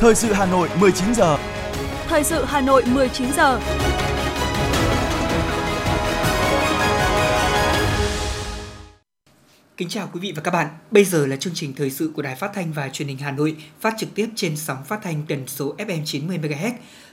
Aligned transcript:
Thời 0.00 0.14
sự 0.14 0.32
Hà 0.32 0.46
Nội 0.46 0.68
19 0.80 1.14
giờ. 1.14 1.38
Thời 2.08 2.24
sự 2.24 2.44
Hà 2.44 2.60
Nội 2.60 2.84
19 2.86 3.32
giờ. 3.36 3.60
Kính 9.76 9.88
chào 9.88 10.08
quý 10.12 10.20
vị 10.20 10.32
và 10.36 10.42
các 10.42 10.50
bạn. 10.50 10.68
Bây 10.90 11.04
giờ 11.04 11.26
là 11.26 11.36
chương 11.36 11.54
trình 11.54 11.74
thời 11.74 11.90
sự 11.90 12.10
của 12.14 12.22
Đài 12.22 12.34
Phát 12.34 12.50
thanh 12.54 12.72
và 12.72 12.88
Truyền 12.88 13.08
hình 13.08 13.18
Hà 13.18 13.30
Nội, 13.30 13.56
phát 13.80 13.94
trực 13.98 14.14
tiếp 14.14 14.28
trên 14.36 14.56
sóng 14.56 14.84
phát 14.84 15.00
thanh 15.02 15.22
tần 15.28 15.46
số 15.46 15.74
FM 15.78 16.04
90 16.04 16.38
MHz. 16.38 16.72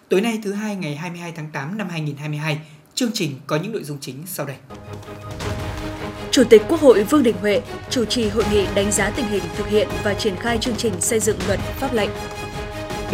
Tối 0.09 0.21
nay 0.21 0.39
thứ 0.43 0.54
hai 0.54 0.75
ngày 0.75 0.95
22 0.95 1.31
tháng 1.31 1.49
8 1.54 1.77
năm 1.77 1.89
2022, 1.89 2.59
chương 2.95 3.11
trình 3.13 3.31
có 3.47 3.55
những 3.55 3.71
nội 3.71 3.83
dung 3.83 3.97
chính 4.02 4.23
sau 4.25 4.45
đây. 4.45 4.57
Chủ 6.31 6.43
tịch 6.49 6.61
Quốc 6.70 6.81
hội 6.81 7.04
Vương 7.04 7.23
Đình 7.23 7.36
Huệ 7.41 7.61
chủ 7.89 8.05
trì 8.05 8.29
hội 8.29 8.43
nghị 8.52 8.65
đánh 8.75 8.92
giá 8.92 9.10
tình 9.10 9.25
hình 9.25 9.43
thực 9.56 9.68
hiện 9.68 9.88
và 10.04 10.14
triển 10.14 10.36
khai 10.36 10.57
chương 10.61 10.75
trình 10.75 11.02
xây 11.02 11.20
dựng 11.20 11.38
luật 11.47 11.60
pháp 11.60 11.93
lệnh. 11.93 12.10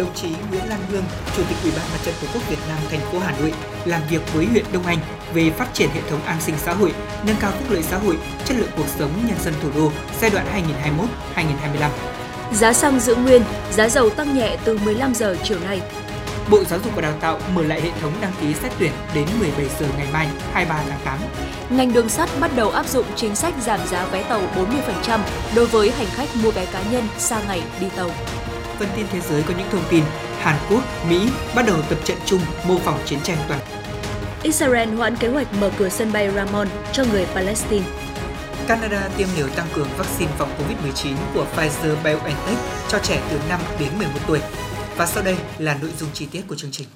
Đồng 0.02 0.14
chí 0.14 0.28
Nguyễn 0.50 0.68
Lan 0.68 0.80
Hương, 0.90 1.04
Chủ 1.36 1.42
tịch 1.48 1.56
Ủy 1.62 1.72
ban 1.76 1.84
Mặt 1.92 1.98
trận 2.04 2.14
Tổ 2.22 2.28
quốc 2.34 2.48
Việt 2.48 2.58
Nam 2.68 2.78
thành 2.90 3.00
phố 3.00 3.18
Hà 3.18 3.34
Nội 3.40 3.52
làm 3.84 4.00
việc 4.10 4.20
với 4.34 4.46
huyện 4.46 4.64
Đông 4.72 4.86
Anh 4.86 4.98
về 5.34 5.50
phát 5.50 5.74
triển 5.74 5.88
hệ 5.94 6.00
thống 6.10 6.22
an 6.24 6.40
sinh 6.40 6.54
xã 6.58 6.74
hội, 6.74 6.92
nâng 7.26 7.36
cao 7.40 7.52
phúc 7.52 7.70
lợi 7.70 7.82
xã 7.82 7.98
hội, 7.98 8.16
chất 8.44 8.56
lượng 8.58 8.68
cuộc 8.76 8.86
sống 8.98 9.10
nhân 9.26 9.36
dân 9.44 9.54
thủ 9.62 9.68
đô 9.76 9.90
giai 10.20 10.30
đoạn 10.30 10.46
2021-2025. 11.36 11.90
Giá 12.52 12.72
xăng 12.72 13.00
giữ 13.00 13.14
nguyên, 13.14 13.42
giá 13.72 13.88
dầu 13.88 14.10
tăng 14.10 14.34
nhẹ 14.34 14.56
từ 14.64 14.78
15 14.78 15.14
giờ 15.14 15.36
chiều 15.42 15.58
nay. 15.64 15.80
Bộ 16.50 16.64
Giáo 16.64 16.78
dục 16.84 16.92
và 16.94 17.02
Đào 17.02 17.14
tạo 17.20 17.38
mở 17.54 17.62
lại 17.62 17.80
hệ 17.80 17.90
thống 18.00 18.12
đăng 18.20 18.32
ký 18.40 18.54
xét 18.54 18.72
tuyển 18.78 18.92
đến 19.14 19.26
17 19.40 19.66
giờ 19.80 19.86
ngày 19.96 20.06
mai 20.12 20.28
23 20.52 20.82
tháng 20.88 21.00
8. 21.04 21.18
Ngành 21.70 21.92
đường 21.92 22.08
sắt 22.08 22.28
bắt 22.40 22.50
đầu 22.56 22.70
áp 22.70 22.88
dụng 22.88 23.06
chính 23.16 23.34
sách 23.34 23.54
giảm 23.60 23.80
giá 23.86 24.06
vé 24.06 24.22
tàu 24.22 24.40
40% 25.06 25.20
đối 25.54 25.66
với 25.66 25.90
hành 25.90 26.08
khách 26.14 26.28
mua 26.42 26.50
vé 26.50 26.66
cá 26.66 26.82
nhân 26.90 27.08
xa 27.18 27.40
ngày 27.46 27.62
đi 27.80 27.86
tàu. 27.96 28.10
Phần 28.78 28.88
tin 28.96 29.06
thế 29.12 29.20
giới 29.20 29.42
có 29.42 29.54
những 29.58 29.70
thông 29.70 29.84
tin 29.90 30.04
Hàn 30.38 30.56
Quốc, 30.70 30.82
Mỹ 31.08 31.28
bắt 31.54 31.66
đầu 31.66 31.82
tập 31.88 31.98
trận 32.04 32.16
chung 32.26 32.40
mô 32.66 32.78
phỏng 32.78 32.98
chiến 33.06 33.18
tranh 33.22 33.36
toàn 33.48 33.60
Israel 34.42 34.88
hoãn 34.88 35.16
kế 35.16 35.28
hoạch 35.28 35.46
mở 35.60 35.70
cửa 35.78 35.88
sân 35.88 36.12
bay 36.12 36.30
Ramon 36.30 36.68
cho 36.92 37.04
người 37.04 37.26
Palestine. 37.34 37.84
Canada 38.68 39.08
tiêm 39.16 39.28
liều 39.36 39.48
tăng 39.48 39.66
cường 39.74 39.88
vaccine 39.96 40.30
phòng 40.38 40.50
COVID-19 40.58 41.14
của 41.34 41.46
Pfizer-BioNTech 41.56 42.56
cho 42.88 42.98
trẻ 42.98 43.22
từ 43.30 43.38
5 43.48 43.60
đến 43.80 43.88
11 43.98 44.12
tuổi. 44.26 44.40
Và 44.96 45.06
sau 45.06 45.22
đây 45.22 45.36
là 45.58 45.78
nội 45.82 45.90
dung 45.98 46.08
chi 46.12 46.26
tiết 46.26 46.42
của 46.48 46.54
chương 46.54 46.70
trình. 46.70 46.86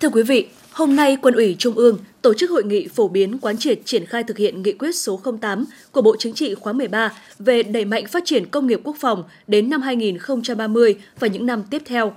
Thưa 0.00 0.08
quý 0.08 0.22
vị, 0.22 0.48
hôm 0.72 0.96
nay 0.96 1.16
Quân 1.22 1.34
ủy 1.34 1.56
Trung 1.58 1.74
ương 1.74 1.98
tổ 2.22 2.34
chức 2.34 2.50
hội 2.50 2.64
nghị 2.64 2.88
phổ 2.88 3.08
biến 3.08 3.38
quán 3.38 3.58
triệt 3.58 3.80
triển 3.84 4.06
khai 4.06 4.24
thực 4.24 4.38
hiện 4.38 4.62
nghị 4.62 4.72
quyết 4.72 4.96
số 4.96 5.20
08 5.40 5.64
của 5.92 6.02
Bộ 6.02 6.16
Chính 6.18 6.34
trị 6.34 6.54
khóa 6.54 6.72
13 6.72 7.12
về 7.38 7.62
đẩy 7.62 7.84
mạnh 7.84 8.06
phát 8.06 8.22
triển 8.26 8.46
công 8.46 8.66
nghiệp 8.66 8.80
quốc 8.84 8.96
phòng 9.00 9.24
đến 9.46 9.70
năm 9.70 9.82
2030 9.82 10.96
và 11.18 11.28
những 11.28 11.46
năm 11.46 11.62
tiếp 11.70 11.82
theo. 11.84 12.12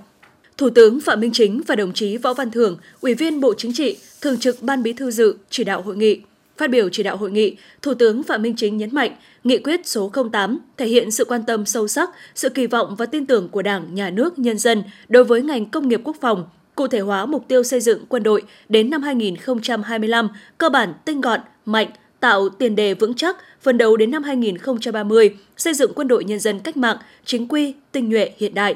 Thủ 0.56 0.70
tướng 0.70 1.00
Phạm 1.00 1.20
Minh 1.20 1.32
Chính 1.32 1.62
và 1.66 1.74
đồng 1.74 1.92
chí 1.92 2.16
Võ 2.16 2.34
Văn 2.34 2.50
Thưởng, 2.50 2.76
Ủy 3.00 3.14
viên 3.14 3.40
Bộ 3.40 3.54
Chính 3.58 3.72
trị, 3.72 3.96
Thường 4.20 4.38
trực 4.38 4.62
Ban 4.62 4.82
Bí 4.82 4.92
thư 4.92 5.10
dự 5.10 5.36
chỉ 5.50 5.64
đạo 5.64 5.82
hội 5.82 5.96
nghị. 5.96 6.20
Phát 6.56 6.70
biểu 6.70 6.88
chỉ 6.88 7.02
đạo 7.02 7.16
hội 7.16 7.30
nghị, 7.30 7.56
Thủ 7.82 7.94
tướng 7.94 8.22
Phạm 8.22 8.42
Minh 8.42 8.56
Chính 8.56 8.76
nhấn 8.76 8.90
mạnh, 8.92 9.16
nghị 9.44 9.58
quyết 9.58 9.86
số 9.86 10.12
08 10.32 10.58
thể 10.76 10.86
hiện 10.86 11.10
sự 11.10 11.24
quan 11.24 11.42
tâm 11.46 11.66
sâu 11.66 11.88
sắc, 11.88 12.10
sự 12.34 12.48
kỳ 12.48 12.66
vọng 12.66 12.94
và 12.98 13.06
tin 13.06 13.26
tưởng 13.26 13.48
của 13.48 13.62
Đảng, 13.62 13.94
Nhà 13.94 14.10
nước, 14.10 14.38
nhân 14.38 14.58
dân 14.58 14.82
đối 15.08 15.24
với 15.24 15.42
ngành 15.42 15.66
công 15.66 15.88
nghiệp 15.88 16.00
quốc 16.04 16.16
phòng, 16.20 16.44
cụ 16.74 16.88
thể 16.88 17.00
hóa 17.00 17.26
mục 17.26 17.48
tiêu 17.48 17.62
xây 17.62 17.80
dựng 17.80 18.04
quân 18.08 18.22
đội 18.22 18.42
đến 18.68 18.90
năm 18.90 19.02
2025 19.02 20.28
cơ 20.58 20.68
bản 20.68 20.94
tinh 21.04 21.20
gọn, 21.20 21.40
mạnh, 21.64 21.88
tạo 22.20 22.48
tiền 22.48 22.76
đề 22.76 22.94
vững 22.94 23.14
chắc, 23.14 23.36
phấn 23.60 23.78
đấu 23.78 23.96
đến 23.96 24.10
năm 24.10 24.22
2030 24.22 25.36
xây 25.56 25.74
dựng 25.74 25.92
quân 25.94 26.08
đội 26.08 26.24
nhân 26.24 26.40
dân 26.40 26.58
cách 26.58 26.76
mạng, 26.76 26.96
chính 27.24 27.48
quy, 27.48 27.74
tinh 27.92 28.08
nhuệ 28.08 28.30
hiện 28.38 28.54
đại. 28.54 28.74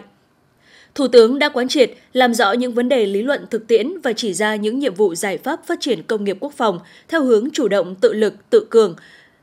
Thủ 0.94 1.08
tướng 1.08 1.38
đã 1.38 1.48
quán 1.48 1.68
triệt, 1.68 1.90
làm 2.12 2.34
rõ 2.34 2.52
những 2.52 2.74
vấn 2.74 2.88
đề 2.88 3.06
lý 3.06 3.22
luận 3.22 3.46
thực 3.50 3.66
tiễn 3.66 4.00
và 4.02 4.12
chỉ 4.12 4.34
ra 4.34 4.56
những 4.56 4.78
nhiệm 4.78 4.94
vụ 4.94 5.14
giải 5.14 5.38
pháp 5.38 5.66
phát 5.66 5.80
triển 5.80 6.02
công 6.02 6.24
nghiệp 6.24 6.36
quốc 6.40 6.52
phòng 6.56 6.78
theo 7.08 7.22
hướng 7.22 7.50
chủ 7.50 7.68
động 7.68 7.94
tự 7.94 8.12
lực, 8.12 8.34
tự 8.50 8.66
cường, 8.70 8.96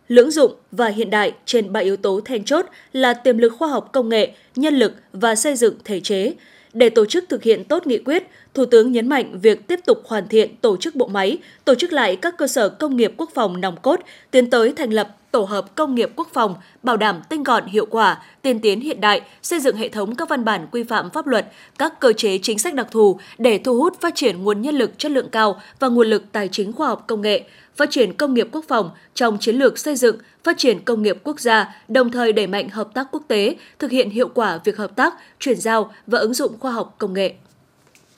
lưỡng 0.08 0.32
dụng 0.32 0.52
và 0.72 0.88
hiện 0.88 1.10
đại 1.10 1.34
trên 1.46 1.74
ba 1.74 1.80
yếu 1.80 1.98
tố 1.98 2.22
then 2.26 2.44
chốt 2.44 2.66
là 2.94 3.14
tiềm 3.14 3.38
lực 3.38 3.54
khoa 3.58 3.68
học 3.68 3.90
công 3.94 4.10
nghệ, 4.10 4.32
nhân 4.56 4.76
lực 4.76 4.94
và 5.14 5.36
xây 5.36 5.56
dựng 5.56 5.76
thể 5.86 6.00
chế. 6.00 6.34
Để 6.74 6.90
tổ 6.90 7.06
chức 7.06 7.26
thực 7.30 7.44
hiện 7.44 7.64
tốt 7.64 7.88
nghị 7.88 7.98
quyết, 7.98 8.24
Thủ 8.56 8.66
tướng 8.66 8.92
nhấn 8.92 9.10
mạnh 9.10 9.40
việc 9.42 9.68
tiếp 9.68 9.80
tục 9.86 10.02
hoàn 10.06 10.28
thiện 10.28 10.56
tổ 10.56 10.78
chức 10.78 10.96
bộ 10.96 11.08
máy, 11.08 11.38
tổ 11.66 11.76
chức 11.76 11.94
lại 11.94 12.16
các 12.16 12.38
cơ 12.38 12.48
sở 12.48 12.70
công 12.70 12.98
nghiệp 12.98 13.14
quốc 13.18 13.30
phòng 13.34 13.62
nòng 13.62 13.76
cốt, 13.82 14.00
tiến 14.32 14.50
tới 14.50 14.74
thành 14.76 14.94
lập 14.94 15.16
tổ 15.32 15.42
hợp 15.42 15.76
công 15.76 15.96
nghiệp 15.96 16.12
quốc 16.16 16.28
phòng, 16.34 16.56
bảo 16.84 16.98
đảm 16.98 17.22
tinh 17.30 17.44
gọn 17.44 17.66
hiệu 17.66 17.86
quả, 17.86 18.22
tiên 18.42 18.60
tiến 18.60 18.82
hiện 18.82 19.02
đại, 19.02 19.22
xây 19.42 19.60
dựng 19.60 19.76
hệ 19.76 19.90
thống 19.90 20.16
các 20.16 20.30
văn 20.30 20.46
bản 20.46 20.68
quy 20.72 20.84
phạm 20.84 21.10
pháp 21.10 21.28
luật, 21.28 21.48
các 21.78 22.00
cơ 22.00 22.14
chế 22.14 22.38
chính 22.38 22.60
sách 22.60 22.74
đặc 22.74 22.88
thù 22.92 23.20
để 23.38 23.58
thu 23.58 23.78
hút 23.78 24.02
phát 24.02 24.16
triển 24.16 24.44
nguồn 24.44 24.62
nhân 24.62 24.76
lực 24.76 25.00
chất 25.00 25.12
lượng 25.12 25.30
cao 25.32 25.62
và 25.80 25.88
nguồn 25.88 26.08
lực 26.08 26.24
tài 26.32 26.50
chính 26.52 26.74
khoa 26.74 26.88
học 26.88 27.04
công 27.08 27.22
nghệ, 27.22 27.44
phát 27.76 27.92
triển 27.92 28.14
công 28.14 28.34
nghiệp 28.34 28.48
quốc 28.52 28.66
phòng 28.68 28.90
trong 29.14 29.38
chiến 29.40 29.56
lược 29.56 29.80
xây 29.80 29.96
dựng, 29.96 30.18
phát 30.44 30.58
triển 30.58 30.80
công 30.86 31.02
nghiệp 31.02 31.18
quốc 31.24 31.40
gia, 31.40 31.76
đồng 31.88 32.12
thời 32.12 32.34
đẩy 32.34 32.48
mạnh 32.48 32.70
hợp 32.70 32.94
tác 32.94 33.08
quốc 33.12 33.24
tế, 33.28 33.56
thực 33.80 33.92
hiện 33.92 34.10
hiệu 34.10 34.28
quả 34.34 34.60
việc 34.64 34.78
hợp 34.78 34.96
tác, 34.96 35.14
chuyển 35.40 35.60
giao 35.60 35.92
và 36.08 36.20
ứng 36.20 36.34
dụng 36.34 36.60
khoa 36.60 36.72
học 36.72 36.96
công 36.98 37.14
nghệ. 37.14 37.34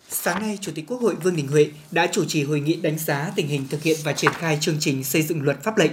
Sáng 0.10 0.42
nay, 0.42 0.58
Chủ 0.62 0.72
tịch 0.76 0.86
Quốc 0.88 1.02
hội 1.02 1.16
Vương 1.16 1.36
Đình 1.36 1.48
Huệ 1.48 1.72
đã 1.92 2.08
chủ 2.12 2.26
trì 2.26 2.44
hội 2.44 2.60
nghị 2.60 2.76
đánh 2.76 3.00
giá 3.00 3.32
tình 3.36 3.48
hình 3.48 3.68
thực 3.70 3.84
hiện 3.84 3.98
và 4.04 4.14
triển 4.14 4.32
khai 4.34 4.58
chương 4.62 4.78
trình 4.80 5.04
xây 5.04 5.22
dựng 5.22 5.42
luật 5.42 5.64
pháp 5.64 5.78
lệnh. 5.78 5.92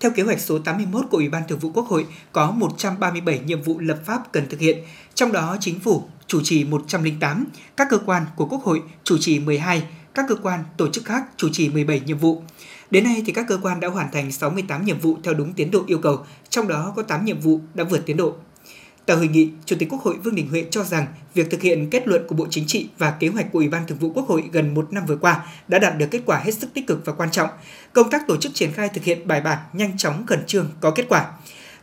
Theo 0.00 0.10
kế 0.10 0.22
hoạch 0.22 0.40
số 0.40 0.58
81 0.58 1.06
của 1.10 1.16
Ủy 1.16 1.28
ban 1.28 1.42
Thường 1.48 1.58
vụ 1.58 1.70
Quốc 1.74 1.86
hội, 1.86 2.06
có 2.32 2.50
137 2.50 3.38
nhiệm 3.38 3.62
vụ 3.62 3.78
lập 3.78 3.98
pháp 4.04 4.32
cần 4.32 4.48
thực 4.48 4.60
hiện, 4.60 4.78
trong 5.14 5.32
đó 5.32 5.56
chính 5.60 5.80
phủ 5.80 6.04
chủ 6.26 6.40
trì 6.44 6.64
108, 6.64 7.46
các 7.76 7.86
cơ 7.90 7.98
quan 7.98 8.26
của 8.36 8.46
Quốc 8.46 8.62
hội 8.62 8.82
chủ 9.04 9.18
trì 9.18 9.38
12, 9.38 9.82
các 10.14 10.24
cơ 10.28 10.34
quan 10.34 10.64
tổ 10.76 10.88
chức 10.88 11.04
khác 11.04 11.24
chủ 11.36 11.48
trì 11.52 11.68
17 11.68 12.00
nhiệm 12.00 12.18
vụ. 12.18 12.42
Đến 12.90 13.04
nay 13.04 13.22
thì 13.26 13.32
các 13.32 13.46
cơ 13.48 13.58
quan 13.62 13.80
đã 13.80 13.88
hoàn 13.88 14.10
thành 14.12 14.32
68 14.32 14.84
nhiệm 14.84 14.98
vụ 14.98 15.18
theo 15.24 15.34
đúng 15.34 15.52
tiến 15.52 15.70
độ 15.70 15.84
yêu 15.86 15.98
cầu, 15.98 16.26
trong 16.50 16.68
đó 16.68 16.92
có 16.96 17.02
8 17.02 17.24
nhiệm 17.24 17.40
vụ 17.40 17.60
đã 17.74 17.84
vượt 17.84 18.02
tiến 18.06 18.16
độ. 18.16 18.36
Tại 19.06 19.16
hội 19.16 19.28
nghị, 19.28 19.48
Chủ 19.64 19.76
tịch 19.78 19.88
Quốc 19.90 20.02
hội 20.02 20.16
Vương 20.16 20.34
Đình 20.34 20.48
Huệ 20.48 20.64
cho 20.70 20.84
rằng 20.84 21.06
việc 21.34 21.50
thực 21.50 21.62
hiện 21.62 21.90
kết 21.90 22.08
luận 22.08 22.26
của 22.28 22.34
Bộ 22.34 22.46
Chính 22.50 22.66
trị 22.66 22.88
và 22.98 23.10
kế 23.10 23.28
hoạch 23.28 23.52
của 23.52 23.58
Ủy 23.58 23.68
ban 23.68 23.86
Thường 23.86 23.98
vụ 23.98 24.10
Quốc 24.14 24.28
hội 24.28 24.44
gần 24.52 24.74
một 24.74 24.92
năm 24.92 25.06
vừa 25.06 25.16
qua 25.16 25.46
đã 25.68 25.78
đạt 25.78 25.98
được 25.98 26.06
kết 26.10 26.20
quả 26.26 26.38
hết 26.38 26.52
sức 26.52 26.74
tích 26.74 26.86
cực 26.86 27.04
và 27.04 27.12
quan 27.12 27.30
trọng. 27.30 27.48
Công 27.92 28.10
tác 28.10 28.26
tổ 28.26 28.36
chức 28.36 28.54
triển 28.54 28.72
khai 28.72 28.88
thực 28.88 29.04
hiện 29.04 29.28
bài 29.28 29.40
bản, 29.40 29.58
nhanh 29.72 29.98
chóng, 29.98 30.26
khẩn 30.26 30.46
trương, 30.46 30.70
có 30.80 30.90
kết 30.90 31.06
quả. 31.08 31.30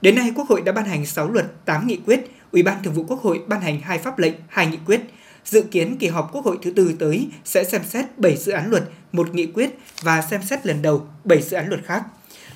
Đến 0.02 0.16
nay, 0.16 0.32
Quốc 0.36 0.50
hội 0.50 0.62
đã 0.62 0.72
ban 0.72 0.86
hành 0.86 1.06
6 1.06 1.32
luật, 1.32 1.66
8 1.66 1.88
nghị 1.88 2.00
quyết, 2.06 2.20
Ủy 2.52 2.64
ban 2.64 2.84
Thường 2.84 2.94
vụ 2.94 3.04
Quốc 3.08 3.22
hội 3.22 3.42
ban 3.48 3.62
hành 3.62 3.82
2 3.82 3.98
pháp 3.98 4.20
lệnh, 4.20 4.34
2 4.48 4.68
nghị 4.68 4.78
quyết. 4.86 5.02
Dự 5.46 5.62
kiến 5.62 5.98
kỳ 5.98 6.08
họp 6.08 6.30
Quốc 6.34 6.46
hội 6.46 6.58
thứ 6.62 6.72
tư 6.72 6.96
tới 7.00 7.28
sẽ 7.46 7.64
xem 7.64 7.82
xét 7.84 8.06
7 8.20 8.38
dự 8.38 8.52
án 8.52 8.70
luật, 8.70 8.84
một 9.12 9.34
nghị 9.34 9.46
quyết 9.46 9.70
và 10.02 10.22
xem 10.22 10.42
xét 10.44 10.66
lần 10.66 10.82
đầu 10.82 11.08
7 11.24 11.42
dự 11.42 11.58
án 11.58 11.70
luật 11.70 11.82
khác. 11.86 12.04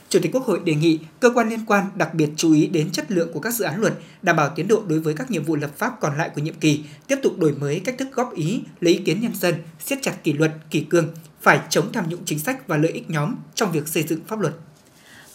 Chủ 0.09 0.19
tịch 0.19 0.31
Quốc 0.34 0.44
hội 0.44 0.59
đề 0.63 0.75
nghị 0.75 1.00
cơ 1.19 1.29
quan 1.29 1.50
liên 1.50 1.59
quan 1.66 1.85
đặc 1.95 2.13
biệt 2.13 2.29
chú 2.35 2.53
ý 2.53 2.68
đến 2.68 2.91
chất 2.91 3.12
lượng 3.12 3.29
của 3.34 3.40
các 3.40 3.53
dự 3.53 3.66
án 3.66 3.81
luật, 3.81 3.94
đảm 4.22 4.35
bảo 4.35 4.50
tiến 4.56 4.68
độ 4.68 4.84
đối 4.88 5.00
với 5.00 5.13
các 5.13 5.31
nhiệm 5.31 5.44
vụ 5.44 5.56
lập 5.56 5.72
pháp 5.78 5.94
còn 6.01 6.18
lại 6.18 6.29
của 6.35 6.41
nhiệm 6.41 6.53
kỳ, 6.53 6.84
tiếp 7.07 7.19
tục 7.23 7.40
đổi 7.40 7.51
mới 7.51 7.79
cách 7.79 7.95
thức 7.97 8.07
góp 8.13 8.35
ý, 8.35 8.62
lấy 8.79 8.94
ý 8.94 9.00
kiến 9.03 9.22
nhân 9.22 9.35
dân, 9.35 9.56
siết 9.79 10.00
chặt 10.01 10.23
kỷ 10.23 10.34
luật, 10.34 10.51
kỷ 10.69 10.81
cương, 10.81 11.07
phải 11.41 11.59
chống 11.69 11.91
tham 11.94 12.09
nhũng 12.09 12.25
chính 12.25 12.40
sách 12.40 12.67
và 12.67 12.78
lợi 12.78 12.91
ích 12.91 13.09
nhóm 13.09 13.35
trong 13.56 13.72
việc 13.72 13.88
xây 13.88 14.03
dựng 14.03 14.19
pháp 14.28 14.40
luật. 14.40 14.53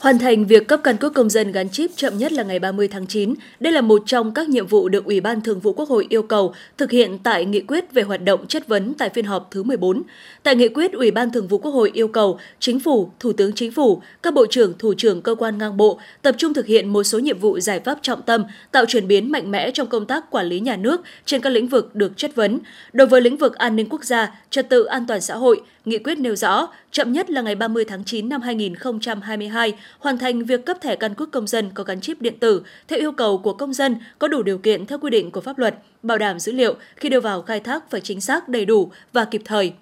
Hoàn 0.03 0.19
thành 0.19 0.47
việc 0.47 0.69
cấp 0.69 0.81
căn 0.85 0.97
cước 0.97 1.15
công 1.15 1.31
dân 1.31 1.53
gắn 1.53 1.69
chip 1.69 1.91
chậm 1.97 2.19
nhất 2.19 2.33
là 2.33 2.43
ngày 2.43 2.59
30 2.59 2.89
tháng 2.89 3.07
9. 3.07 3.35
Đây 3.61 3.73
là 3.73 3.81
một 3.81 4.03
trong 4.07 4.35
các 4.35 4.49
nhiệm 4.49 4.67
vụ 4.67 4.89
được 4.89 5.05
Ủy 5.05 5.21
ban 5.21 5.41
Thường 5.41 5.61
vụ 5.61 5.73
Quốc 5.73 5.89
hội 5.89 6.07
yêu 6.09 6.23
cầu 6.23 6.55
thực 6.79 6.91
hiện 6.91 7.19
tại 7.19 7.45
nghị 7.45 7.61
quyết 7.61 7.93
về 7.93 8.03
hoạt 8.03 8.25
động 8.25 8.47
chất 8.47 8.69
vấn 8.69 8.95
tại 8.95 9.09
phiên 9.09 9.25
họp 9.25 9.49
thứ 9.51 9.63
14. 9.63 10.03
Tại 10.43 10.57
nghị 10.57 10.69
quyết, 10.69 10.93
Ủy 10.93 11.11
ban 11.11 11.31
Thường 11.31 11.49
vụ 11.49 11.59
Quốc 11.59 11.71
hội 11.71 11.91
yêu 11.95 12.09
cầu 12.09 12.39
Chính 12.59 12.81
phủ, 12.81 13.11
Thủ 13.21 13.33
tướng 13.33 13.53
Chính 13.53 13.73
phủ, 13.73 14.03
các 14.23 14.35
bộ 14.35 14.47
trưởng, 14.51 14.79
thủ 14.79 14.95
trưởng 14.95 15.23
cơ 15.23 15.35
quan 15.35 15.59
ngang 15.59 15.77
bộ 15.77 15.99
tập 16.23 16.35
trung 16.39 16.55
thực 16.55 16.67
hiện 16.67 16.89
một 16.89 17.03
số 17.03 17.19
nhiệm 17.19 17.39
vụ 17.39 17.61
giải 17.61 17.81
pháp 17.81 17.99
trọng 18.03 18.23
tâm, 18.23 18.45
tạo 18.73 18.85
chuyển 18.89 19.09
biến 19.09 19.33
mạnh 19.33 19.51
mẽ 19.51 19.71
trong 19.71 19.87
công 19.87 20.07
tác 20.07 20.31
quản 20.31 20.47
lý 20.47 20.61
nhà 20.61 20.77
nước 20.77 21.01
trên 21.25 21.41
các 21.41 21.51
lĩnh 21.51 21.69
vực 21.69 21.95
được 21.95 22.13
chất 22.17 22.35
vấn. 22.35 22.59
Đối 22.93 23.07
với 23.07 23.21
lĩnh 23.21 23.37
vực 23.37 23.55
an 23.55 23.77
ninh 23.77 23.89
quốc 23.91 24.05
gia, 24.05 24.35
trật 24.51 24.69
tự 24.69 24.85
an 24.85 25.07
toàn 25.09 25.21
xã 25.21 25.37
hội, 25.37 25.61
Nghị 25.85 25.99
quyết 25.99 26.19
nêu 26.19 26.37
rõ, 26.37 26.69
chậm 26.91 27.13
nhất 27.13 27.31
là 27.31 27.43
ngày 27.43 27.55
30 27.55 27.85
tháng 27.85 28.05
9 28.05 28.29
năm 28.29 28.41
2022, 28.41 29.75
hoàn 29.99 30.19
thành 30.19 30.45
việc 30.45 30.67
cấp 30.67 30.77
thẻ 30.81 30.97
căn 30.97 31.15
cước 31.15 31.31
công 31.31 31.47
dân 31.47 31.71
có 31.75 31.85
gắn 31.85 32.01
chip 32.01 32.21
điện 32.21 32.39
tử 32.39 32.63
theo 32.89 32.99
yêu 32.99 33.13
cầu 33.13 33.39
của 33.39 33.53
công 33.53 33.73
dân 33.73 33.97
có 34.19 34.29
đủ 34.29 34.43
điều 34.43 34.59
kiện 34.59 34.87
theo 34.87 34.99
quy 34.99 35.11
định 35.11 35.31
của 35.31 35.41
pháp 35.41 35.59
luật, 35.59 35.75
bảo 36.03 36.19
đảm 36.19 36.39
dữ 36.39 36.53
liệu 36.53 36.75
khi 36.97 37.09
đưa 37.09 37.21
vào 37.21 37.43
khai 37.43 37.61
thác 37.61 37.91
phải 37.91 38.01
chính 38.01 38.21
xác, 38.21 38.49
đầy 38.49 38.65
đủ 38.65 38.91
và 39.13 39.25
kịp 39.25 39.43
thời. 39.45 39.73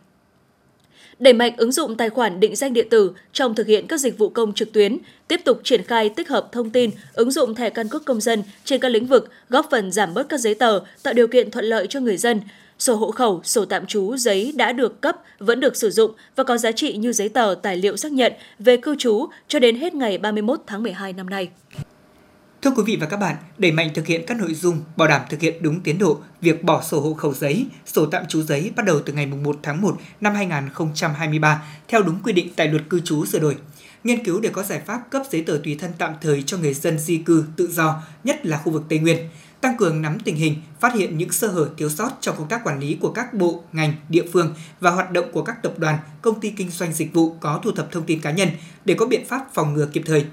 Đẩy 1.19 1.33
mạnh 1.33 1.53
ứng 1.57 1.73
dụng 1.73 1.97
tài 1.97 2.11
khoản 2.11 2.41
định 2.41 2.57
danh 2.57 2.73
điện 2.73 2.89
tử 2.91 3.13
trong 3.33 3.55
thực 3.55 3.67
hiện 3.67 3.87
các 3.87 4.01
dịch 4.01 4.19
vụ 4.19 4.29
công 4.29 4.53
trực 4.55 4.73
tuyến, 4.73 4.99
tiếp 5.29 5.41
tục 5.45 5.61
triển 5.65 5.83
khai 5.83 6.09
tích 6.09 6.29
hợp 6.29 6.49
thông 6.53 6.71
tin, 6.71 6.91
ứng 7.15 7.31
dụng 7.31 7.55
thẻ 7.55 7.71
căn 7.71 7.89
cước 7.89 8.05
công 8.05 8.21
dân 8.21 8.43
trên 8.65 8.81
các 8.81 8.89
lĩnh 8.89 9.07
vực, 9.07 9.31
góp 9.49 9.67
phần 9.71 9.93
giảm 9.93 10.15
bớt 10.15 10.29
các 10.29 10.41
giấy 10.41 10.55
tờ, 10.55 10.81
tạo 11.03 11.15
điều 11.15 11.27
kiện 11.27 11.51
thuận 11.51 11.65
lợi 11.65 11.87
cho 11.87 12.01
người 12.01 12.17
dân, 12.17 12.41
sổ 12.81 12.97
hộ 12.97 13.11
khẩu, 13.11 13.41
sổ 13.45 13.65
tạm 13.65 13.87
trú, 13.87 14.17
giấy 14.17 14.53
đã 14.57 14.73
được 14.73 15.01
cấp 15.01 15.17
vẫn 15.39 15.61
được 15.61 15.77
sử 15.77 15.91
dụng 15.91 16.13
và 16.37 16.45
có 16.45 16.59
giá 16.59 16.73
trị 16.73 16.97
như 16.97 17.13
giấy 17.13 17.29
tờ 17.29 17.55
tài 17.63 17.77
liệu 17.77 17.97
xác 17.97 18.13
nhận 18.13 18.33
về 18.59 18.77
cư 18.77 18.97
trú 18.99 19.27
cho 19.49 19.59
đến 19.59 19.77
hết 19.77 19.95
ngày 19.95 20.19
31 20.19 20.61
tháng 20.67 20.83
12 20.83 21.13
năm 21.13 21.31
nay. 21.31 21.49
Thưa 22.63 22.71
quý 22.77 22.83
vị 22.87 22.97
và 23.01 23.07
các 23.07 23.17
bạn, 23.17 23.37
đẩy 23.59 23.73
mạnh 23.73 23.91
thực 23.95 24.07
hiện 24.07 24.25
các 24.27 24.37
nội 24.39 24.55
dung 24.55 24.81
bảo 24.97 25.09
đảm 25.09 25.21
thực 25.31 25.41
hiện 25.41 25.63
đúng 25.63 25.81
tiến 25.81 25.99
độ 25.99 26.19
việc 26.41 26.65
bỏ 26.65 26.83
sổ 26.83 27.01
hộ 27.01 27.15
khẩu 27.15 27.35
giấy, 27.35 27.67
sổ 27.87 28.07
tạm 28.07 28.27
trú 28.27 28.43
giấy 28.43 28.73
bắt 28.77 28.87
đầu 28.87 29.01
từ 29.01 29.13
ngày 29.13 29.27
1 29.27 29.57
tháng 29.63 29.81
1 29.81 29.97
năm 30.21 30.35
2023 30.35 31.63
theo 31.89 32.03
đúng 32.03 32.19
quy 32.25 32.33
định 32.33 32.49
tại 32.57 32.69
luật 32.69 32.83
cư 32.91 33.01
trú 33.01 33.27
sửa 33.27 33.39
đổi. 33.39 33.57
Nghiên 34.05 34.25
cứu 34.25 34.41
để 34.41 34.51
có 34.53 34.63
giải 34.63 34.81
pháp 34.87 35.01
cấp 35.11 35.23
giấy 35.31 35.43
tờ 35.43 35.61
tùy 35.65 35.77
thân 35.81 35.91
tạm 35.99 36.15
thời 36.21 36.43
cho 36.43 36.57
người 36.57 36.75
dân 36.75 36.99
di 36.99 37.17
cư 37.17 37.45
tự 37.57 37.67
do, 37.67 38.03
nhất 38.25 38.47
là 38.47 38.59
khu 38.59 38.73
vực 38.73 38.83
Tây 38.89 38.99
Nguyên 38.99 39.19
tăng 39.61 39.77
cường 39.77 40.03
nắm 40.03 40.19
tình 40.25 40.37
hình, 40.37 40.55
phát 40.81 40.95
hiện 40.95 41.19
những 41.19 41.33
sơ 41.33 41.49
hở 41.49 41.69
thiếu 41.77 41.89
sót 41.89 42.11
trong 42.21 42.37
công 42.37 42.49
tác 42.49 42.65
quản 42.65 42.81
lý 42.81 42.99
của 43.01 43.11
các 43.13 43.35
bộ, 43.35 43.63
ngành, 43.73 43.93
địa 44.09 44.25
phương 44.33 44.55
và 44.81 44.91
hoạt 44.91 45.11
động 45.11 45.33
của 45.33 45.43
các 45.43 45.63
tập 45.63 45.79
đoàn, 45.79 45.99
công 46.23 46.41
ty 46.41 46.51
kinh 46.51 46.71
doanh 46.71 46.93
dịch 46.93 47.15
vụ 47.15 47.37
có 47.41 47.61
thu 47.63 47.73
thập 47.73 47.93
thông 47.93 48.05
tin 48.05 48.21
cá 48.21 48.31
nhân 48.31 48.49
để 48.85 48.95
có 48.95 49.07
biện 49.07 49.25
pháp 49.29 49.47
phòng 49.55 49.75
ngừa 49.75 49.87
kịp 49.87 50.03
thời. 50.07 50.25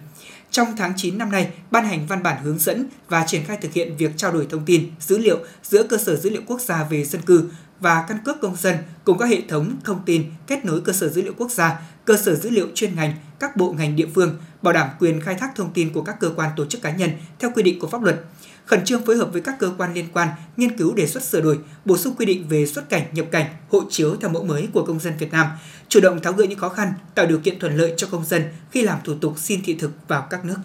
Trong 0.51 0.67
tháng 0.77 0.93
9 0.97 1.17
năm 1.17 1.31
nay, 1.31 1.49
ban 1.71 1.85
hành 1.85 2.07
văn 2.07 2.23
bản 2.23 2.43
hướng 2.43 2.59
dẫn 2.59 2.85
và 3.09 3.23
triển 3.27 3.43
khai 3.45 3.57
thực 3.61 3.73
hiện 3.73 3.97
việc 3.97 4.11
trao 4.17 4.31
đổi 4.31 4.47
thông 4.49 4.65
tin, 4.65 4.91
dữ 4.99 5.17
liệu 5.17 5.37
giữa 5.63 5.83
cơ 5.83 5.97
sở 5.97 6.15
dữ 6.15 6.29
liệu 6.29 6.41
quốc 6.47 6.61
gia 6.61 6.83
về 6.83 7.03
dân 7.03 7.21
cư 7.21 7.49
và 7.79 8.05
căn 8.07 8.17
cước 8.25 8.41
công 8.41 8.55
dân 8.55 8.75
cùng 9.03 9.17
các 9.17 9.29
hệ 9.29 9.41
thống 9.47 9.71
thông 9.83 10.01
tin 10.05 10.23
kết 10.47 10.65
nối 10.65 10.81
cơ 10.81 10.93
sở 10.93 11.09
dữ 11.09 11.21
liệu 11.21 11.33
quốc 11.37 11.51
gia, 11.51 11.81
cơ 12.05 12.17
sở 12.17 12.35
dữ 12.35 12.49
liệu 12.49 12.67
chuyên 12.75 12.95
ngành, 12.95 13.13
các 13.39 13.55
bộ 13.55 13.71
ngành 13.71 13.95
địa 13.95 14.07
phương, 14.15 14.37
bảo 14.61 14.73
đảm 14.73 14.89
quyền 14.99 15.21
khai 15.21 15.35
thác 15.35 15.55
thông 15.55 15.73
tin 15.73 15.93
của 15.93 16.01
các 16.01 16.19
cơ 16.19 16.31
quan 16.35 16.51
tổ 16.55 16.65
chức 16.65 16.81
cá 16.81 16.91
nhân 16.91 17.09
theo 17.39 17.51
quy 17.55 17.63
định 17.63 17.79
của 17.79 17.87
pháp 17.87 18.01
luật 18.01 18.19
khẩn 18.67 18.85
trương 18.85 19.01
phối 19.01 19.17
hợp 19.17 19.29
với 19.31 19.41
các 19.41 19.55
cơ 19.59 19.71
quan 19.77 19.93
liên 19.93 20.05
quan 20.13 20.27
nghiên 20.57 20.77
cứu 20.77 20.93
đề 20.93 21.07
xuất 21.07 21.23
sửa 21.23 21.41
đổi, 21.41 21.59
bổ 21.85 21.97
sung 21.97 22.15
quy 22.17 22.25
định 22.25 22.45
về 22.49 22.65
xuất 22.65 22.89
cảnh, 22.89 23.03
nhập 23.11 23.25
cảnh, 23.31 23.45
hộ 23.69 23.83
chiếu 23.89 24.15
theo 24.15 24.29
mẫu 24.29 24.43
mới 24.43 24.67
của 24.73 24.85
công 24.85 24.99
dân 24.99 25.13
Việt 25.19 25.31
Nam, 25.31 25.47
chủ 25.89 25.99
động 25.99 26.19
tháo 26.21 26.33
gỡ 26.33 26.45
những 26.45 26.59
khó 26.59 26.69
khăn, 26.69 26.93
tạo 27.15 27.25
điều 27.25 27.39
kiện 27.39 27.59
thuận 27.59 27.77
lợi 27.77 27.93
cho 27.97 28.07
công 28.11 28.25
dân 28.25 28.43
khi 28.71 28.81
làm 28.81 28.99
thủ 29.03 29.13
tục 29.21 29.33
xin 29.37 29.61
thị 29.63 29.73
thực 29.73 29.91
vào 30.07 30.27
các 30.29 30.45
nước. 30.45 30.57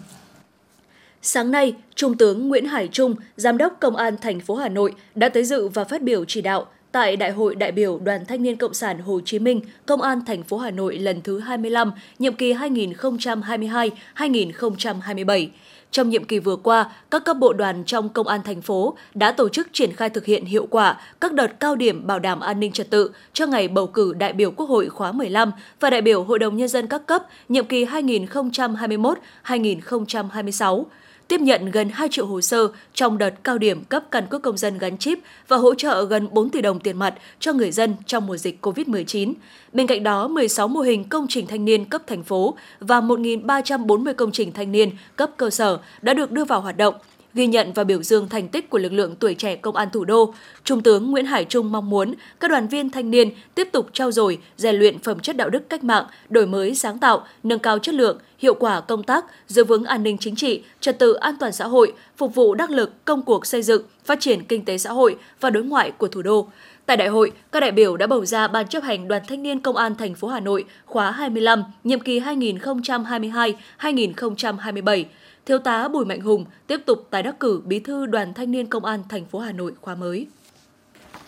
Sáng 1.21 1.51
nay, 1.51 1.75
Trung 1.95 2.17
tướng 2.17 2.47
Nguyễn 2.47 2.65
Hải 2.65 2.89
Trung, 2.91 3.15
Giám 3.35 3.57
đốc 3.57 3.77
Công 3.79 3.95
an 3.95 4.15
thành 4.21 4.39
phố 4.39 4.55
Hà 4.55 4.69
Nội 4.69 4.93
đã 5.15 5.29
tới 5.29 5.43
dự 5.43 5.67
và 5.67 5.83
phát 5.83 6.01
biểu 6.01 6.25
chỉ 6.25 6.41
đạo 6.41 6.67
tại 6.93 7.15
Đại 7.15 7.31
hội 7.31 7.55
đại 7.55 7.71
biểu 7.71 7.99
Đoàn 8.03 8.25
Thanh 8.25 8.43
niên 8.43 8.57
Cộng 8.57 8.73
sản 8.73 8.99
Hồ 8.99 9.19
Chí 9.25 9.39
Minh, 9.39 9.61
Công 9.85 10.01
an 10.01 10.25
thành 10.25 10.43
phố 10.43 10.57
Hà 10.57 10.71
Nội 10.71 10.97
lần 10.97 11.21
thứ 11.21 11.39
25, 11.39 11.91
nhiệm 12.19 12.33
kỳ 12.33 12.53
2022-2027. 12.53 15.47
Trong 15.91 16.09
nhiệm 16.09 16.23
kỳ 16.23 16.39
vừa 16.39 16.55
qua, 16.55 16.91
các 17.11 17.25
cấp 17.25 17.37
bộ 17.39 17.53
đoàn 17.53 17.83
trong 17.85 18.09
công 18.09 18.27
an 18.27 18.41
thành 18.43 18.61
phố 18.61 18.97
đã 19.13 19.31
tổ 19.31 19.49
chức 19.49 19.67
triển 19.71 19.95
khai 19.95 20.09
thực 20.09 20.25
hiện 20.25 20.45
hiệu 20.45 20.67
quả 20.69 20.99
các 21.21 21.33
đợt 21.33 21.59
cao 21.59 21.75
điểm 21.75 22.07
bảo 22.07 22.19
đảm 22.19 22.39
an 22.39 22.59
ninh 22.59 22.71
trật 22.71 22.89
tự 22.89 23.11
cho 23.33 23.45
ngày 23.45 23.67
bầu 23.67 23.87
cử 23.87 24.13
đại 24.13 24.33
biểu 24.33 24.51
Quốc 24.51 24.69
hội 24.69 24.89
khóa 24.89 25.11
15 25.11 25.51
và 25.79 25.89
đại 25.89 26.01
biểu 26.01 26.23
Hội 26.23 26.39
đồng 26.39 26.57
Nhân 26.57 26.67
dân 26.67 26.87
các 26.87 27.05
cấp 27.05 27.23
nhiệm 27.49 27.65
kỳ 27.65 27.85
2021-2026 27.85 30.83
tiếp 31.33 31.41
nhận 31.41 31.71
gần 31.71 31.89
2 31.89 32.07
triệu 32.11 32.25
hồ 32.25 32.41
sơ 32.41 32.67
trong 32.93 33.17
đợt 33.17 33.43
cao 33.43 33.57
điểm 33.57 33.83
cấp 33.83 34.03
căn 34.11 34.27
cước 34.27 34.41
công 34.41 34.57
dân 34.57 34.77
gắn 34.77 34.97
chip 34.97 35.19
và 35.47 35.57
hỗ 35.57 35.75
trợ 35.75 36.05
gần 36.05 36.27
4 36.31 36.49
tỷ 36.49 36.61
đồng 36.61 36.79
tiền 36.79 36.99
mặt 36.99 37.13
cho 37.39 37.53
người 37.53 37.71
dân 37.71 37.95
trong 38.05 38.27
mùa 38.27 38.37
dịch 38.37 38.65
COVID-19. 38.65 39.33
Bên 39.73 39.87
cạnh 39.87 40.03
đó, 40.03 40.27
16 40.27 40.67
mô 40.67 40.81
hình 40.81 41.03
công 41.03 41.25
trình 41.29 41.47
thanh 41.47 41.65
niên 41.65 41.85
cấp 41.85 42.01
thành 42.07 42.23
phố 42.23 42.57
và 42.79 43.01
1.340 43.01 44.13
công 44.13 44.31
trình 44.31 44.51
thanh 44.51 44.71
niên 44.71 44.89
cấp 45.15 45.29
cơ 45.37 45.49
sở 45.49 45.79
đã 46.01 46.13
được 46.13 46.31
đưa 46.31 46.45
vào 46.45 46.61
hoạt 46.61 46.77
động– 46.77 46.95
ghi 47.33 47.47
nhận 47.47 47.73
và 47.73 47.83
biểu 47.83 48.03
dương 48.03 48.29
thành 48.29 48.47
tích 48.47 48.69
của 48.69 48.77
lực 48.77 48.91
lượng 48.91 49.15
tuổi 49.19 49.35
trẻ 49.35 49.55
công 49.55 49.75
an 49.75 49.89
thủ 49.93 50.05
đô, 50.05 50.33
Trung 50.63 50.81
tướng 50.81 51.11
Nguyễn 51.11 51.25
Hải 51.25 51.45
Trung 51.45 51.71
mong 51.71 51.89
muốn 51.89 52.13
các 52.39 52.51
đoàn 52.51 52.67
viên 52.67 52.89
thanh 52.89 53.11
niên 53.11 53.29
tiếp 53.55 53.69
tục 53.71 53.87
trao 53.93 54.11
dồi, 54.11 54.37
rèn 54.57 54.75
luyện 54.75 54.99
phẩm 54.99 55.19
chất 55.19 55.37
đạo 55.37 55.49
đức 55.49 55.69
cách 55.69 55.83
mạng, 55.83 56.05
đổi 56.29 56.47
mới 56.47 56.75
sáng 56.75 56.99
tạo, 56.99 57.27
nâng 57.43 57.59
cao 57.59 57.79
chất 57.79 57.95
lượng, 57.95 58.17
hiệu 58.37 58.53
quả 58.53 58.81
công 58.81 59.03
tác, 59.03 59.25
giữ 59.47 59.63
vững 59.63 59.83
an 59.83 60.03
ninh 60.03 60.17
chính 60.17 60.35
trị, 60.35 60.63
trật 60.79 60.99
tự 60.99 61.13
an 61.13 61.35
toàn 61.39 61.51
xã 61.51 61.67
hội, 61.67 61.93
phục 62.17 62.35
vụ 62.35 62.55
đắc 62.55 62.69
lực 62.69 63.05
công 63.05 63.21
cuộc 63.21 63.45
xây 63.45 63.61
dựng, 63.61 63.83
phát 64.05 64.19
triển 64.19 64.43
kinh 64.43 64.65
tế 64.65 64.77
xã 64.77 64.91
hội 64.91 65.15
và 65.39 65.49
đối 65.49 65.63
ngoại 65.63 65.91
của 65.91 66.07
thủ 66.07 66.21
đô. 66.21 66.47
Tại 66.85 66.97
đại 66.97 67.07
hội, 67.07 67.31
các 67.51 67.59
đại 67.59 67.71
biểu 67.71 67.97
đã 67.97 68.07
bầu 68.07 68.25
ra 68.25 68.47
Ban 68.47 68.67
chấp 68.67 68.83
hành 68.83 69.07
Đoàn 69.07 69.21
Thanh 69.27 69.43
niên 69.43 69.59
Công 69.59 69.77
an 69.77 69.95
thành 69.95 70.15
phố 70.15 70.27
Hà 70.27 70.39
Nội 70.39 70.65
khóa 70.85 71.11
25, 71.11 71.63
nhiệm 71.83 71.99
kỳ 71.99 72.19
2022-2027 72.19 75.03
Thiếu 75.45 75.59
tá 75.59 75.87
Bùi 75.87 76.05
Mạnh 76.05 76.21
Hùng 76.21 76.45
tiếp 76.67 76.79
tục 76.85 77.07
tái 77.09 77.23
đắc 77.23 77.39
cử 77.39 77.61
Bí 77.65 77.79
thư 77.79 78.05
Đoàn 78.05 78.33
Thanh 78.33 78.51
niên 78.51 78.67
Công 78.67 78.85
an 78.85 79.03
thành 79.09 79.25
phố 79.25 79.39
Hà 79.39 79.51
Nội 79.51 79.73
khóa 79.81 79.95
mới. 79.95 80.27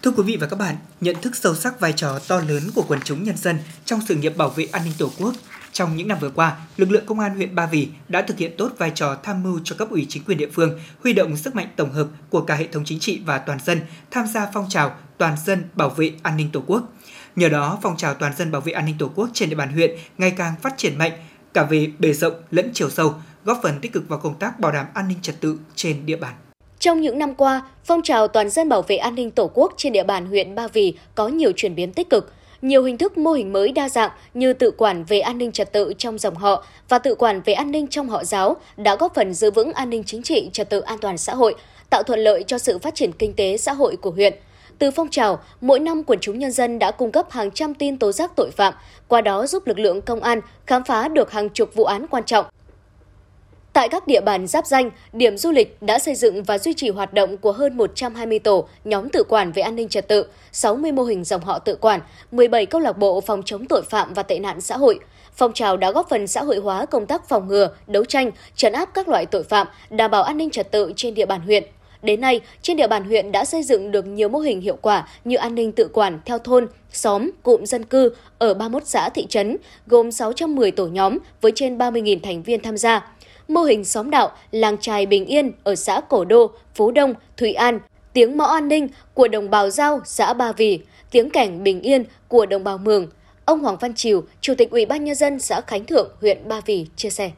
Thưa 0.04 0.12
quý 0.12 0.24
vị 0.24 0.38
và 0.42 0.48
các 0.48 0.60
bạn, 0.60 0.75
nhận 1.02 1.16
thức 1.22 1.36
sâu 1.36 1.56
sắc 1.56 1.80
vai 1.80 1.94
trò 1.94 2.19
to 2.28 2.42
lớn 2.50 2.63
của 2.75 2.84
quần 2.88 3.00
chúng 3.04 3.24
nhân 3.24 3.38
dân 3.38 3.57
trong 3.86 4.00
sự 4.07 4.16
nghiệp 4.16 4.38
bảo 4.38 4.50
vệ 4.50 4.68
an 4.72 4.81
ninh 4.86 4.94
Tổ 4.98 5.12
quốc, 5.19 5.34
trong 5.75 5.95
những 5.95 6.07
năm 6.07 6.18
vừa 6.22 6.30
qua, 6.30 6.57
lực 6.77 6.92
lượng 6.92 7.06
công 7.06 7.19
an 7.19 7.36
huyện 7.36 7.56
Ba 7.56 7.66
Vì 7.66 7.88
đã 8.10 8.22
thực 8.22 8.38
hiện 8.38 8.51
tốt 8.57 8.72
vai 8.77 8.92
trò 8.95 9.18
tham 9.24 9.44
mưu 9.44 9.60
cho 9.63 9.75
cấp 9.75 9.89
ủy 9.89 10.06
chính 10.10 10.24
quyền 10.24 10.38
địa 10.38 10.50
phương, 10.54 10.80
huy 11.04 11.13
động 11.13 11.38
sức 11.38 11.56
mạnh 11.56 11.68
tổng 11.75 11.92
hợp 11.92 12.07
của 12.30 12.42
cả 12.42 12.56
hệ 12.56 12.68
thống 12.68 12.83
chính 12.86 13.00
trị 13.00 13.22
và 13.25 13.38
toàn 13.38 13.60
dân 13.66 13.81
tham 14.12 14.27
gia 14.27 14.48
phong 14.54 14.66
trào 14.69 14.95
toàn 15.18 15.36
dân 15.45 15.63
bảo 15.74 15.89
vệ 15.89 16.12
an 16.24 16.38
ninh 16.38 16.50
Tổ 16.54 16.63
quốc. 16.68 16.83
Nhờ 17.36 17.50
đó, 17.50 17.80
phong 17.81 17.98
trào 17.98 18.13
toàn 18.13 18.36
dân 18.36 18.51
bảo 18.51 18.62
vệ 18.62 18.74
an 18.74 18.86
ninh 18.86 18.95
Tổ 19.00 19.12
quốc 19.16 19.30
trên 19.33 19.50
địa 19.50 19.56
bàn 19.56 19.69
huyện 19.74 19.98
ngày 20.18 20.31
càng 20.31 20.54
phát 20.62 20.77
triển 20.77 20.98
mạnh, 20.98 21.12
cả 21.54 21.63
về 21.63 21.92
bề 22.00 22.13
rộng 22.13 22.33
lẫn 22.51 22.69
chiều 22.74 22.89
sâu, 22.89 23.13
góp 23.45 23.60
phần 23.63 23.80
tích 23.81 23.94
cực 23.94 24.10
vào 24.10 24.19
công 24.19 24.39
tác 24.39 24.60
bảo 24.60 24.71
đảm 24.71 24.86
an 24.94 25.07
ninh 25.07 25.18
trật 25.21 25.42
tự 25.42 25.57
trên 25.75 26.06
địa 26.06 26.18
bàn. 26.18 26.33
Trong 26.80 27.01
những 27.01 27.19
năm 27.19 27.36
qua, 27.36 27.62
phong 27.86 28.01
trào 28.01 28.28
toàn 28.28 28.50
dân 28.50 28.69
bảo 28.69 28.81
vệ 28.81 28.98
an 28.98 29.16
ninh 29.16 29.31
Tổ 29.31 29.51
quốc 29.54 29.74
trên 29.78 29.94
địa 29.94 30.04
bàn 30.04 30.25
huyện 30.25 30.56
Ba 30.56 30.68
Vì 30.68 30.94
có 31.16 31.28
nhiều 31.28 31.51
chuyển 31.56 31.75
biến 31.75 31.94
tích 31.94 32.10
cực. 32.10 32.33
Nhiều 32.66 32.84
hình 32.84 32.98
thức 32.98 33.18
mô 33.18 33.32
hình 33.32 33.54
mới 33.54 33.72
đa 33.72 33.90
dạng 33.90 34.12
như 34.34 34.54
tự 34.54 34.72
quản 34.72 35.04
về 35.04 35.20
an 35.20 35.38
ninh 35.38 35.52
trật 35.52 35.72
tự 35.72 35.94
trong 35.98 36.18
dòng 36.18 36.36
họ 36.36 36.66
và 36.90 37.00
tự 37.00 37.16
quản 37.16 37.42
về 37.42 37.54
an 37.54 37.72
ninh 37.72 37.88
trong 37.88 38.10
họ 38.10 38.24
giáo 38.24 38.56
đã 38.78 38.96
góp 38.96 39.16
phần 39.16 39.34
giữ 39.34 39.52
vững 39.52 39.74
an 39.74 39.90
ninh 39.90 40.04
chính 40.04 40.24
trị, 40.24 40.50
trật 40.54 40.70
tự 40.70 40.80
an 40.80 40.98
toàn 40.98 41.18
xã 41.18 41.34
hội, 41.36 41.56
tạo 41.90 42.04
thuận 42.04 42.20
lợi 42.20 42.44
cho 42.48 42.58
sự 42.58 42.78
phát 42.78 42.96
triển 42.96 43.12
kinh 43.12 43.34
tế 43.34 43.58
xã 43.58 43.74
hội 43.74 43.96
của 43.96 44.12
huyện. 44.12 44.34
Từ 44.80 44.92
phong 44.92 45.10
trào, 45.10 45.40
mỗi 45.62 45.80
năm 45.80 46.04
quần 46.04 46.20
chúng 46.22 46.40
nhân 46.40 46.52
dân 46.52 46.80
đã 46.80 46.92
cung 46.92 47.12
cấp 47.12 47.32
hàng 47.32 47.52
trăm 47.52 47.74
tin 47.74 47.98
tố 47.98 48.12
giác 48.12 48.32
tội 48.36 48.52
phạm, 48.52 48.74
qua 49.08 49.22
đó 49.22 49.48
giúp 49.48 49.68
lực 49.68 49.80
lượng 49.80 50.02
công 50.02 50.20
an 50.20 50.42
khám 50.66 50.84
phá 50.84 51.08
được 51.08 51.32
hàng 51.32 51.50
chục 51.50 51.76
vụ 51.76 51.84
án 51.84 52.08
quan 52.08 52.24
trọng, 52.24 52.46
Tại 53.75 53.89
các 53.89 54.07
địa 54.07 54.22
bàn 54.22 54.48
giáp 54.48 54.66
danh, 54.66 54.89
điểm 55.13 55.38
du 55.38 55.51
lịch 55.51 55.77
đã 55.81 56.00
xây 56.00 56.16
dựng 56.16 56.44
và 56.44 56.57
duy 56.57 56.74
trì 56.74 56.89
hoạt 56.89 57.13
động 57.13 57.38
của 57.38 57.51
hơn 57.51 57.77
120 57.77 58.39
tổ, 58.39 58.68
nhóm 58.86 59.10
tự 59.10 59.24
quản 59.30 59.51
về 59.51 59.62
an 59.62 59.75
ninh 59.75 59.89
trật 59.89 60.07
tự, 60.07 60.25
60 60.51 60.92
mô 60.92 61.04
hình 61.04 61.24
dòng 61.24 61.42
họ 61.42 61.60
tự 61.60 61.75
quản, 61.75 62.01
17 62.31 62.66
câu 62.66 62.81
lạc 62.81 62.98
bộ 62.98 63.22
phòng 63.22 63.42
chống 63.45 63.66
tội 63.66 63.81
phạm 63.89 64.13
và 64.13 64.24
tệ 64.24 64.39
nạn 64.39 64.62
xã 64.62 64.77
hội. 64.77 65.00
Phong 65.36 65.54
trào 65.54 65.77
đã 65.77 65.92
góp 65.92 66.10
phần 66.10 66.27
xã 66.27 66.44
hội 66.44 66.57
hóa 66.57 66.86
công 66.86 67.06
tác 67.06 67.30
phòng 67.30 67.48
ngừa, 67.48 67.69
đấu 67.88 68.06
tranh, 68.06 68.31
trấn 68.56 68.74
áp 68.74 68.89
các 68.94 69.07
loại 69.07 69.25
tội 69.25 69.44
phạm, 69.44 69.68
đảm 69.89 70.12
bảo 70.12 70.24
an 70.24 70.38
ninh 70.38 70.50
trật 70.50 70.71
tự 70.71 70.94
trên 70.95 71.14
địa 71.14 71.26
bàn 71.26 71.42
huyện. 71.42 71.64
Đến 72.02 72.21
nay, 72.21 72.42
trên 72.61 72.78
địa 72.78 72.88
bàn 72.88 73.04
huyện 73.04 73.31
đã 73.31 73.45
xây 73.45 73.64
dựng 73.64 73.92
được 73.92 74.07
nhiều 74.07 74.30
mô 74.30 74.40
hình 74.40 74.61
hiệu 74.61 74.78
quả 74.81 75.07
như 75.23 75.35
an 75.35 75.56
ninh 75.56 75.71
tự 75.71 75.90
quản 75.94 76.19
theo 76.26 76.40
thôn, 76.40 76.68
xóm, 76.92 77.31
cụm 77.44 77.64
dân 77.64 77.85
cư 77.85 78.16
ở 78.38 78.54
31 78.54 78.88
xã 78.88 79.09
thị 79.09 79.26
trấn, 79.30 79.57
gồm 79.88 80.11
610 80.11 80.71
tổ 80.71 80.88
nhóm 80.88 81.18
với 81.42 81.52
trên 81.56 81.78
30.000 81.78 82.19
thành 82.23 82.44
viên 82.44 82.61
tham 82.61 82.78
gia 82.78 83.15
mô 83.47 83.64
hình 83.64 83.85
xóm 83.85 84.09
đạo 84.09 84.31
làng 84.52 84.78
trài 84.78 85.06
bình 85.06 85.25
yên 85.25 85.52
ở 85.64 85.75
xã 85.75 86.02
Cổ 86.09 86.25
Đô, 86.25 86.52
Phú 86.75 86.92
Đông, 86.92 87.14
Thụy 87.37 87.54
An, 87.54 87.80
tiếng 88.14 88.37
mõ 88.37 88.45
an 88.45 88.68
ninh 88.68 88.87
của 89.14 89.28
đồng 89.28 89.49
bào 89.49 89.69
Giao, 89.69 90.02
xã 90.06 90.33
Ba 90.33 90.52
Vì, 90.52 90.80
tiếng 91.11 91.30
cảnh 91.30 91.64
bình 91.64 91.81
yên 91.81 92.04
của 92.28 92.45
đồng 92.45 92.64
bào 92.64 92.78
Mường. 92.78 93.07
Ông 93.45 93.59
Hoàng 93.59 93.78
Văn 93.80 93.94
Triều, 93.94 94.23
Chủ 94.42 94.54
tịch 94.57 94.71
Ủy 94.71 94.85
ban 94.85 95.04
Nhân 95.04 95.16
dân 95.16 95.40
xã 95.40 95.61
Khánh 95.61 95.85
Thượng, 95.85 96.11
huyện 96.21 96.49
Ba 96.49 96.61
Vì 96.66 96.87
chia 96.95 97.09
sẻ. 97.09 97.31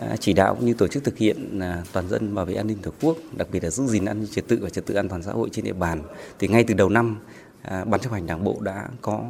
À, 0.00 0.16
chỉ 0.20 0.32
đạo 0.32 0.54
cũng 0.54 0.66
như 0.66 0.74
tổ 0.74 0.88
chức 0.88 1.04
thực 1.04 1.18
hiện 1.18 1.60
à, 1.60 1.82
toàn 1.92 2.08
dân 2.08 2.34
bảo 2.34 2.44
vệ 2.44 2.54
an 2.54 2.66
ninh 2.66 2.78
tổ 2.82 2.90
quốc, 3.02 3.16
đặc 3.36 3.48
biệt 3.52 3.64
là 3.64 3.70
giữ 3.70 3.86
gìn 3.86 4.04
an 4.04 4.20
ninh 4.20 4.28
trật 4.32 4.48
tự 4.48 4.58
và 4.62 4.70
trật 4.70 4.86
tự 4.86 4.94
an 4.94 5.08
toàn 5.08 5.22
xã 5.22 5.32
hội 5.32 5.48
trên 5.52 5.64
địa 5.64 5.72
bàn. 5.72 6.02
Thì 6.38 6.48
ngay 6.48 6.64
từ 6.64 6.74
đầu 6.74 6.88
năm, 6.88 7.18
à, 7.62 7.84
Ban 7.84 8.00
chấp 8.00 8.12
hành 8.12 8.26
Đảng 8.26 8.44
bộ 8.44 8.56
đã 8.60 8.88
có 9.02 9.20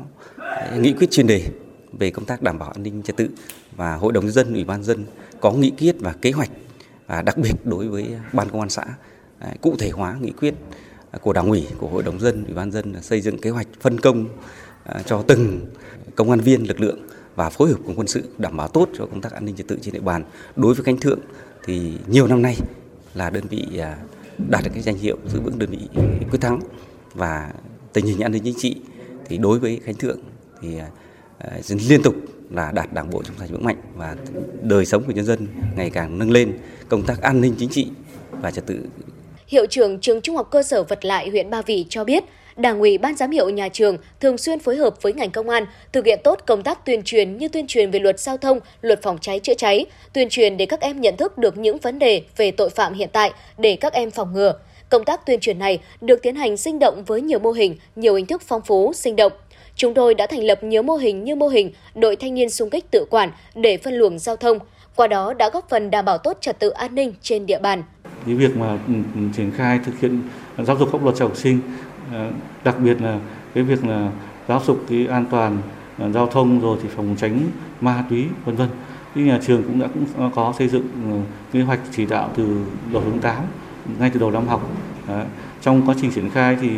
nghị 0.79 0.93
quyết 0.93 1.11
chuyên 1.11 1.27
đề 1.27 1.43
về 1.93 2.11
công 2.11 2.25
tác 2.25 2.43
đảm 2.43 2.59
bảo 2.59 2.71
an 2.71 2.83
ninh 2.83 3.03
trật 3.03 3.17
tự 3.17 3.29
và 3.77 3.95
Hội 3.95 4.13
đồng 4.13 4.25
nhân 4.25 4.33
dân, 4.33 4.55
Ủy 4.55 4.65
ban 4.65 4.83
dân 4.83 5.05
có 5.41 5.53
nghị 5.53 5.71
quyết 5.71 5.97
và 6.01 6.13
kế 6.13 6.31
hoạch 6.31 6.51
và 7.07 7.23
đặc 7.23 7.39
biệt 7.39 7.53
đối 7.65 7.89
với 7.89 8.07
ban 8.33 8.49
công 8.49 8.61
an 8.61 8.71
xã 8.71 8.85
à, 9.39 9.55
cụ 9.61 9.77
thể 9.79 9.91
hóa 9.91 10.17
nghị 10.21 10.31
quyết 10.31 10.55
à, 11.11 11.19
của 11.23 11.33
đảng 11.33 11.49
ủy, 11.49 11.67
của 11.79 11.89
hội 11.89 12.03
đồng 12.03 12.21
dân, 12.21 12.45
ủy 12.45 12.55
ban 12.55 12.71
dân 12.71 13.03
xây 13.03 13.21
dựng 13.21 13.39
kế 13.39 13.51
hoạch 13.51 13.67
phân 13.81 14.01
công 14.01 14.29
à, 14.85 15.03
cho 15.07 15.23
từng 15.23 15.67
công 16.15 16.31
an 16.31 16.41
viên, 16.41 16.69
lực 16.69 16.81
lượng 16.81 16.99
và 17.35 17.51
phối 17.51 17.69
hợp 17.69 17.79
cùng 17.87 17.95
quân 17.97 18.07
sự 18.07 18.29
đảm 18.39 18.57
bảo 18.57 18.69
tốt 18.69 18.89
cho 18.99 19.07
công 19.07 19.21
tác 19.21 19.33
an 19.33 19.45
ninh 19.45 19.57
trật 19.57 19.69
tự 19.69 19.79
trên 19.83 19.95
địa 19.95 20.01
bàn. 20.01 20.25
Đối 20.57 20.75
với 20.75 20.85
khánh 20.85 20.97
thượng 20.97 21.21
thì 21.65 21.93
nhiều 22.07 22.27
năm 22.27 22.43
nay 22.43 22.57
là 23.15 23.31
đơn 23.31 23.45
vị 23.51 23.67
đạt 24.51 24.65
được 24.65 24.71
cái 24.75 24.83
danh 24.83 24.97
hiệu 24.97 25.17
giữ 25.27 25.41
vững 25.41 25.59
đơn 25.59 25.71
vị 25.71 25.89
quyết 26.31 26.41
thắng. 26.41 26.61
Và 27.15 27.53
tình 27.93 28.07
hình 28.07 28.21
an 28.21 28.33
ninh 28.33 28.43
chính 28.45 28.59
trị 28.59 28.77
thì 29.25 29.39
đối 29.39 29.59
với 29.59 29.81
khánh 29.85 29.95
thượng 29.95 30.19
thì 30.61 30.79
liên 31.89 32.03
tục 32.03 32.15
là 32.51 32.71
đạt 32.75 32.93
đảng 32.93 33.11
bộ 33.11 33.23
trong 33.23 33.39
sạch 33.39 33.51
vững 33.51 33.65
mạnh 33.65 33.77
và 33.95 34.17
đời 34.63 34.85
sống 34.85 35.05
của 35.05 35.13
nhân 35.13 35.25
dân 35.25 35.47
ngày 35.77 35.91
càng 35.91 36.19
nâng 36.19 36.31
lên, 36.31 36.59
công 36.89 37.03
tác 37.03 37.23
an 37.23 37.41
ninh 37.41 37.55
chính 37.59 37.69
trị 37.69 37.87
và 38.31 38.51
trật 38.51 38.67
tự. 38.67 38.79
Hiệu 39.47 39.67
trưởng 39.67 40.01
trường 40.01 40.21
Trung 40.21 40.37
học 40.37 40.49
cơ 40.51 40.63
sở 40.63 40.83
Vật 40.83 41.05
Lại 41.05 41.29
huyện 41.29 41.51
Ba 41.51 41.63
Vì 41.63 41.87
cho 41.89 42.05
biết, 42.05 42.25
Đảng 42.57 42.81
ủy 42.81 42.99
Ban 42.99 43.17
giám 43.17 43.31
hiệu 43.31 43.49
nhà 43.49 43.69
trường 43.69 43.97
thường 44.21 44.39
xuyên 44.39 44.59
phối 44.59 44.77
hợp 44.77 45.03
với 45.03 45.13
ngành 45.13 45.31
công 45.31 45.49
an 45.49 45.67
thực 45.93 46.07
hiện 46.07 46.21
tốt 46.25 46.39
công 46.47 46.63
tác 46.63 46.87
tuyên 46.87 47.03
truyền 47.05 47.39
như 47.39 47.49
tuyên 47.49 47.67
truyền 47.67 47.91
về 47.91 47.99
luật 47.99 48.21
giao 48.21 48.37
thông, 48.37 48.61
luật 48.83 49.03
phòng 49.03 49.19
cháy 49.21 49.39
chữa 49.39 49.55
cháy, 49.55 49.87
tuyên 50.13 50.29
truyền 50.29 50.57
để 50.57 50.67
các 50.67 50.81
em 50.81 51.01
nhận 51.01 51.17
thức 51.17 51.39
được 51.39 51.59
những 51.59 51.79
vấn 51.79 51.99
đề 51.99 52.23
về 52.37 52.51
tội 52.51 52.71
phạm 52.71 52.95
hiện 52.95 53.09
tại 53.13 53.33
để 53.59 53.77
các 53.77 53.93
em 53.93 54.11
phòng 54.11 54.33
ngừa. 54.33 54.59
Công 54.89 55.05
tác 55.05 55.27
tuyên 55.27 55.41
truyền 55.41 55.59
này 55.59 55.81
được 56.01 56.23
tiến 56.23 56.35
hành 56.35 56.57
sinh 56.57 56.79
động 56.79 57.03
với 57.07 57.21
nhiều 57.21 57.39
mô 57.39 57.51
hình, 57.51 57.77
nhiều 57.97 58.15
hình 58.15 58.27
thức 58.27 58.43
phong 58.47 58.63
phú, 58.63 58.93
sinh 58.95 59.17
động. 59.17 59.33
Chúng 59.79 59.95
tôi 59.95 60.15
đã 60.15 60.27
thành 60.27 60.45
lập 60.45 60.65
nhiều 60.65 60.83
mô 60.83 60.97
hình 60.97 61.25
như 61.25 61.35
mô 61.35 61.49
hình 61.49 61.73
đội 61.95 62.17
thanh 62.17 62.35
niên 62.35 62.51
xung 62.51 62.71
kích 62.71 62.91
tự 62.91 63.05
quản 63.11 63.31
để 63.55 63.77
phân 63.77 63.95
luồng 63.95 64.19
giao 64.19 64.37
thông, 64.37 64.59
qua 64.97 65.07
đó 65.07 65.35
đã 65.35 65.51
góp 65.51 65.69
phần 65.69 65.91
đảm 65.91 66.05
bảo 66.05 66.19
tốt 66.19 66.39
trật 66.41 66.59
tự 66.59 66.71
an 66.71 66.95
ninh 66.95 67.15
trên 67.23 67.47
địa 67.47 67.59
bàn. 67.59 67.83
Cái 68.27 68.35
việc 68.35 68.57
mà 68.57 68.79
ừ, 68.89 68.95
triển 69.37 69.51
khai 69.51 69.81
thực 69.85 70.01
hiện 70.01 70.23
giáo 70.59 70.77
dục 70.77 70.89
pháp 70.93 71.05
luật 71.05 71.17
cho 71.19 71.25
học 71.25 71.37
sinh, 71.37 71.61
ờ, 72.13 72.31
đặc 72.65 72.77
biệt 72.79 73.03
là 73.03 73.21
cái 73.55 73.65
việc 73.65 73.85
là 73.85 74.11
giáo 74.49 74.61
dục 74.67 74.79
cái 74.89 75.07
an 75.11 75.27
toàn 75.31 75.59
ờ, 75.99 76.13
giao 76.13 76.27
thông 76.27 76.61
rồi 76.61 76.79
thì 76.83 76.89
phòng 76.97 77.17
tránh 77.19 77.41
ma 77.81 78.05
túy 78.11 78.25
vân 78.45 78.57
vân. 78.57 78.69
Thì 79.15 79.23
nhà 79.23 79.39
trường 79.47 79.63
cũng 79.63 79.81
đã 79.81 79.87
cũng 79.95 80.31
có 80.35 80.55
xây 80.59 80.69
dựng 80.69 80.89
ờ, 81.11 81.19
kế 81.53 81.61
hoạch 81.61 81.81
chỉ 81.97 82.07
đạo 82.07 82.31
từ 82.37 82.65
đầu 82.93 83.03
tháng 83.05 83.19
8 83.19 83.37
ngay 83.99 84.11
từ 84.15 84.21
đầu 84.21 84.31
năm 84.31 84.49
học. 84.49 84.71
Trong 85.63 85.87
quá 85.87 85.95
trình 86.01 86.11
triển 86.11 86.31
khai 86.31 86.57
thì 86.61 86.69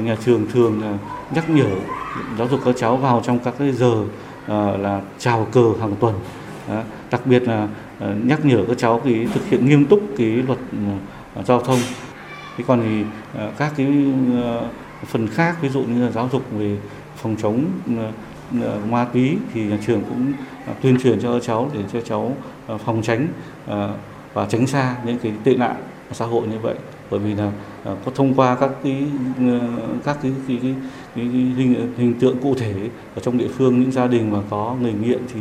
nhà 0.00 0.16
trường 0.24 0.46
thường 0.52 0.82
là 0.82 0.98
nhắc 1.34 1.50
nhở 1.50 1.66
giáo 2.38 2.48
dục 2.48 2.60
các 2.64 2.74
cháu 2.78 2.96
vào 2.96 3.22
trong 3.24 3.38
các 3.38 3.54
cái 3.58 3.72
giờ 3.72 4.04
ờ, 4.46 4.76
là 4.76 5.00
chào 5.18 5.46
cờ 5.52 5.72
hàng 5.80 5.96
tuần. 6.00 6.14
Đặc 7.10 7.26
biệt 7.26 7.42
là 7.42 7.68
ờ, 8.00 8.14
nhắc 8.24 8.44
nhở 8.44 8.64
các 8.68 8.78
cháu 8.78 9.00
thì 9.04 9.26
thực 9.26 9.48
hiện 9.48 9.68
nghiêm 9.68 9.86
túc 9.86 10.00
cái 10.18 10.26
luật 10.26 10.58
ờ, 11.34 11.42
giao 11.42 11.60
thông. 11.60 11.78
Thế 12.56 12.64
còn 12.66 12.82
thì 12.82 13.04
các 13.58 13.72
cái 13.76 13.86
phần 15.06 15.28
khác, 15.28 15.56
ví 15.60 15.68
dụ 15.68 15.82
như 15.82 16.04
là 16.04 16.10
giáo 16.10 16.28
dục 16.32 16.42
về 16.58 16.76
phòng 17.16 17.36
chống 17.42 17.64
ma 18.90 19.06
túy 19.12 19.36
thì 19.54 19.64
nhà 19.64 19.78
trường 19.86 20.02
cũng 20.08 20.32
tuyên 20.82 20.98
truyền 21.02 21.20
cho 21.20 21.32
các 21.32 21.42
cháu 21.46 21.70
để 21.74 21.80
cho 21.92 22.00
cháu 22.00 22.36
phòng 22.84 23.02
tránh 23.02 23.28
và 24.34 24.46
tránh 24.48 24.66
xa 24.66 24.96
những 25.06 25.18
cái 25.18 25.32
tệ 25.44 25.54
nạn 25.54 25.76
xã 26.12 26.26
hội 26.26 26.46
như 26.46 26.58
vậy 26.58 26.74
bởi 27.10 27.20
vì 27.20 27.34
là 27.34 27.52
à, 27.84 27.92
có 28.04 28.12
thông 28.14 28.34
qua 28.34 28.54
các 28.54 28.70
cái 28.84 29.06
ờ, 29.38 29.60
các 30.04 30.18
cái, 30.22 30.32
cái, 30.48 30.58
cái, 30.62 30.74
cái, 31.14 31.24
cái 31.32 31.42
hình, 31.56 31.92
hình 31.96 32.14
tượng 32.20 32.36
cụ 32.42 32.54
thể 32.54 32.74
ở 33.14 33.20
trong 33.22 33.38
địa 33.38 33.48
phương 33.48 33.80
những 33.80 33.92
gia 33.92 34.06
đình 34.06 34.30
mà 34.30 34.38
có 34.50 34.76
người 34.80 34.92
nghiện 34.92 35.20
thì 35.34 35.40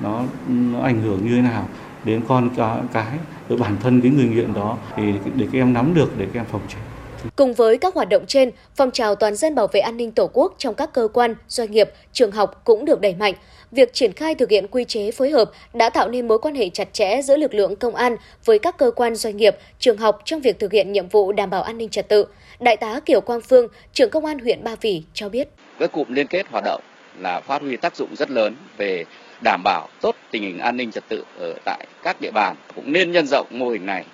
nó, 0.00 0.22
nó 0.48 0.80
ảnh 0.80 1.00
hưởng 1.00 1.24
như 1.24 1.36
thế 1.36 1.42
nào 1.42 1.68
đến 2.04 2.20
con 2.28 2.50
cái 2.92 3.18
cái 3.48 3.58
bản 3.58 3.76
thân 3.80 4.00
cái 4.00 4.10
người 4.10 4.28
nghiện 4.28 4.52
đó 4.52 4.76
thì 4.96 5.12
để 5.34 5.48
các 5.52 5.58
em 5.58 5.72
nắm 5.72 5.94
được 5.94 6.18
để 6.18 6.26
các 6.32 6.40
em 6.40 6.46
phòng 6.50 6.60
tránh. 6.68 6.93
Cùng 7.36 7.54
với 7.54 7.78
các 7.78 7.94
hoạt 7.94 8.08
động 8.08 8.24
trên, 8.26 8.50
phong 8.76 8.90
trào 8.90 9.14
toàn 9.14 9.34
dân 9.34 9.54
bảo 9.54 9.66
vệ 9.66 9.80
an 9.80 9.96
ninh 9.96 10.12
Tổ 10.12 10.30
quốc 10.32 10.54
trong 10.58 10.74
các 10.74 10.92
cơ 10.92 11.08
quan, 11.12 11.34
doanh 11.48 11.70
nghiệp, 11.70 11.90
trường 12.12 12.30
học 12.30 12.60
cũng 12.64 12.84
được 12.84 13.00
đẩy 13.00 13.14
mạnh. 13.14 13.34
Việc 13.70 13.92
triển 13.92 14.12
khai 14.12 14.34
thực 14.34 14.50
hiện 14.50 14.66
quy 14.70 14.84
chế 14.84 15.10
phối 15.10 15.30
hợp 15.30 15.50
đã 15.72 15.90
tạo 15.90 16.08
nên 16.08 16.28
mối 16.28 16.38
quan 16.38 16.54
hệ 16.54 16.68
chặt 16.68 16.88
chẽ 16.92 17.22
giữa 17.22 17.36
lực 17.36 17.54
lượng 17.54 17.76
công 17.76 17.94
an 17.94 18.16
với 18.44 18.58
các 18.58 18.78
cơ 18.78 18.90
quan 18.90 19.14
doanh 19.14 19.36
nghiệp, 19.36 19.56
trường 19.78 19.98
học 19.98 20.20
trong 20.24 20.40
việc 20.40 20.58
thực 20.58 20.72
hiện 20.72 20.92
nhiệm 20.92 21.08
vụ 21.08 21.32
đảm 21.32 21.50
bảo 21.50 21.62
an 21.62 21.78
ninh 21.78 21.88
trật 21.88 22.08
tự. 22.08 22.26
Đại 22.60 22.76
tá 22.76 23.00
Kiều 23.00 23.20
Quang 23.20 23.40
Phương, 23.40 23.68
trưởng 23.92 24.10
công 24.10 24.24
an 24.24 24.38
huyện 24.38 24.64
Ba 24.64 24.76
Vì 24.80 25.02
cho 25.14 25.28
biết. 25.28 25.48
Với 25.78 25.88
cụm 25.88 26.12
liên 26.12 26.26
kết 26.26 26.46
hoạt 26.50 26.64
động 26.64 26.80
là 27.18 27.40
phát 27.40 27.62
huy 27.62 27.76
tác 27.76 27.96
dụng 27.96 28.16
rất 28.16 28.30
lớn 28.30 28.56
về 28.76 29.04
đảm 29.44 29.60
bảo 29.64 29.88
tốt 30.00 30.16
tình 30.30 30.42
hình 30.42 30.58
an 30.58 30.76
ninh 30.76 30.90
trật 30.90 31.04
tự 31.08 31.24
ở 31.38 31.54
tại 31.64 31.86
các 32.02 32.20
địa 32.20 32.30
bàn 32.30 32.56
cũng 32.74 32.92
nên 32.92 33.12
nhân 33.12 33.26
rộng 33.26 33.46
mô 33.50 33.68
hình 33.68 33.86
này 33.86 34.04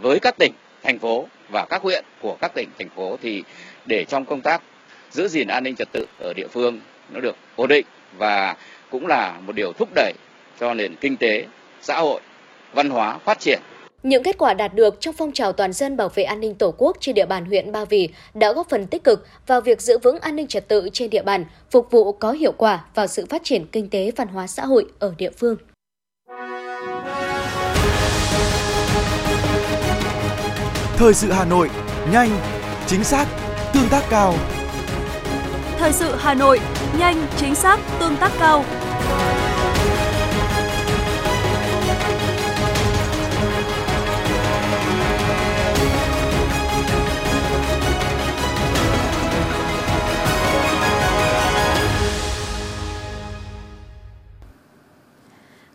với 0.00 0.20
các 0.20 0.38
tỉnh, 0.38 0.52
thành 0.86 0.98
phố 0.98 1.26
và 1.48 1.66
các 1.70 1.82
huyện 1.82 2.04
của 2.22 2.36
các 2.40 2.54
tỉnh, 2.54 2.68
thành 2.78 2.88
phố 2.96 3.16
thì 3.22 3.42
để 3.86 4.04
trong 4.04 4.24
công 4.24 4.40
tác 4.40 4.62
giữ 5.10 5.28
gìn 5.28 5.48
an 5.48 5.64
ninh 5.64 5.76
trật 5.76 5.88
tự 5.92 6.06
ở 6.18 6.32
địa 6.36 6.46
phương 6.48 6.80
nó 7.10 7.20
được 7.20 7.36
ổn 7.56 7.68
định 7.68 7.86
và 8.18 8.56
cũng 8.90 9.06
là 9.06 9.40
một 9.46 9.52
điều 9.56 9.72
thúc 9.72 9.88
đẩy 9.94 10.12
cho 10.60 10.74
nền 10.74 10.94
kinh 11.00 11.16
tế, 11.16 11.44
xã 11.80 11.98
hội, 11.98 12.20
văn 12.72 12.90
hóa 12.90 13.18
phát 13.18 13.40
triển 13.40 13.60
những 14.02 14.22
kết 14.22 14.38
quả 14.38 14.54
đạt 14.54 14.74
được 14.74 15.00
trong 15.00 15.14
phong 15.18 15.32
trào 15.32 15.52
toàn 15.52 15.72
dân 15.72 15.96
bảo 15.96 16.08
vệ 16.08 16.22
an 16.22 16.40
ninh 16.40 16.54
Tổ 16.54 16.74
quốc 16.78 16.96
trên 17.00 17.14
địa 17.14 17.26
bàn 17.26 17.44
huyện 17.44 17.72
Ba 17.72 17.84
Vì 17.84 18.08
đã 18.34 18.52
góp 18.52 18.68
phần 18.68 18.86
tích 18.86 19.04
cực 19.04 19.26
vào 19.46 19.60
việc 19.60 19.80
giữ 19.80 19.98
vững 19.98 20.18
an 20.18 20.36
ninh 20.36 20.46
trật 20.46 20.68
tự 20.68 20.88
trên 20.92 21.10
địa 21.10 21.22
bàn, 21.22 21.44
phục 21.70 21.90
vụ 21.90 22.12
có 22.12 22.32
hiệu 22.32 22.52
quả 22.52 22.84
vào 22.94 23.06
sự 23.06 23.26
phát 23.26 23.44
triển 23.44 23.66
kinh 23.72 23.90
tế 23.90 24.12
văn 24.16 24.28
hóa 24.28 24.46
xã 24.46 24.64
hội 24.64 24.86
ở 24.98 25.14
địa 25.18 25.30
phương. 25.30 25.56
Thời 30.98 31.14
sự 31.14 31.32
Hà 31.32 31.44
Nội, 31.44 31.70
nhanh, 32.12 32.30
chính 32.86 33.04
xác, 33.04 33.26
tương 33.72 33.88
tác 33.88 34.02
cao. 34.10 34.34
Thời 35.78 35.92
sự 35.92 36.14
Hà 36.18 36.34
Nội, 36.34 36.60
nhanh, 36.98 37.26
chính 37.36 37.54
xác, 37.54 37.80
tương 38.00 38.16
tác 38.16 38.32
cao. 38.38 38.64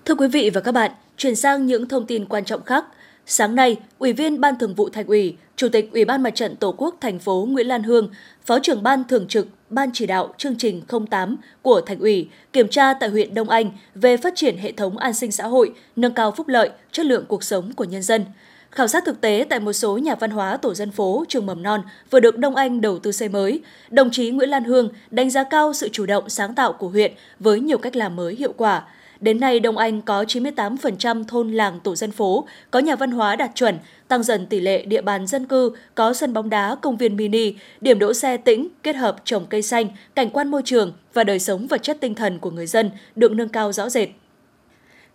Thưa 0.05 0.15
quý 0.15 0.27
vị 0.27 0.49
và 0.53 0.61
các 0.61 0.71
bạn, 0.71 0.91
chuyển 1.17 1.35
sang 1.35 1.65
những 1.65 1.87
thông 1.87 2.05
tin 2.05 2.25
quan 2.25 2.45
trọng 2.45 2.63
khác. 2.63 2.85
Sáng 3.25 3.55
nay, 3.55 3.77
Ủy 3.99 4.13
viên 4.13 4.41
Ban 4.41 4.59
Thường 4.59 4.75
vụ 4.75 4.89
Thành 4.89 5.07
ủy, 5.07 5.37
Chủ 5.55 5.69
tịch 5.69 5.89
Ủy 5.93 6.05
ban 6.05 6.23
Mặt 6.23 6.35
trận 6.35 6.55
Tổ 6.55 6.71
quốc 6.77 6.95
thành 7.01 7.19
phố 7.19 7.47
Nguyễn 7.49 7.67
Lan 7.67 7.83
Hương, 7.83 8.09
Phó 8.45 8.59
trưởng 8.59 8.83
Ban 8.83 9.03
Thường 9.03 9.27
trực 9.27 9.47
Ban 9.69 9.89
chỉ 9.93 10.05
đạo 10.05 10.33
chương 10.37 10.57
trình 10.57 10.81
08 11.09 11.37
của 11.61 11.81
Thành 11.81 11.99
ủy 11.99 12.29
kiểm 12.53 12.67
tra 12.67 12.93
tại 12.93 13.09
huyện 13.09 13.33
Đông 13.33 13.49
Anh 13.49 13.71
về 13.95 14.17
phát 14.17 14.33
triển 14.35 14.57
hệ 14.57 14.71
thống 14.71 14.97
an 14.97 15.13
sinh 15.13 15.31
xã 15.31 15.47
hội, 15.47 15.73
nâng 15.95 16.13
cao 16.13 16.31
phúc 16.31 16.47
lợi, 16.47 16.69
chất 16.91 17.05
lượng 17.05 17.25
cuộc 17.27 17.43
sống 17.43 17.73
của 17.73 17.83
nhân 17.83 18.03
dân. 18.03 18.25
Khảo 18.71 18.87
sát 18.87 19.05
thực 19.05 19.21
tế 19.21 19.45
tại 19.49 19.59
một 19.59 19.73
số 19.73 19.97
nhà 19.97 20.15
văn 20.15 20.31
hóa 20.31 20.57
tổ 20.57 20.73
dân 20.73 20.91
phố, 20.91 21.25
trường 21.27 21.45
mầm 21.45 21.63
non 21.63 21.81
vừa 22.09 22.19
được 22.19 22.37
Đông 22.37 22.55
Anh 22.55 22.81
đầu 22.81 22.99
tư 22.99 23.11
xây 23.11 23.29
mới, 23.29 23.61
đồng 23.89 24.11
chí 24.11 24.29
Nguyễn 24.29 24.49
Lan 24.49 24.63
Hương 24.63 24.89
đánh 25.11 25.29
giá 25.29 25.43
cao 25.43 25.73
sự 25.73 25.89
chủ 25.91 26.05
động 26.05 26.29
sáng 26.29 26.55
tạo 26.55 26.73
của 26.73 26.87
huyện 26.87 27.11
với 27.39 27.59
nhiều 27.59 27.77
cách 27.77 27.95
làm 27.95 28.15
mới 28.15 28.35
hiệu 28.35 28.53
quả– 28.57 28.83
Đến 29.21 29.39
nay, 29.39 29.59
Đông 29.59 29.77
Anh 29.77 30.01
có 30.01 30.23
98% 30.23 31.23
thôn 31.23 31.51
làng 31.51 31.79
tổ 31.79 31.95
dân 31.95 32.11
phố, 32.11 32.47
có 32.71 32.79
nhà 32.79 32.95
văn 32.95 33.11
hóa 33.11 33.35
đạt 33.35 33.51
chuẩn, 33.55 33.77
tăng 34.07 34.23
dần 34.23 34.45
tỷ 34.45 34.59
lệ 34.59 34.85
địa 34.85 35.01
bàn 35.01 35.27
dân 35.27 35.47
cư, 35.47 35.71
có 35.95 36.13
sân 36.13 36.33
bóng 36.33 36.49
đá, 36.49 36.75
công 36.81 36.97
viên 36.97 37.15
mini, 37.15 37.53
điểm 37.81 37.99
đỗ 37.99 38.13
xe 38.13 38.37
tĩnh, 38.37 38.67
kết 38.83 38.95
hợp 38.95 39.15
trồng 39.23 39.45
cây 39.45 39.61
xanh, 39.61 39.87
cảnh 40.15 40.29
quan 40.29 40.47
môi 40.47 40.61
trường 40.65 40.93
và 41.13 41.23
đời 41.23 41.39
sống 41.39 41.67
vật 41.67 41.83
chất 41.83 41.97
tinh 42.01 42.15
thần 42.15 42.39
của 42.39 42.51
người 42.51 42.67
dân 42.67 42.91
được 43.15 43.31
nâng 43.31 43.49
cao 43.49 43.71
rõ 43.71 43.89
rệt. 43.89 44.09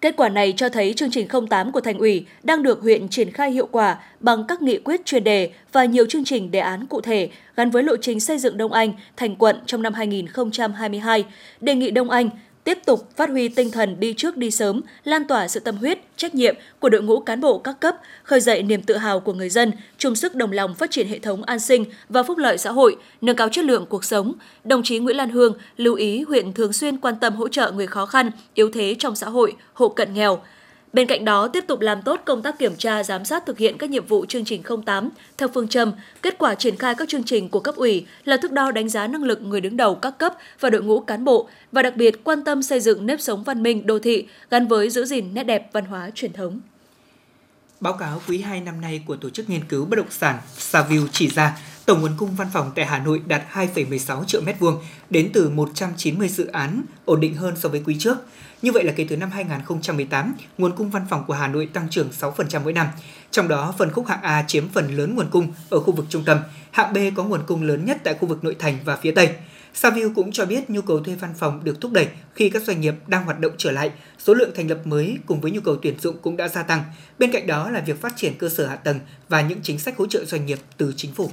Kết 0.00 0.16
quả 0.16 0.28
này 0.28 0.54
cho 0.56 0.68
thấy 0.68 0.94
chương 0.94 1.10
trình 1.10 1.28
08 1.50 1.72
của 1.72 1.80
thành 1.80 1.98
ủy 1.98 2.26
đang 2.42 2.62
được 2.62 2.80
huyện 2.80 3.08
triển 3.08 3.30
khai 3.30 3.50
hiệu 3.50 3.68
quả 3.72 3.98
bằng 4.20 4.44
các 4.48 4.62
nghị 4.62 4.78
quyết 4.78 5.04
chuyên 5.04 5.24
đề 5.24 5.50
và 5.72 5.84
nhiều 5.84 6.06
chương 6.08 6.24
trình 6.24 6.50
đề 6.50 6.58
án 6.58 6.86
cụ 6.86 7.00
thể 7.00 7.30
gắn 7.56 7.70
với 7.70 7.82
lộ 7.82 7.96
trình 7.96 8.20
xây 8.20 8.38
dựng 8.38 8.56
Đông 8.56 8.72
Anh 8.72 8.92
thành 9.16 9.36
quận 9.36 9.56
trong 9.66 9.82
năm 9.82 9.94
2022. 9.94 11.24
Đề 11.60 11.74
nghị 11.74 11.90
Đông 11.90 12.10
Anh 12.10 12.30
tiếp 12.66 12.78
tục 12.84 13.08
phát 13.16 13.30
huy 13.30 13.48
tinh 13.48 13.70
thần 13.70 14.00
đi 14.00 14.14
trước 14.16 14.36
đi 14.36 14.50
sớm, 14.50 14.80
lan 15.04 15.24
tỏa 15.26 15.48
sự 15.48 15.60
tâm 15.60 15.76
huyết, 15.76 15.98
trách 16.16 16.34
nhiệm 16.34 16.54
của 16.80 16.88
đội 16.88 17.02
ngũ 17.02 17.20
cán 17.20 17.40
bộ 17.40 17.58
các 17.58 17.80
cấp, 17.80 17.96
khơi 18.22 18.40
dậy 18.40 18.62
niềm 18.62 18.82
tự 18.82 18.96
hào 18.96 19.20
của 19.20 19.32
người 19.32 19.48
dân, 19.48 19.72
chung 19.98 20.14
sức 20.14 20.34
đồng 20.34 20.52
lòng 20.52 20.74
phát 20.74 20.90
triển 20.90 21.08
hệ 21.08 21.18
thống 21.18 21.42
an 21.42 21.60
sinh 21.60 21.84
và 22.08 22.22
phúc 22.22 22.38
lợi 22.38 22.58
xã 22.58 22.72
hội, 22.72 22.96
nâng 23.20 23.36
cao 23.36 23.48
chất 23.48 23.64
lượng 23.64 23.86
cuộc 23.88 24.04
sống. 24.04 24.32
Đồng 24.64 24.82
chí 24.82 24.98
Nguyễn 24.98 25.16
Lan 25.16 25.30
Hương 25.30 25.52
lưu 25.76 25.94
ý 25.94 26.22
huyện 26.22 26.52
thường 26.52 26.72
xuyên 26.72 26.96
quan 26.96 27.14
tâm 27.20 27.34
hỗ 27.34 27.48
trợ 27.48 27.70
người 27.70 27.86
khó 27.86 28.06
khăn, 28.06 28.30
yếu 28.54 28.70
thế 28.70 28.96
trong 28.98 29.16
xã 29.16 29.28
hội, 29.28 29.52
hộ 29.72 29.88
cận 29.88 30.14
nghèo, 30.14 30.40
Bên 30.92 31.06
cạnh 31.06 31.24
đó, 31.24 31.48
tiếp 31.48 31.64
tục 31.66 31.80
làm 31.80 32.02
tốt 32.02 32.20
công 32.24 32.42
tác 32.42 32.58
kiểm 32.58 32.76
tra, 32.76 33.02
giám 33.02 33.24
sát 33.24 33.46
thực 33.46 33.58
hiện 33.58 33.78
các 33.78 33.90
nhiệm 33.90 34.06
vụ 34.06 34.26
chương 34.26 34.44
trình 34.44 34.62
08 34.86 35.10
theo 35.38 35.48
phương 35.54 35.68
châm 35.68 35.92
kết 36.22 36.38
quả 36.38 36.54
triển 36.54 36.76
khai 36.76 36.94
các 36.94 37.08
chương 37.08 37.24
trình 37.24 37.48
của 37.48 37.60
cấp 37.60 37.74
ủy 37.76 38.06
là 38.24 38.36
thước 38.36 38.52
đo 38.52 38.70
đánh 38.70 38.88
giá 38.88 39.06
năng 39.06 39.22
lực 39.22 39.42
người 39.42 39.60
đứng 39.60 39.76
đầu 39.76 39.94
các 39.94 40.18
cấp 40.18 40.34
và 40.60 40.70
đội 40.70 40.82
ngũ 40.82 41.00
cán 41.00 41.24
bộ 41.24 41.48
và 41.72 41.82
đặc 41.82 41.96
biệt 41.96 42.24
quan 42.24 42.44
tâm 42.44 42.62
xây 42.62 42.80
dựng 42.80 43.06
nếp 43.06 43.20
sống 43.20 43.42
văn 43.42 43.62
minh 43.62 43.86
đô 43.86 43.98
thị 43.98 44.28
gắn 44.50 44.68
với 44.68 44.90
giữ 44.90 45.04
gìn 45.04 45.34
nét 45.34 45.44
đẹp 45.44 45.68
văn 45.72 45.84
hóa 45.84 46.10
truyền 46.14 46.32
thống. 46.32 46.60
Báo 47.80 47.92
cáo 47.92 48.22
quý 48.28 48.40
2 48.40 48.60
năm 48.60 48.80
nay 48.80 49.02
của 49.06 49.16
Tổ 49.16 49.30
chức 49.30 49.50
Nghiên 49.50 49.64
cứu 49.64 49.84
Bất 49.84 49.96
động 49.96 50.10
sản 50.10 50.38
Saview 50.58 51.06
chỉ 51.12 51.28
ra 51.28 51.58
tổng 51.86 52.00
nguồn 52.00 52.12
cung 52.16 52.34
văn 52.34 52.48
phòng 52.52 52.72
tại 52.74 52.86
Hà 52.86 52.98
Nội 52.98 53.22
đạt 53.26 53.42
2,16 53.52 54.24
triệu 54.24 54.40
mét 54.40 54.58
vuông 54.58 54.82
đến 55.10 55.30
từ 55.32 55.50
190 55.50 56.28
dự 56.28 56.46
án, 56.46 56.82
ổn 57.04 57.20
định 57.20 57.34
hơn 57.34 57.54
so 57.56 57.68
với 57.68 57.82
quý 57.86 57.96
trước. 57.98 58.16
Như 58.62 58.72
vậy 58.72 58.84
là 58.84 58.92
kể 58.96 59.06
từ 59.08 59.16
năm 59.16 59.30
2018, 59.30 60.34
nguồn 60.58 60.72
cung 60.76 60.90
văn 60.90 61.06
phòng 61.10 61.24
của 61.26 61.34
Hà 61.34 61.48
Nội 61.48 61.68
tăng 61.72 61.88
trưởng 61.90 62.08
6% 62.20 62.60
mỗi 62.64 62.72
năm. 62.72 62.86
Trong 63.30 63.48
đó, 63.48 63.74
phần 63.78 63.92
khúc 63.92 64.06
hạng 64.06 64.22
A 64.22 64.44
chiếm 64.46 64.68
phần 64.68 64.96
lớn 64.96 65.16
nguồn 65.16 65.30
cung 65.30 65.52
ở 65.70 65.80
khu 65.80 65.92
vực 65.92 66.06
trung 66.08 66.24
tâm, 66.24 66.38
hạng 66.70 66.92
B 66.92 66.96
có 67.16 67.24
nguồn 67.24 67.40
cung 67.46 67.62
lớn 67.62 67.84
nhất 67.84 67.98
tại 68.04 68.14
khu 68.14 68.28
vực 68.28 68.44
nội 68.44 68.56
thành 68.58 68.78
và 68.84 68.96
phía 68.96 69.12
Tây. 69.12 69.30
Saview 69.74 70.14
cũng 70.14 70.32
cho 70.32 70.46
biết 70.46 70.70
nhu 70.70 70.82
cầu 70.82 71.00
thuê 71.00 71.14
văn 71.14 71.34
phòng 71.38 71.64
được 71.64 71.80
thúc 71.80 71.92
đẩy 71.92 72.08
khi 72.34 72.50
các 72.50 72.62
doanh 72.62 72.80
nghiệp 72.80 72.94
đang 73.06 73.24
hoạt 73.24 73.40
động 73.40 73.52
trở 73.58 73.70
lại, 73.70 73.90
số 74.18 74.34
lượng 74.34 74.50
thành 74.54 74.68
lập 74.68 74.78
mới 74.84 75.18
cùng 75.26 75.40
với 75.40 75.50
nhu 75.50 75.60
cầu 75.60 75.76
tuyển 75.82 76.00
dụng 76.00 76.16
cũng 76.22 76.36
đã 76.36 76.48
gia 76.48 76.62
tăng. 76.62 76.84
Bên 77.18 77.32
cạnh 77.32 77.46
đó 77.46 77.70
là 77.70 77.80
việc 77.80 78.00
phát 78.00 78.12
triển 78.16 78.34
cơ 78.38 78.48
sở 78.48 78.66
hạ 78.66 78.76
tầng 78.76 79.00
và 79.28 79.40
những 79.40 79.58
chính 79.62 79.78
sách 79.78 79.96
hỗ 79.96 80.06
trợ 80.06 80.24
doanh 80.24 80.46
nghiệp 80.46 80.58
từ 80.76 80.92
chính 80.96 81.14
phủ. 81.14 81.30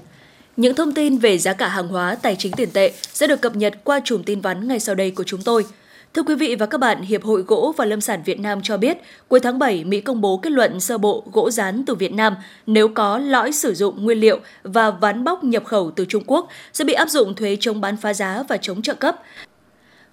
Những 0.58 0.76
thông 0.76 0.94
tin 0.94 1.18
về 1.18 1.38
giá 1.38 1.54
cả 1.54 1.68
hàng 1.68 1.88
hóa, 1.88 2.16
tài 2.16 2.36
chính 2.36 2.52
tiền 2.52 2.70
tệ 2.74 2.94
sẽ 3.14 3.28
được 3.28 3.42
cập 3.42 3.56
nhật 3.56 3.74
qua 3.84 4.00
chùm 4.04 4.24
tin 4.24 4.42
vắn 4.42 4.68
ngay 4.68 4.80
sau 4.80 4.96
đây 4.96 5.12
của 5.12 5.24
chúng 5.24 5.42
tôi. 5.42 5.66
Thưa 6.14 6.24
quý 6.24 6.36
vị 6.36 6.56
và 6.56 6.66
các 6.66 6.78
bạn, 6.78 7.02
Hiệp 7.02 7.24
hội 7.24 7.42
Gỗ 7.42 7.74
và 7.78 7.86
Lâm 7.86 8.02
sản 8.02 8.22
Việt 8.26 8.40
Nam 8.40 8.60
cho 8.64 8.78
biết, 8.78 8.98
cuối 9.28 9.40
tháng 9.40 9.60
7, 9.60 9.84
Mỹ 9.84 10.02
công 10.02 10.22
bố 10.22 10.38
kết 10.38 10.50
luận 10.50 10.80
sơ 10.80 10.98
bộ 10.98 11.24
gỗ 11.32 11.52
rán 11.52 11.86
từ 11.86 11.96
Việt 11.96 12.14
Nam 12.14 12.36
nếu 12.68 12.88
có 12.88 13.18
lõi 13.18 13.52
sử 13.52 13.74
dụng 13.74 14.04
nguyên 14.04 14.20
liệu 14.20 14.40
và 14.64 14.92
ván 14.92 15.24
bóc 15.24 15.44
nhập 15.44 15.66
khẩu 15.66 15.92
từ 15.92 16.06
Trung 16.06 16.24
Quốc 16.28 16.48
sẽ 16.74 16.86
bị 16.86 16.94
áp 16.94 17.10
dụng 17.10 17.36
thuế 17.36 17.58
chống 17.60 17.82
bán 17.82 17.98
phá 17.98 18.14
giá 18.14 18.44
và 18.48 18.58
chống 18.58 18.82
trợ 18.82 18.94
cấp. 18.94 19.16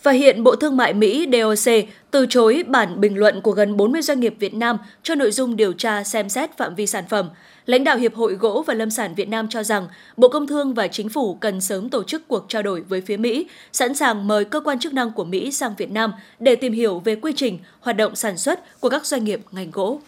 Và 0.03 0.13
hiện 0.13 0.43
Bộ 0.43 0.57
Thương 0.57 0.77
mại 0.77 0.95
Mỹ 0.95 1.27
DOC 1.33 1.73
từ 2.11 2.27
chối 2.29 2.65
bản 2.67 3.01
bình 3.01 3.19
luận 3.19 3.41
của 3.41 3.53
gần 3.53 3.77
40 3.77 4.03
doanh 4.03 4.21
nghiệp 4.21 4.35
Việt 4.39 4.55
Nam 4.55 4.77
cho 5.03 5.15
nội 5.15 5.31
dung 5.31 5.57
điều 5.57 5.73
tra 5.73 6.05
xem 6.05 6.29
xét 6.29 6.57
phạm 6.57 6.75
vi 6.75 6.87
sản 6.87 7.05
phẩm. 7.09 7.29
Lãnh 7.71 7.85
đạo 7.85 7.97
Hiệp 7.97 8.15
hội 8.15 8.35
Gỗ 8.35 8.65
và 8.67 8.75
Lâm 8.75 8.91
sản 8.91 9.15
Việt 9.15 9.29
Nam 9.29 9.49
cho 9.49 9.63
rằng 9.63 9.89
Bộ 10.17 10.29
Công 10.29 10.47
Thương 10.47 10.75
và 10.75 10.89
Chính 10.89 11.09
phủ 11.09 11.35
cần 11.35 11.61
sớm 11.61 11.89
tổ 11.89 12.03
chức 12.03 12.29
cuộc 12.29 12.45
trao 12.49 12.63
đổi 12.63 12.81
với 12.81 13.01
phía 13.01 13.17
Mỹ, 13.17 13.47
sẵn 13.73 13.95
sàng 13.95 14.29
mời 14.29 14.45
cơ 14.45 14.61
quan 14.61 14.79
chức 14.79 14.95
năng 14.95 15.13
của 15.13 15.25
Mỹ 15.25 15.51
sang 15.53 15.75
Việt 15.79 15.91
Nam 15.91 16.13
để 16.39 16.57
tìm 16.57 16.73
hiểu 16.73 16.99
về 16.99 17.17
quy 17.17 17.33
trình, 17.37 17.59
hoạt 17.81 17.97
động 17.97 18.17
sản 18.17 18.39
xuất 18.39 18.81
của 18.81 18.89
các 18.89 19.07
doanh 19.07 19.25
nghiệp 19.25 19.41
ngành 19.51 19.71
gỗ. 19.71 20.01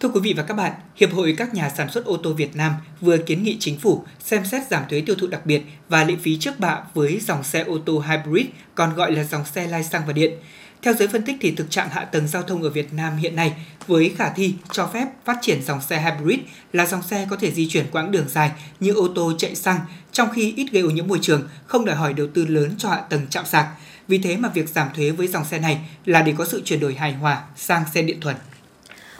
Thưa 0.00 0.08
quý 0.08 0.20
vị 0.22 0.34
và 0.36 0.42
các 0.42 0.54
bạn, 0.54 0.72
Hiệp 0.96 1.12
hội 1.12 1.34
các 1.38 1.54
nhà 1.54 1.70
sản 1.76 1.90
xuất 1.90 2.04
ô 2.04 2.16
tô 2.16 2.32
Việt 2.32 2.56
Nam 2.56 2.72
vừa 3.00 3.18
kiến 3.18 3.42
nghị 3.42 3.56
chính 3.60 3.78
phủ 3.78 4.04
xem 4.18 4.44
xét 4.44 4.62
giảm 4.70 4.82
thuế 4.90 5.02
tiêu 5.06 5.16
thụ 5.18 5.26
đặc 5.26 5.46
biệt 5.46 5.62
và 5.88 6.04
lệ 6.04 6.14
phí 6.22 6.38
trước 6.38 6.60
bạ 6.60 6.82
với 6.94 7.20
dòng 7.20 7.42
xe 7.42 7.64
ô 7.64 7.78
tô 7.78 8.02
hybrid, 8.08 8.46
còn 8.74 8.94
gọi 8.94 9.12
là 9.12 9.24
dòng 9.24 9.44
xe 9.44 9.66
lai 9.66 9.84
xăng 9.84 10.02
và 10.06 10.12
điện. 10.12 10.32
Theo 10.82 10.94
giới 10.94 11.08
phân 11.08 11.22
tích 11.22 11.36
thì 11.40 11.50
thực 11.50 11.70
trạng 11.70 11.88
hạ 11.90 12.04
tầng 12.04 12.28
giao 12.28 12.42
thông 12.42 12.62
ở 12.62 12.70
Việt 12.70 12.92
Nam 12.92 13.16
hiện 13.16 13.36
nay 13.36 13.54
với 13.86 14.14
khả 14.18 14.30
thi 14.30 14.54
cho 14.72 14.86
phép 14.86 15.06
phát 15.24 15.38
triển 15.42 15.62
dòng 15.62 15.80
xe 15.82 16.00
hybrid 16.00 16.38
là 16.72 16.86
dòng 16.86 17.02
xe 17.02 17.26
có 17.30 17.36
thể 17.36 17.52
di 17.52 17.68
chuyển 17.68 17.86
quãng 17.92 18.10
đường 18.10 18.28
dài 18.28 18.50
như 18.80 18.92
ô 18.92 19.08
tô 19.14 19.32
chạy 19.38 19.54
xăng, 19.54 19.78
trong 20.12 20.28
khi 20.30 20.54
ít 20.56 20.66
gây 20.72 20.82
ô 20.82 20.90
nhiễm 20.90 21.06
môi 21.06 21.18
trường, 21.22 21.48
không 21.66 21.84
đòi 21.84 21.96
hỏi 21.96 22.12
đầu 22.12 22.26
tư 22.34 22.46
lớn 22.46 22.74
cho 22.78 22.88
hạ 22.88 23.00
tầng 23.00 23.26
chạm 23.30 23.46
sạc. 23.46 23.66
Vì 24.08 24.18
thế 24.18 24.36
mà 24.36 24.48
việc 24.48 24.68
giảm 24.68 24.88
thuế 24.94 25.10
với 25.10 25.28
dòng 25.28 25.44
xe 25.44 25.58
này 25.58 25.78
là 26.04 26.22
để 26.22 26.34
có 26.38 26.44
sự 26.44 26.62
chuyển 26.64 26.80
đổi 26.80 26.94
hài 26.94 27.12
hòa 27.12 27.42
sang 27.56 27.84
xe 27.94 28.02
điện 28.02 28.20
thuần. 28.20 28.36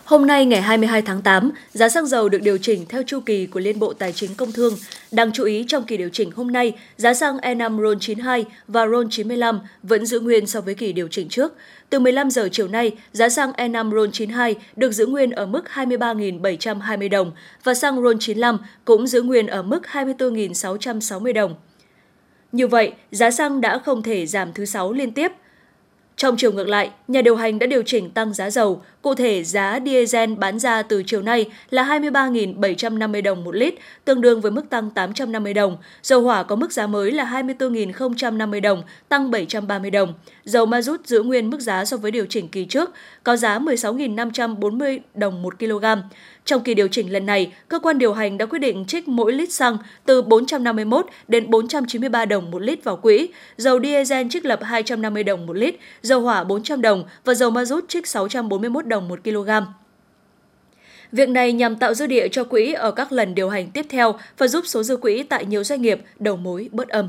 Hôm 0.07 0.27
nay 0.27 0.47
ngày 0.47 0.63
22 0.63 1.03
tháng 1.03 1.23
8, 1.23 1.51
giá 1.73 1.89
xăng 1.89 2.07
dầu 2.07 2.29
được 2.29 2.43
điều 2.43 2.59
chỉnh 2.59 2.87
theo 2.89 3.03
chu 3.07 3.21
kỳ 3.21 3.47
của 3.47 3.61
Liên 3.61 3.79
Bộ 3.79 3.93
Tài 3.93 4.13
chính 4.13 4.35
Công 4.35 4.53
Thương. 4.53 4.75
Đáng 5.11 5.33
chú 5.33 5.45
ý 5.45 5.65
trong 5.69 5.85
kỳ 5.85 5.97
điều 5.97 6.09
chỉnh 6.09 6.31
hôm 6.31 6.53
nay, 6.53 6.73
giá 6.97 7.15
xăng 7.15 7.37
E5 7.37 7.83
RON 7.83 7.99
92 8.01 8.45
và 8.69 8.87
RON 8.87 9.11
95 9.11 9.61
vẫn 9.83 10.07
giữ 10.07 10.21
nguyên 10.21 10.47
so 10.47 10.61
với 10.61 10.75
kỳ 10.75 10.93
điều 10.93 11.09
chỉnh 11.09 11.29
trước. 11.29 11.53
Từ 11.91 11.99
15 11.99 12.31
giờ 12.31 12.49
chiều 12.53 12.69
nay, 12.69 12.93
giá 13.13 13.29
xăng 13.29 13.53
E5 13.53 13.91
RON 13.91 14.13
92 14.13 14.55
được 14.77 14.93
giữ 14.93 15.07
nguyên 15.07 15.31
ở 15.31 15.47
mức 15.47 15.65
23.720 15.75 17.11
đồng 17.11 17.33
và 17.65 17.75
xăng 17.75 18.03
RON 18.03 18.19
95 18.19 18.59
cũng 18.85 19.07
giữ 19.07 19.23
nguyên 19.23 19.47
ở 19.47 19.63
mức 19.63 19.83
24.660 19.93 21.33
đồng. 21.33 21.55
Như 22.53 22.67
vậy, 22.67 22.93
giá 23.11 23.31
xăng 23.31 23.61
đã 23.61 23.79
không 23.79 24.03
thể 24.03 24.27
giảm 24.27 24.53
thứ 24.53 24.65
sáu 24.65 24.93
liên 24.93 25.13
tiếp– 25.13 25.33
trong 26.17 26.37
chiều 26.37 26.53
ngược 26.53 26.69
lại, 26.69 26.91
nhà 27.09 27.23
điều 27.23 27.37
hành 27.37 27.59
đã 27.59 27.67
điều 27.67 27.83
chỉnh 27.83 28.11
tăng 28.11 28.35
giá 28.35 28.51
dầu. 28.51 28.83
Cụ 29.07 29.15
thể, 29.15 29.45
giá 29.45 29.79
diesel 29.85 30.35
bán 30.35 30.59
ra 30.59 30.83
từ 30.83 31.03
chiều 31.07 31.23
nay 31.23 31.47
là 31.71 31.85
23.750 31.85 33.23
đồng 33.23 33.45
một 33.45 33.55
lít, 33.55 33.75
tương 34.05 34.21
đương 34.21 34.41
với 34.41 34.51
mức 34.51 34.71
tăng 34.71 34.91
850 34.91 35.55
đồng. 35.55 35.77
Dầu 36.03 36.23
hỏa 36.23 36.43
có 36.43 36.57
mức 36.57 36.73
giá 36.73 36.87
mới 36.87 37.13
là 37.13 37.25
24.050 37.25 38.61
đồng, 38.61 38.83
tăng 39.09 39.31
730 39.31 39.91
đồng. 39.91 40.15
Dầu 40.45 40.67
ma 40.67 40.83
rút 40.83 41.07
giữ 41.07 41.23
nguyên 41.23 41.51
mức 41.51 41.61
giá 41.61 41.85
so 41.85 41.97
với 41.97 42.11
điều 42.11 42.27
chỉnh 42.27 42.49
kỳ 42.49 42.65
trước, 42.65 42.91
có 43.25 43.37
giá 43.37 43.59
16.540 43.59 44.99
đồng 45.15 45.43
một 45.43 45.59
kg. 45.59 45.85
Trong 46.45 46.63
kỳ 46.63 46.75
điều 46.75 46.89
chỉnh 46.89 47.13
lần 47.13 47.27
này, 47.27 47.53
cơ 47.69 47.79
quan 47.79 47.99
điều 47.99 48.13
hành 48.13 48.39
đã 48.39 48.47
quyết 48.47 48.59
định 48.59 48.85
trích 48.89 49.09
mỗi 49.09 49.33
lít 49.33 49.53
xăng 49.53 49.79
từ 50.05 50.23
451 50.23 51.07
đến 51.29 51.51
493 51.51 52.25
đồng 52.25 52.51
một 52.51 52.63
lít 52.63 52.85
vào 52.85 52.97
quỹ, 52.97 53.29
dầu 53.57 53.81
diesel 53.81 54.27
trích 54.31 54.45
lập 54.45 54.61
250 54.63 55.25
đồng 55.25 55.47
một 55.47 55.57
lít, 55.57 55.75
dầu 56.03 56.21
hỏa 56.21 56.45
400 56.45 56.83
đồng 56.83 57.05
và 57.25 57.35
dầu 57.35 57.51
ma 57.51 57.65
rút 57.65 57.89
trích 57.89 58.07
641 58.07 58.87
đồng 58.87 58.96
một 59.01 59.25
kg. 59.25 59.51
Việc 61.13 61.29
này 61.29 61.53
nhằm 61.53 61.77
tạo 61.77 61.95
dư 61.95 62.07
địa 62.07 62.29
cho 62.29 62.45
quỹ 62.45 62.73
ở 62.73 62.91
các 62.91 63.13
lần 63.13 63.35
điều 63.35 63.49
hành 63.49 63.71
tiếp 63.71 63.87
theo 63.89 64.19
và 64.39 64.49
giúp 64.49 64.65
số 64.67 64.83
dư 64.83 64.97
quỹ 64.97 65.23
tại 65.23 65.47
nhiều 65.47 65.65
doanh 65.65 65.83
nghiệp 65.83 66.01
đầu 66.19 66.37
mối 66.37 66.69
bớt 66.73 66.89
âm. 66.89 67.09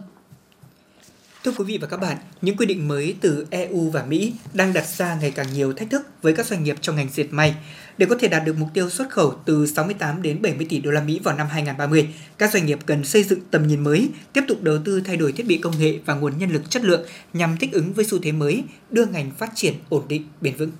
Thưa 1.43 1.53
quý 1.57 1.65
vị 1.65 1.77
và 1.81 1.87
các 1.87 1.97
bạn, 1.97 2.17
những 2.41 2.57
quy 2.57 2.65
định 2.65 2.87
mới 2.87 3.15
từ 3.21 3.47
EU 3.49 3.89
và 3.89 4.03
Mỹ 4.03 4.33
đang 4.53 4.73
đặt 4.73 4.87
ra 4.87 5.17
ngày 5.21 5.31
càng 5.31 5.47
nhiều 5.53 5.73
thách 5.73 5.89
thức 5.89 6.01
với 6.21 6.33
các 6.33 6.45
doanh 6.45 6.63
nghiệp 6.63 6.75
trong 6.81 6.95
ngành 6.95 7.09
dệt 7.13 7.27
may. 7.31 7.55
Để 7.97 8.05
có 8.05 8.15
thể 8.19 8.27
đạt 8.27 8.45
được 8.45 8.55
mục 8.57 8.69
tiêu 8.73 8.89
xuất 8.89 9.09
khẩu 9.09 9.33
từ 9.45 9.67
68 9.67 10.21
đến 10.21 10.41
70 10.41 10.67
tỷ 10.69 10.79
đô 10.79 10.91
la 10.91 11.01
Mỹ 11.01 11.19
vào 11.23 11.37
năm 11.37 11.47
2030, 11.47 12.09
các 12.37 12.53
doanh 12.53 12.65
nghiệp 12.65 12.79
cần 12.85 13.03
xây 13.03 13.23
dựng 13.23 13.39
tầm 13.51 13.67
nhìn 13.67 13.83
mới, 13.83 14.09
tiếp 14.33 14.41
tục 14.47 14.61
đầu 14.61 14.77
tư 14.85 15.01
thay 15.05 15.17
đổi 15.17 15.31
thiết 15.31 15.45
bị 15.45 15.57
công 15.57 15.79
nghệ 15.79 15.99
và 16.05 16.13
nguồn 16.13 16.37
nhân 16.37 16.49
lực 16.49 16.69
chất 16.69 16.83
lượng 16.83 17.05
nhằm 17.33 17.57
thích 17.57 17.71
ứng 17.71 17.93
với 17.93 18.05
xu 18.05 18.19
thế 18.19 18.31
mới, 18.31 18.63
đưa 18.89 19.05
ngành 19.05 19.31
phát 19.31 19.51
triển 19.55 19.73
ổn 19.89 20.03
định, 20.07 20.23
bền 20.41 20.55
vững. 20.55 20.71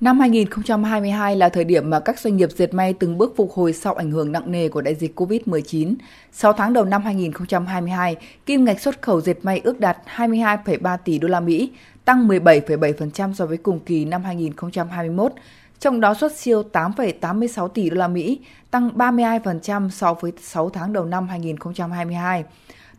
Năm 0.00 0.20
2022 0.20 1.36
là 1.36 1.48
thời 1.48 1.64
điểm 1.64 1.90
mà 1.90 2.00
các 2.00 2.18
doanh 2.18 2.36
nghiệp 2.36 2.48
dệt 2.56 2.74
may 2.74 2.92
từng 2.92 3.18
bước 3.18 3.34
phục 3.36 3.52
hồi 3.52 3.72
sau 3.72 3.94
ảnh 3.94 4.10
hưởng 4.10 4.32
nặng 4.32 4.52
nề 4.52 4.68
của 4.68 4.80
đại 4.80 4.94
dịch 4.94 5.20
COVID-19. 5.20 5.94
6 6.32 6.52
tháng 6.52 6.72
đầu 6.72 6.84
năm 6.84 7.02
2022, 7.02 8.16
kim 8.46 8.64
ngạch 8.64 8.80
xuất 8.80 9.02
khẩu 9.02 9.20
dệt 9.20 9.34
may 9.42 9.60
ước 9.64 9.80
đạt 9.80 9.96
22,3 10.16 10.98
tỷ 11.04 11.18
đô 11.18 11.28
la 11.28 11.40
Mỹ, 11.40 11.70
tăng 12.04 12.28
17,7% 12.28 13.34
so 13.34 13.46
với 13.46 13.56
cùng 13.56 13.80
kỳ 13.80 14.04
năm 14.04 14.24
2021. 14.24 15.32
Trong 15.80 16.00
đó 16.00 16.14
xuất 16.14 16.32
siêu 16.32 16.62
8,86 16.72 17.68
tỷ 17.68 17.90
đô 17.90 17.96
la 17.96 18.08
Mỹ, 18.08 18.40
tăng 18.70 18.90
32% 18.96 19.90
so 19.90 20.14
với 20.14 20.32
6 20.42 20.70
tháng 20.70 20.92
đầu 20.92 21.04
năm 21.04 21.28
2022. 21.28 22.44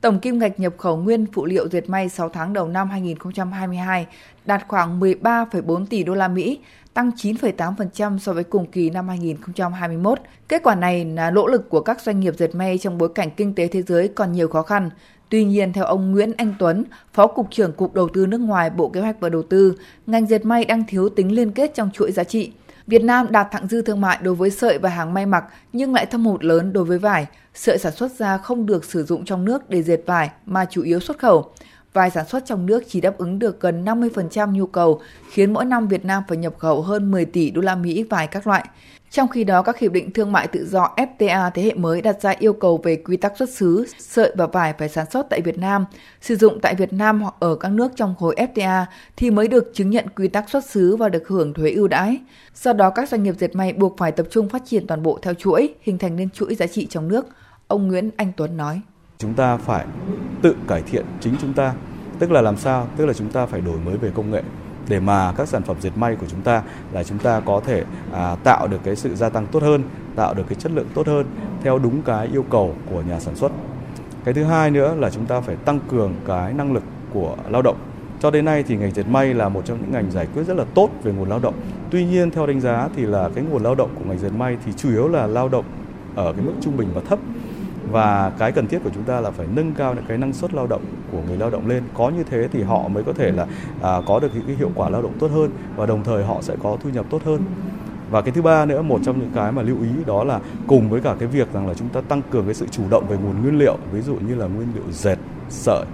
Tổng 0.02 0.20
kim 0.20 0.40
ngạch 0.40 0.60
nhập 0.60 0.74
khẩu 0.78 0.98
nguyên 0.98 1.26
phụ 1.34 1.46
liệu 1.46 1.68
dệt 1.70 1.90
may 1.90 2.10
6 2.10 2.30
tháng 2.30 2.54
đầu 2.54 2.68
năm 2.68 2.90
2022 2.90 4.06
đạt 4.46 4.64
khoảng 4.68 5.00
13,4 5.00 5.86
tỷ 5.86 6.04
đô 6.04 6.14
la 6.14 6.28
Mỹ, 6.28 6.60
tăng 6.98 7.12
9,8% 7.18 8.18
so 8.18 8.34
với 8.34 8.44
cùng 8.44 8.66
kỳ 8.66 8.90
năm 8.90 9.08
2021. 9.08 10.20
Kết 10.48 10.64
quả 10.64 10.76
này 10.76 11.06
là 11.06 11.32
nỗ 11.32 11.48
lực 11.48 11.70
của 11.70 11.82
các 11.82 12.02
doanh 12.02 12.20
nghiệp 12.20 12.34
dệt 12.38 12.56
may 12.56 12.78
trong 12.78 12.98
bối 12.98 13.10
cảnh 13.16 13.30
kinh 13.38 13.56
tế 13.56 13.68
thế 13.68 13.82
giới 13.82 14.08
còn 14.08 14.32
nhiều 14.32 14.48
khó 14.48 14.62
khăn. 14.62 14.90
Tuy 15.30 15.46
nhiên, 15.46 15.74
theo 15.74 15.86
ông 15.86 16.12
Nguyễn 16.12 16.32
Anh 16.38 16.54
Tuấn, 16.60 16.84
Phó 17.14 17.28
Cục 17.28 17.48
trưởng 17.52 17.74
Cục 17.74 17.94
Đầu 17.94 18.10
tư 18.14 18.26
nước 18.26 18.38
ngoài 18.38 18.70
Bộ 18.70 18.90
Kế 18.90 19.02
hoạch 19.02 19.20
và 19.20 19.30
Đầu 19.30 19.44
tư, 19.44 19.76
ngành 20.08 20.28
dệt 20.28 20.46
may 20.46 20.66
đang 20.66 20.84
thiếu 20.88 21.10
tính 21.10 21.32
liên 21.32 21.52
kết 21.52 21.72
trong 21.76 21.90
chuỗi 21.94 22.12
giá 22.12 22.24
trị. 22.24 22.52
Việt 22.88 23.04
Nam 23.04 23.28
đạt 23.30 23.48
thặng 23.52 23.68
dư 23.68 23.82
thương 23.82 24.02
mại 24.02 24.18
đối 24.22 24.36
với 24.36 24.50
sợi 24.50 24.78
và 24.78 24.90
hàng 24.90 25.14
may 25.14 25.26
mặc 25.26 25.44
nhưng 25.74 25.94
lại 25.94 26.06
thâm 26.06 26.26
hụt 26.26 26.44
lớn 26.44 26.74
đối 26.74 26.84
với 26.84 27.00
vải. 27.00 27.26
Sợi 27.54 27.78
sản 27.78 27.94
xuất 27.94 28.12
ra 28.12 28.38
không 28.38 28.66
được 28.66 28.86
sử 28.86 29.04
dụng 29.04 29.26
trong 29.26 29.46
nước 29.46 29.70
để 29.70 29.84
dệt 29.84 30.00
vải 30.06 30.30
mà 30.46 30.66
chủ 30.66 30.84
yếu 30.84 31.00
xuất 31.00 31.18
khẩu. 31.18 31.52
Vải 31.98 32.10
sản 32.10 32.28
xuất 32.28 32.46
trong 32.46 32.66
nước 32.66 32.84
chỉ 32.88 33.02
đáp 33.02 33.18
ứng 33.18 33.40
được 33.40 33.60
gần 33.60 33.86
50% 33.86 34.52
nhu 34.52 34.66
cầu, 34.66 35.02
khiến 35.32 35.54
mỗi 35.54 35.66
năm 35.66 35.88
Việt 35.88 36.06
Nam 36.06 36.24
phải 36.28 36.38
nhập 36.38 36.54
khẩu 36.58 36.82
hơn 36.82 37.12
10 37.12 37.26
tỷ 37.26 37.50
đô 37.50 37.62
la 37.62 37.76
Mỹ 37.76 38.04
vải 38.04 38.28
các 38.28 38.48
loại. 38.48 38.66
Trong 39.12 39.28
khi 39.28 39.44
đó, 39.44 39.62
các 39.62 39.80
hiệp 39.80 39.92
định 39.92 40.14
thương 40.14 40.32
mại 40.32 40.48
tự 40.48 40.68
do 40.68 40.94
FTA 40.98 41.52
thế 41.54 41.62
hệ 41.62 41.74
mới 41.74 42.02
đặt 42.02 42.22
ra 42.22 42.34
yêu 42.40 42.54
cầu 42.54 42.80
về 42.84 42.96
quy 42.96 43.18
tắc 43.18 43.38
xuất 43.38 43.50
xứ, 43.50 43.86
sợi 44.00 44.32
và 44.36 44.48
vải 44.48 44.74
phải 44.74 44.90
sản 44.90 45.06
xuất 45.12 45.30
tại 45.30 45.42
Việt 45.42 45.58
Nam, 45.58 45.86
sử 46.22 46.36
dụng 46.36 46.60
tại 46.62 46.76
Việt 46.76 46.94
Nam 46.94 47.22
hoặc 47.22 47.34
ở 47.40 47.56
các 47.56 47.70
nước 47.70 47.92
trong 47.96 48.16
khối 48.20 48.36
FTA 48.36 48.86
thì 49.16 49.32
mới 49.32 49.48
được 49.48 49.72
chứng 49.74 49.90
nhận 49.90 50.06
quy 50.16 50.28
tắc 50.28 50.50
xuất 50.50 50.66
xứ 50.66 50.96
và 50.96 51.10
được 51.10 51.28
hưởng 51.28 51.54
thuế 51.54 51.72
ưu 51.72 51.88
đãi. 51.88 52.20
Do 52.56 52.74
đó, 52.74 52.90
các 52.90 53.10
doanh 53.10 53.24
nghiệp 53.24 53.36
dệt 53.40 53.56
may 53.56 53.74
buộc 53.74 53.98
phải 53.98 54.12
tập 54.12 54.28
trung 54.32 54.50
phát 54.50 54.62
triển 54.66 54.88
toàn 54.88 55.04
bộ 55.04 55.20
theo 55.22 55.34
chuỗi, 55.34 55.74
hình 55.82 55.98
thành 55.98 56.16
nên 56.16 56.30
chuỗi 56.30 56.56
giá 56.56 56.68
trị 56.68 56.88
trong 56.90 57.08
nước. 57.08 57.26
Ông 57.68 57.88
Nguyễn 57.88 58.10
Anh 58.18 58.32
Tuấn 58.38 58.58
nói. 58.58 58.82
Chúng 59.20 59.34
ta 59.34 59.58
phải 59.58 59.86
tự 60.42 60.56
cải 60.68 60.82
thiện 60.82 61.06
chính 61.20 61.34
chúng 61.42 61.54
ta, 61.54 61.74
tức 62.20 62.32
là 62.32 62.42
làm 62.42 62.58
sao? 62.58 62.88
Tức 62.98 63.06
là 63.06 63.14
chúng 63.14 63.30
ta 63.30 63.46
phải 63.46 63.62
đổi 63.62 63.78
mới 63.86 63.98
về 63.98 64.12
công 64.16 64.32
nghệ, 64.32 64.44
để 64.88 65.00
mà 65.00 65.34
các 65.38 65.48
sản 65.48 65.64
phẩm 65.64 65.78
dệt 65.82 65.98
may 65.98 66.16
của 66.16 66.26
chúng 66.30 66.42
ta 66.42 66.64
là 66.92 67.04
chúng 67.04 67.18
ta 67.18 67.40
có 67.40 67.62
thể 67.66 67.84
à, 68.14 68.36
tạo 68.44 68.68
được 68.68 68.78
cái 68.84 68.96
sự 68.96 69.16
gia 69.16 69.30
tăng 69.30 69.48
tốt 69.48 69.64
hơn, 69.64 69.84
tạo 70.16 70.34
được 70.34 70.44
cái 70.50 70.56
chất 70.56 70.72
lượng 70.72 70.88
tốt 70.94 71.08
hơn 71.08 71.26
theo 71.64 71.80
đúng 71.80 72.02
cái 72.02 72.28
yêu 72.28 72.46
cầu 72.50 72.76
của 72.90 73.02
nhà 73.02 73.20
sản 73.20 73.36
xuất. 73.36 73.52
Cái 74.24 74.34
thứ 74.34 74.44
hai 74.44 74.72
nữa 74.72 74.96
là 74.98 75.10
chúng 75.10 75.26
ta 75.26 75.42
phải 75.42 75.56
tăng 75.56 75.80
cường 75.88 76.14
cái 76.28 76.54
năng 76.54 76.74
lực 76.74 76.84
của 77.14 77.36
lao 77.50 77.62
động. 77.62 77.78
Cho 78.20 78.32
đến 78.32 78.46
nay 78.46 78.64
thì 78.64 78.78
ngành 78.78 78.92
dệt 78.92 79.08
may 79.08 79.34
là 79.34 79.50
một 79.50 79.62
trong 79.66 79.78
những 79.82 79.92
ngành 79.92 80.12
giải 80.12 80.28
quyết 80.34 80.44
rất 80.44 80.58
là 80.58 80.66
tốt 80.74 80.90
về 81.04 81.12
nguồn 81.12 81.30
lao 81.30 81.40
động. 81.40 81.54
Tuy 81.90 82.06
nhiên 82.06 82.32
theo 82.32 82.48
đánh 82.48 82.62
giá 82.62 82.90
thì 82.96 83.06
là 83.06 83.30
cái 83.36 83.44
nguồn 83.44 83.64
lao 83.64 83.76
động 83.76 83.90
của 83.96 84.06
ngành 84.06 84.20
dệt 84.20 84.32
may 84.38 84.58
thì 84.66 84.72
chủ 84.78 84.90
yếu 84.90 85.08
là 85.08 85.28
lao 85.28 85.50
động 85.50 85.66
ở 86.16 86.34
cái 86.34 86.46
mức 86.46 86.54
trung 86.62 86.78
bình 86.78 86.90
và 86.94 87.02
thấp 87.10 87.20
và 87.92 88.32
cái 88.38 88.52
cần 88.52 88.68
thiết 88.68 88.80
của 88.84 88.90
chúng 88.94 89.04
ta 89.04 89.22
là 89.22 89.32
phải 89.32 89.48
nâng 89.56 89.74
cao 89.74 89.94
những 89.94 90.06
cái 90.08 90.18
năng 90.18 90.34
suất 90.34 90.54
lao 90.54 90.68
động 90.68 90.82
của 91.12 91.22
người 91.28 91.38
lao 91.38 91.50
động 91.50 91.68
lên. 91.68 91.84
Có 91.94 92.10
như 92.10 92.24
thế 92.24 92.48
thì 92.52 92.64
họ 92.64 92.88
mới 92.88 93.04
có 93.04 93.14
thể 93.14 93.32
là 93.32 93.48
à, 93.82 94.02
có 94.08 94.20
được 94.20 94.28
những 94.34 94.44
cái 94.48 94.56
hiệu 94.56 94.72
quả 94.76 94.90
lao 94.90 95.02
động 95.02 95.14
tốt 95.20 95.32
hơn 95.32 95.52
và 95.76 95.86
đồng 95.86 96.04
thời 96.04 96.24
họ 96.24 96.42
sẽ 96.42 96.56
có 96.64 96.78
thu 96.84 96.90
nhập 96.90 97.06
tốt 97.10 97.22
hơn. 97.26 97.42
Và 98.10 98.22
cái 98.22 98.32
thứ 98.32 98.42
ba 98.42 98.66
nữa 98.66 98.82
một 98.82 99.00
trong 99.04 99.20
những 99.20 99.32
cái 99.36 99.52
mà 99.52 99.62
lưu 99.62 99.78
ý 99.82 99.90
đó 100.06 100.24
là 100.24 100.40
cùng 100.68 100.90
với 100.90 101.02
cả 101.02 101.16
cái 101.20 101.28
việc 101.28 101.54
rằng 101.54 101.68
là 101.68 101.74
chúng 101.74 101.90
ta 101.90 102.02
tăng 102.02 102.22
cường 102.32 102.46
cái 102.46 102.54
sự 102.54 102.68
chủ 102.72 102.84
động 102.90 103.06
về 103.10 103.18
nguồn 103.18 103.42
nguyên 103.42 103.60
liệu 103.60 103.78
ví 103.92 104.02
dụ 104.02 104.16
như 104.16 104.36
là 104.36 104.46
nguyên 104.48 104.68
liệu 104.76 104.92
dệt 104.92 105.18
sợi. 105.50 105.86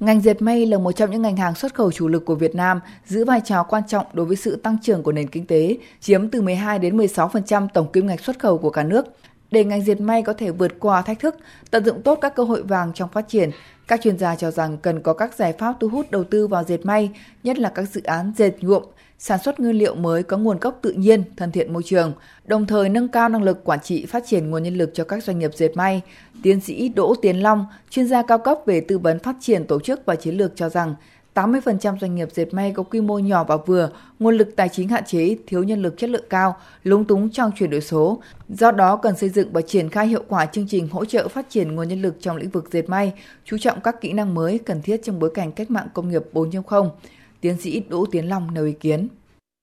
Ngành 0.00 0.20
dệt 0.20 0.42
may 0.42 0.66
là 0.66 0.78
một 0.78 0.92
trong 0.92 1.10
những 1.10 1.22
ngành 1.22 1.36
hàng 1.36 1.54
xuất 1.54 1.74
khẩu 1.74 1.92
chủ 1.92 2.08
lực 2.08 2.24
của 2.24 2.34
Việt 2.34 2.54
Nam, 2.54 2.80
giữ 3.06 3.24
vai 3.24 3.40
trò 3.44 3.62
quan 3.62 3.82
trọng 3.88 4.06
đối 4.12 4.26
với 4.26 4.36
sự 4.36 4.56
tăng 4.56 4.76
trưởng 4.82 5.02
của 5.02 5.12
nền 5.12 5.28
kinh 5.28 5.46
tế, 5.46 5.76
chiếm 6.00 6.28
từ 6.28 6.42
12 6.42 6.78
đến 6.78 6.96
16% 6.96 7.68
tổng 7.74 7.92
kim 7.92 8.06
ngạch 8.06 8.20
xuất 8.20 8.38
khẩu 8.38 8.58
của 8.58 8.70
cả 8.70 8.82
nước. 8.82 9.06
Để 9.50 9.64
ngành 9.64 9.82
diệt 9.82 10.00
may 10.00 10.22
có 10.22 10.32
thể 10.32 10.50
vượt 10.50 10.72
qua 10.80 11.02
thách 11.02 11.18
thức, 11.18 11.36
tận 11.70 11.84
dụng 11.84 12.02
tốt 12.02 12.18
các 12.20 12.34
cơ 12.34 12.44
hội 12.44 12.62
vàng 12.62 12.92
trong 12.94 13.08
phát 13.12 13.28
triển, 13.28 13.50
các 13.88 14.00
chuyên 14.02 14.18
gia 14.18 14.36
cho 14.36 14.50
rằng 14.50 14.78
cần 14.78 15.02
có 15.02 15.12
các 15.12 15.34
giải 15.34 15.52
pháp 15.52 15.74
thu 15.80 15.88
hút 15.88 16.10
đầu 16.10 16.24
tư 16.24 16.46
vào 16.46 16.64
dệt 16.64 16.86
may, 16.86 17.10
nhất 17.42 17.58
là 17.58 17.68
các 17.74 17.82
dự 17.82 18.02
án 18.02 18.32
dệt 18.36 18.52
nhuộm, 18.60 18.82
sản 19.18 19.38
xuất 19.44 19.60
nguyên 19.60 19.76
liệu 19.78 19.94
mới 19.94 20.22
có 20.22 20.36
nguồn 20.36 20.58
gốc 20.58 20.78
tự 20.82 20.92
nhiên, 20.92 21.22
thân 21.36 21.52
thiện 21.52 21.72
môi 21.72 21.82
trường, 21.82 22.12
đồng 22.44 22.66
thời 22.66 22.88
nâng 22.88 23.08
cao 23.08 23.28
năng 23.28 23.42
lực 23.42 23.64
quản 23.64 23.80
trị 23.80 24.06
phát 24.06 24.22
triển 24.26 24.50
nguồn 24.50 24.62
nhân 24.62 24.74
lực 24.76 24.90
cho 24.94 25.04
các 25.04 25.24
doanh 25.24 25.38
nghiệp 25.38 25.50
dệt 25.54 25.76
may. 25.76 26.02
Tiến 26.42 26.60
sĩ 26.60 26.88
Đỗ 26.88 27.14
Tiến 27.22 27.42
Long, 27.42 27.66
chuyên 27.90 28.06
gia 28.06 28.22
cao 28.22 28.38
cấp 28.38 28.58
về 28.66 28.80
tư 28.80 28.98
vấn 28.98 29.18
phát 29.18 29.36
triển 29.40 29.66
tổ 29.66 29.80
chức 29.80 30.00
và 30.06 30.16
chiến 30.16 30.36
lược 30.36 30.52
cho 30.56 30.68
rằng 30.68 30.94
80% 31.38 31.98
doanh 31.98 32.14
nghiệp 32.14 32.28
dệt 32.32 32.54
may 32.54 32.72
có 32.72 32.82
quy 32.82 33.00
mô 33.00 33.18
nhỏ 33.18 33.44
và 33.44 33.56
vừa, 33.56 33.90
nguồn 34.18 34.34
lực 34.34 34.56
tài 34.56 34.68
chính 34.68 34.88
hạn 34.88 35.04
chế, 35.06 35.36
thiếu 35.46 35.62
nhân 35.62 35.82
lực 35.82 35.98
chất 35.98 36.10
lượng 36.10 36.24
cao, 36.30 36.56
lúng 36.82 37.04
túng 37.04 37.30
trong 37.30 37.50
chuyển 37.56 37.70
đổi 37.70 37.80
số. 37.80 38.22
Do 38.48 38.70
đó 38.70 38.96
cần 38.96 39.16
xây 39.16 39.28
dựng 39.28 39.52
và 39.52 39.60
triển 39.60 39.88
khai 39.88 40.06
hiệu 40.06 40.22
quả 40.28 40.46
chương 40.46 40.66
trình 40.68 40.88
hỗ 40.88 41.04
trợ 41.04 41.28
phát 41.28 41.50
triển 41.50 41.74
nguồn 41.74 41.88
nhân 41.88 42.02
lực 42.02 42.16
trong 42.20 42.36
lĩnh 42.36 42.50
vực 42.50 42.68
dệt 42.70 42.88
may, 42.88 43.12
chú 43.44 43.58
trọng 43.58 43.80
các 43.80 44.00
kỹ 44.00 44.12
năng 44.12 44.34
mới 44.34 44.58
cần 44.58 44.82
thiết 44.82 45.00
trong 45.04 45.18
bối 45.18 45.30
cảnh 45.34 45.52
cách 45.52 45.70
mạng 45.70 45.86
công 45.94 46.08
nghiệp 46.08 46.22
4.0. 46.32 46.90
Tiến 47.40 47.56
sĩ 47.60 47.82
Đỗ 47.88 48.06
Tiến 48.10 48.28
Long 48.28 48.54
nêu 48.54 48.64
ý 48.64 48.72
kiến 48.72 49.08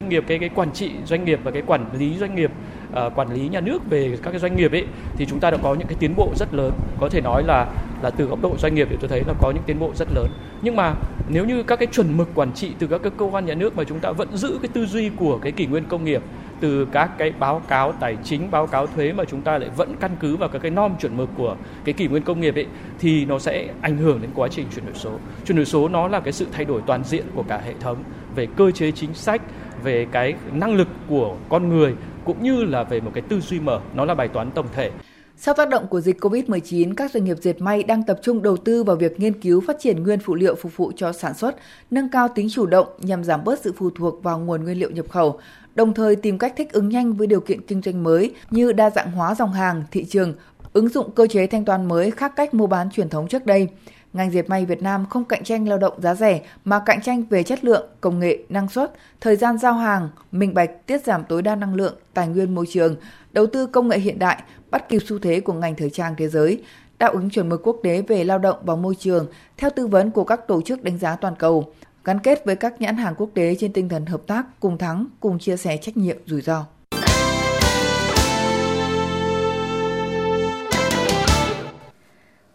doanh 0.02 0.10
nghiệp 0.10 0.24
cái 0.28 0.40
cái 0.40 0.50
quản 0.56 0.72
trị 0.72 0.92
doanh 1.06 1.26
nghiệp 1.26 1.40
và 1.44 1.52
cái 1.52 1.64
quản 1.66 1.86
lý 2.00 2.18
doanh 2.18 2.36
nghiệp 2.36 2.52
uh, 2.92 3.16
quản 3.16 3.34
lý 3.34 3.50
nhà 3.50 3.60
nước 3.60 3.90
về 3.90 4.18
các 4.24 4.32
cái 4.32 4.40
doanh 4.40 4.56
nghiệp 4.56 4.72
ấy 4.72 4.86
thì 5.18 5.26
chúng 5.26 5.40
ta 5.40 5.52
đã 5.52 5.58
có 5.58 5.76
những 5.76 5.88
cái 5.88 5.98
tiến 6.00 6.16
bộ 6.16 6.32
rất 6.36 6.54
lớn. 6.54 6.72
Có 7.00 7.10
thể 7.10 7.22
nói 7.22 7.44
là 7.44 7.68
là 8.02 8.10
từ 8.10 8.26
góc 8.26 8.42
độ 8.42 8.58
doanh 8.58 8.76
nghiệp 8.76 8.88
thì 8.90 8.98
tôi 9.00 9.10
thấy 9.10 9.24
là 9.28 9.34
có 9.42 9.52
những 9.52 9.64
tiến 9.66 9.80
bộ 9.80 9.92
rất 9.96 10.08
lớn. 10.16 10.28
Nhưng 10.62 10.76
mà 10.76 10.94
nếu 11.30 11.46
như 11.46 11.64
các 11.64 11.80
cái 11.80 11.88
chuẩn 11.92 12.18
mực 12.18 12.30
quản 12.36 12.54
trị 12.54 12.72
từ 12.80 12.88
các 12.88 13.02
cái 13.04 13.12
cơ 13.18 13.26
quan 13.26 13.46
nhà 13.46 13.54
nước 13.54 13.78
mà 13.78 13.84
chúng 13.84 14.00
ta 14.00 14.12
vẫn 14.12 14.38
giữ 14.38 14.60
cái 14.62 14.70
tư 14.74 14.86
duy 14.86 15.10
của 15.16 15.38
cái 15.38 15.52
kỷ 15.52 15.66
nguyên 15.66 15.86
công 15.86 16.06
nghiệp 16.06 16.22
từ 16.60 16.88
các 16.92 17.18
cái 17.18 17.34
báo 17.40 17.62
cáo 17.68 17.92
tài 17.92 18.18
chính 18.24 18.52
báo 18.52 18.68
cáo 18.68 18.88
thuế 18.88 19.14
mà 19.14 19.24
chúng 19.26 19.42
ta 19.42 19.58
lại 19.58 19.70
vẫn 19.76 19.96
căn 20.00 20.12
cứ 20.20 20.36
vào 20.36 20.50
các 20.50 20.60
cái 20.60 20.72
norm 20.72 20.94
chuẩn 21.00 21.18
mực 21.18 21.30
của 21.38 21.56
cái 21.86 21.94
kỷ 21.94 22.08
nguyên 22.08 22.24
công 22.24 22.40
nghiệp 22.40 22.56
ấy 22.56 22.66
thì 23.00 23.26
nó 23.26 23.40
sẽ 23.40 23.68
ảnh 23.82 23.98
hưởng 23.98 24.22
đến 24.22 24.32
quá 24.36 24.48
trình 24.52 24.66
chuyển 24.76 24.86
đổi 24.86 24.96
số. 24.96 25.12
Chuyển 25.46 25.56
đổi 25.56 25.66
số 25.66 25.88
nó 25.88 26.08
là 26.08 26.20
cái 26.20 26.34
sự 26.34 26.48
thay 26.52 26.66
đổi 26.66 26.82
toàn 26.86 27.04
diện 27.04 27.26
của 27.36 27.44
cả 27.44 27.62
hệ 27.66 27.74
thống 27.80 27.98
về 28.36 28.48
cơ 28.56 28.72
chế 28.72 28.92
chính 28.92 29.14
sách 29.14 29.42
về 29.86 30.08
cái 30.12 30.34
năng 30.54 30.76
lực 30.76 30.88
của 31.10 31.36
con 31.50 31.70
người 31.70 31.96
cũng 32.26 32.44
như 32.44 32.64
là 32.64 32.84
về 32.84 33.02
một 33.02 33.12
cái 33.14 33.24
tư 33.30 33.42
duy 33.42 33.60
mở, 33.60 33.80
nó 33.96 34.06
là 34.06 34.14
bài 34.14 34.28
toán 34.28 34.52
tổng 34.52 34.68
thể. 34.76 34.92
Sau 35.38 35.54
tác 35.54 35.70
động 35.70 35.88
của 35.88 36.02
dịch 36.02 36.18
COVID-19, 36.20 36.94
các 36.98 37.12
doanh 37.12 37.24
nghiệp 37.24 37.38
dệt 37.42 37.62
may 37.62 37.84
đang 37.84 38.04
tập 38.04 38.20
trung 38.24 38.42
đầu 38.42 38.58
tư 38.58 38.84
vào 38.84 38.96
việc 38.96 39.20
nghiên 39.20 39.42
cứu 39.42 39.62
phát 39.68 39.76
triển 39.80 40.04
nguyên 40.04 40.20
phụ 40.20 40.36
liệu 40.36 40.56
phục 40.56 40.78
vụ 40.78 40.92
cho 40.96 41.12
sản 41.12 41.34
xuất, 41.34 41.56
nâng 41.92 42.10
cao 42.10 42.28
tính 42.36 42.48
chủ 42.52 42.66
động 42.66 42.88
nhằm 43.00 43.24
giảm 43.24 43.44
bớt 43.44 43.60
sự 43.60 43.74
phụ 43.78 43.90
thuộc 43.90 44.24
vào 44.24 44.40
nguồn 44.40 44.64
nguyên 44.64 44.80
liệu 44.80 44.92
nhập 44.92 45.06
khẩu, 45.10 45.40
đồng 45.76 45.94
thời 45.94 46.16
tìm 46.16 46.38
cách 46.38 46.54
thích 46.58 46.72
ứng 46.72 46.90
nhanh 46.90 47.14
với 47.14 47.28
điều 47.28 47.40
kiện 47.40 47.62
kinh 47.62 47.82
doanh 47.82 48.04
mới 48.04 48.34
như 48.52 48.72
đa 48.72 48.90
dạng 48.90 49.12
hóa 49.12 49.36
dòng 49.36 49.54
hàng, 49.54 49.84
thị 49.92 50.06
trường, 50.06 50.34
ứng 50.74 50.90
dụng 50.90 51.12
cơ 51.12 51.28
chế 51.28 51.48
thanh 51.48 51.66
toán 51.66 51.88
mới 51.88 52.12
khác 52.12 52.34
cách 52.36 52.54
mua 52.54 52.68
bán 52.68 52.92
truyền 52.92 53.10
thống 53.10 53.28
trước 53.28 53.46
đây 53.46 53.68
ngành 54.16 54.32
dệt 54.32 54.50
may 54.50 54.66
Việt 54.66 54.82
Nam 54.82 55.06
không 55.10 55.26
cạnh 55.26 55.44
tranh 55.44 55.68
lao 55.68 55.78
động 55.78 56.02
giá 56.02 56.16
rẻ 56.16 56.42
mà 56.66 56.80
cạnh 56.86 57.02
tranh 57.02 57.24
về 57.30 57.44
chất 57.44 57.64
lượng, 57.64 57.88
công 58.02 58.20
nghệ, 58.20 58.38
năng 58.50 58.70
suất, 58.70 58.92
thời 59.22 59.36
gian 59.36 59.58
giao 59.58 59.74
hàng, 59.74 60.10
minh 60.32 60.54
bạch, 60.54 60.88
tiết 60.88 61.04
giảm 61.06 61.24
tối 61.24 61.42
đa 61.42 61.56
năng 61.56 61.76
lượng, 61.76 61.96
tài 62.14 62.28
nguyên 62.28 62.56
môi 62.56 62.66
trường, 62.70 62.96
đầu 63.32 63.46
tư 63.48 63.68
công 63.68 63.88
nghệ 63.88 64.00
hiện 64.00 64.20
đại, 64.20 64.44
bắt 64.72 64.90
kịp 64.90 65.02
xu 65.06 65.20
thế 65.20 65.40
của 65.40 65.54
ngành 65.54 65.76
thời 65.76 65.90
trang 65.90 66.16
thế 66.18 66.28
giới, 66.28 66.64
đáp 67.00 67.14
ứng 67.14 67.30
chuẩn 67.30 67.50
mực 67.50 67.68
quốc 67.68 67.78
tế 67.84 68.02
về 68.02 68.24
lao 68.24 68.40
động 68.40 68.58
và 68.66 68.76
môi 68.76 68.96
trường 68.96 69.28
theo 69.58 69.70
tư 69.76 69.88
vấn 69.88 70.12
của 70.12 70.24
các 70.24 70.48
tổ 70.48 70.62
chức 70.62 70.84
đánh 70.84 70.98
giá 70.98 71.16
toàn 71.16 71.36
cầu, 71.36 71.74
gắn 72.04 72.20
kết 72.20 72.46
với 72.46 72.56
các 72.56 72.82
nhãn 72.82 72.98
hàng 72.98 73.16
quốc 73.18 73.30
tế 73.34 73.56
trên 73.60 73.74
tinh 73.74 73.90
thần 73.90 74.06
hợp 74.06 74.22
tác, 74.28 74.46
cùng 74.60 74.78
thắng, 74.78 75.08
cùng 75.20 75.40
chia 75.40 75.58
sẻ 75.58 75.78
trách 75.78 75.98
nhiệm 75.98 76.18
rủi 76.26 76.42
ro. 76.42 76.66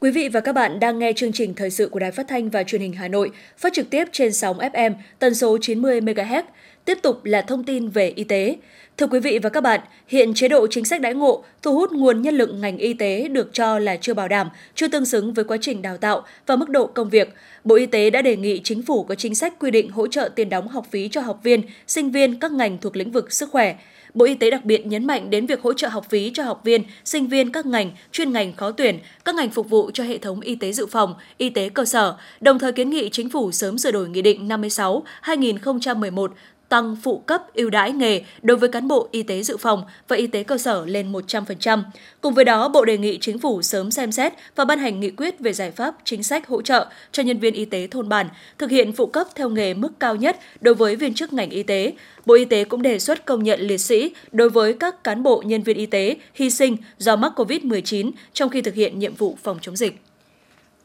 Quý 0.01 0.11
vị 0.11 0.29
và 0.29 0.41
các 0.41 0.53
bạn 0.53 0.81
đang 0.81 0.99
nghe 0.99 1.13
chương 1.13 1.33
trình 1.33 1.55
thời 1.55 1.71
sự 1.71 1.89
của 1.89 1.99
Đài 1.99 2.11
Phát 2.11 2.29
thanh 2.29 2.51
và 2.51 2.63
Truyền 2.63 2.81
hình 2.81 2.93
Hà 2.93 3.09
Nội, 3.09 3.31
phát 3.59 3.73
trực 3.73 3.91
tiếp 3.91 4.05
trên 4.13 4.33
sóng 4.33 4.59
FM 4.59 4.95
tần 5.19 5.35
số 5.35 5.59
90 5.61 6.01
MHz. 6.01 6.43
Tiếp 6.85 6.99
tục 7.03 7.25
là 7.25 7.43
thông 7.43 7.65
tin 7.65 7.89
về 7.89 8.13
y 8.17 8.25
tế. 8.25 8.57
Thưa 8.97 9.07
quý 9.07 9.21
vị 9.21 9.39
và 9.39 9.51
các 9.51 9.61
bạn, 9.61 9.81
hiện 10.07 10.35
chế 10.35 10.49
độ 10.49 10.67
chính 10.67 10.85
sách 10.85 11.01
đãi 11.01 11.15
ngộ 11.15 11.45
thu 11.63 11.75
hút 11.75 11.93
nguồn 11.93 12.23
nhân 12.23 12.35
lực 12.35 12.51
ngành 12.55 12.79
y 12.79 12.95
tế 12.95 13.29
được 13.29 13.51
cho 13.53 13.79
là 13.79 13.97
chưa 13.97 14.15
bảo 14.15 14.29
đảm, 14.29 14.49
chưa 14.75 14.89
tương 14.89 15.05
xứng 15.05 15.35
với 15.35 15.45
quá 15.45 15.57
trình 15.61 15.83
đào 15.83 15.97
tạo 15.97 16.23
và 16.47 16.57
mức 16.57 16.69
độ 16.69 16.87
công 16.87 17.11
việc. 17.11 17.35
Bộ 17.65 17.75
Y 17.75 17.87
tế 17.87 18.11
đã 18.11 18.23
đề 18.23 18.37
nghị 18.37 18.61
chính 18.65 18.83
phủ 18.83 19.03
có 19.03 19.15
chính 19.15 19.35
sách 19.35 19.55
quy 19.59 19.71
định 19.71 19.91
hỗ 19.91 20.07
trợ 20.07 20.31
tiền 20.35 20.49
đóng 20.49 20.69
học 20.69 20.87
phí 20.91 21.09
cho 21.09 21.21
học 21.21 21.41
viên, 21.43 21.63
sinh 21.87 22.11
viên 22.11 22.41
các 22.41 22.53
ngành 22.53 22.79
thuộc 22.79 22.97
lĩnh 22.97 23.11
vực 23.11 23.33
sức 23.33 23.51
khỏe. 23.51 23.77
Bộ 24.15 24.25
Y 24.25 24.35
tế 24.35 24.51
đặc 24.51 24.65
biệt 24.65 24.87
nhấn 24.87 25.07
mạnh 25.07 25.31
đến 25.31 25.47
việc 25.47 25.63
hỗ 25.63 25.73
trợ 25.73 25.89
học 25.89 26.07
phí 26.11 26.31
cho 26.35 26.43
học 26.43 26.61
viên, 26.65 26.83
sinh 27.05 27.27
viên 27.27 27.53
các 27.53 27.67
ngành, 27.67 27.91
chuyên 28.13 28.33
ngành 28.33 28.53
khó 28.53 28.71
tuyển, 28.71 28.99
các 29.25 29.35
ngành 29.35 29.51
phục 29.51 29.71
vụ 29.71 29.91
cho 29.95 30.05
hệ 30.05 30.19
thống 30.19 30.41
y 30.41 30.55
tế 30.55 30.73
dự 30.73 30.87
phòng, 30.87 31.15
y 31.39 31.51
tế 31.51 31.69
cơ 31.69 31.85
sở, 31.85 32.17
đồng 32.41 32.59
thời 32.59 32.73
kiến 32.73 32.91
nghị 32.91 33.09
chính 33.13 33.31
phủ 33.31 33.53
sớm 33.53 33.79
sửa 33.79 33.91
đổi 33.91 34.09
Nghị 34.09 34.23
định 34.23 34.49
56-2011 34.49 36.29
tăng 36.71 36.97
phụ 37.03 37.19
cấp 37.19 37.43
ưu 37.55 37.71
đãi 37.71 37.93
nghề 37.93 38.23
đối 38.43 38.57
với 38.57 38.69
cán 38.69 38.89
bộ 38.89 39.09
y 39.11 39.23
tế 39.23 39.43
dự 39.43 39.57
phòng 39.57 39.85
và 40.09 40.17
y 40.17 40.27
tế 40.27 40.43
cơ 40.43 40.59
sở 40.59 40.87
lên 40.87 41.13
100%. 41.13 41.83
Cùng 42.21 42.35
với 42.35 42.45
đó, 42.45 42.69
Bộ 42.69 42.85
đề 42.85 42.99
nghị 42.99 43.19
chính 43.21 43.39
phủ 43.39 43.63
sớm 43.63 43.91
xem 43.91 44.13
xét 44.13 44.33
và 44.57 44.65
ban 44.65 44.79
hành 44.79 45.01
nghị 45.01 45.11
quyết 45.11 45.41
về 45.41 45.53
giải 45.53 45.71
pháp 45.71 45.95
chính 46.05 46.23
sách 46.23 46.47
hỗ 46.47 46.63
trợ 46.63 46.87
cho 47.13 47.23
nhân 47.23 47.39
viên 47.39 47.55
y 47.55 47.65
tế 47.65 47.87
thôn 47.87 48.09
bản, 48.09 48.29
thực 48.59 48.71
hiện 48.71 48.93
phụ 48.93 49.07
cấp 49.07 49.27
theo 49.35 49.49
nghề 49.49 49.75
mức 49.75 50.01
cao 50.01 50.17
nhất 50.17 50.39
đối 50.61 50.75
với 50.75 50.97
viên 50.97 51.15
chức 51.15 51.33
ngành 51.33 51.51
y 51.51 51.63
tế. 51.63 51.93
Bộ 52.27 52.35
Y 52.35 52.45
tế 52.45 52.65
cũng 52.65 52.83
đề 52.83 52.99
xuất 52.99 53.25
công 53.25 53.43
nhận 53.43 53.61
liệt 53.61 53.79
sĩ 53.79 54.15
đối 54.33 54.51
với 54.51 54.73
các 54.73 55.05
cán 55.05 55.23
bộ 55.23 55.43
nhân 55.47 55.63
viên 55.63 55.77
y 55.77 55.87
tế 55.87 56.17
hy 56.35 56.51
sinh 56.51 56.77
do 56.99 57.17
mắc 57.17 57.33
COVID-19 57.37 58.11
trong 58.33 58.51
khi 58.51 58.63
thực 58.63 58.75
hiện 58.75 58.99
nhiệm 58.99 59.15
vụ 59.15 59.39
phòng 59.43 59.59
chống 59.61 59.77
dịch. 59.77 60.03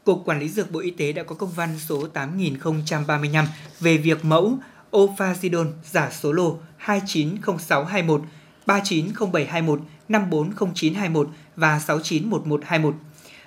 Cục 0.03 0.25
Quản 0.25 0.39
lý 0.39 0.49
Dược 0.49 0.71
Bộ 0.71 0.79
Y 0.79 0.91
tế 0.91 1.11
đã 1.11 1.23
có 1.23 1.35
công 1.35 1.51
văn 1.55 1.69
số 1.87 2.07
8035 2.07 3.45
về 3.79 3.97
việc 3.97 4.25
mẫu 4.25 4.57
Ophazidon 4.95 5.71
giả 5.91 6.11
số 6.11 6.31
lô 6.31 6.59
290621, 6.77 8.21
390721, 8.65 9.79
540921 10.09 11.27
và 11.55 11.79
691121. 11.79 12.95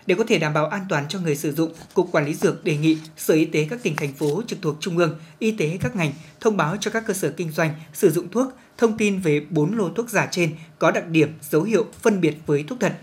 Để 0.06 0.14
có 0.14 0.24
thể 0.28 0.38
đảm 0.38 0.52
bảo 0.54 0.66
an 0.66 0.87
toàn 0.88 1.04
cho 1.08 1.18
người 1.18 1.37
sử 1.37 1.52
dụng, 1.52 1.72
Cục 1.94 2.12
Quản 2.12 2.26
lý 2.26 2.34
Dược 2.34 2.64
đề 2.64 2.76
nghị 2.76 2.98
Sở 3.16 3.34
Y 3.34 3.44
tế 3.44 3.66
các 3.70 3.82
tỉnh, 3.82 3.96
thành 3.96 4.12
phố 4.12 4.42
trực 4.46 4.62
thuộc 4.62 4.76
Trung 4.80 4.98
ương, 4.98 5.18
Y 5.38 5.50
tế 5.50 5.78
các 5.80 5.96
ngành 5.96 6.12
thông 6.40 6.56
báo 6.56 6.76
cho 6.80 6.90
các 6.90 7.06
cơ 7.06 7.14
sở 7.14 7.30
kinh 7.30 7.50
doanh 7.50 7.70
sử 7.92 8.11
dụng 8.11 8.28
thuốc 8.30 8.52
thông 8.78 8.98
tin 8.98 9.20
về 9.20 9.46
4 9.50 9.78
lô 9.78 9.88
thuốc 9.88 10.08
giả 10.08 10.28
trên 10.30 10.54
có 10.78 10.90
đặc 10.90 11.08
điểm, 11.08 11.32
dấu 11.50 11.62
hiệu 11.62 11.87
phân 12.02 12.20
biệt 12.20 12.37
với 12.46 12.64
thuốc 12.68 12.80
thật. 12.80 12.98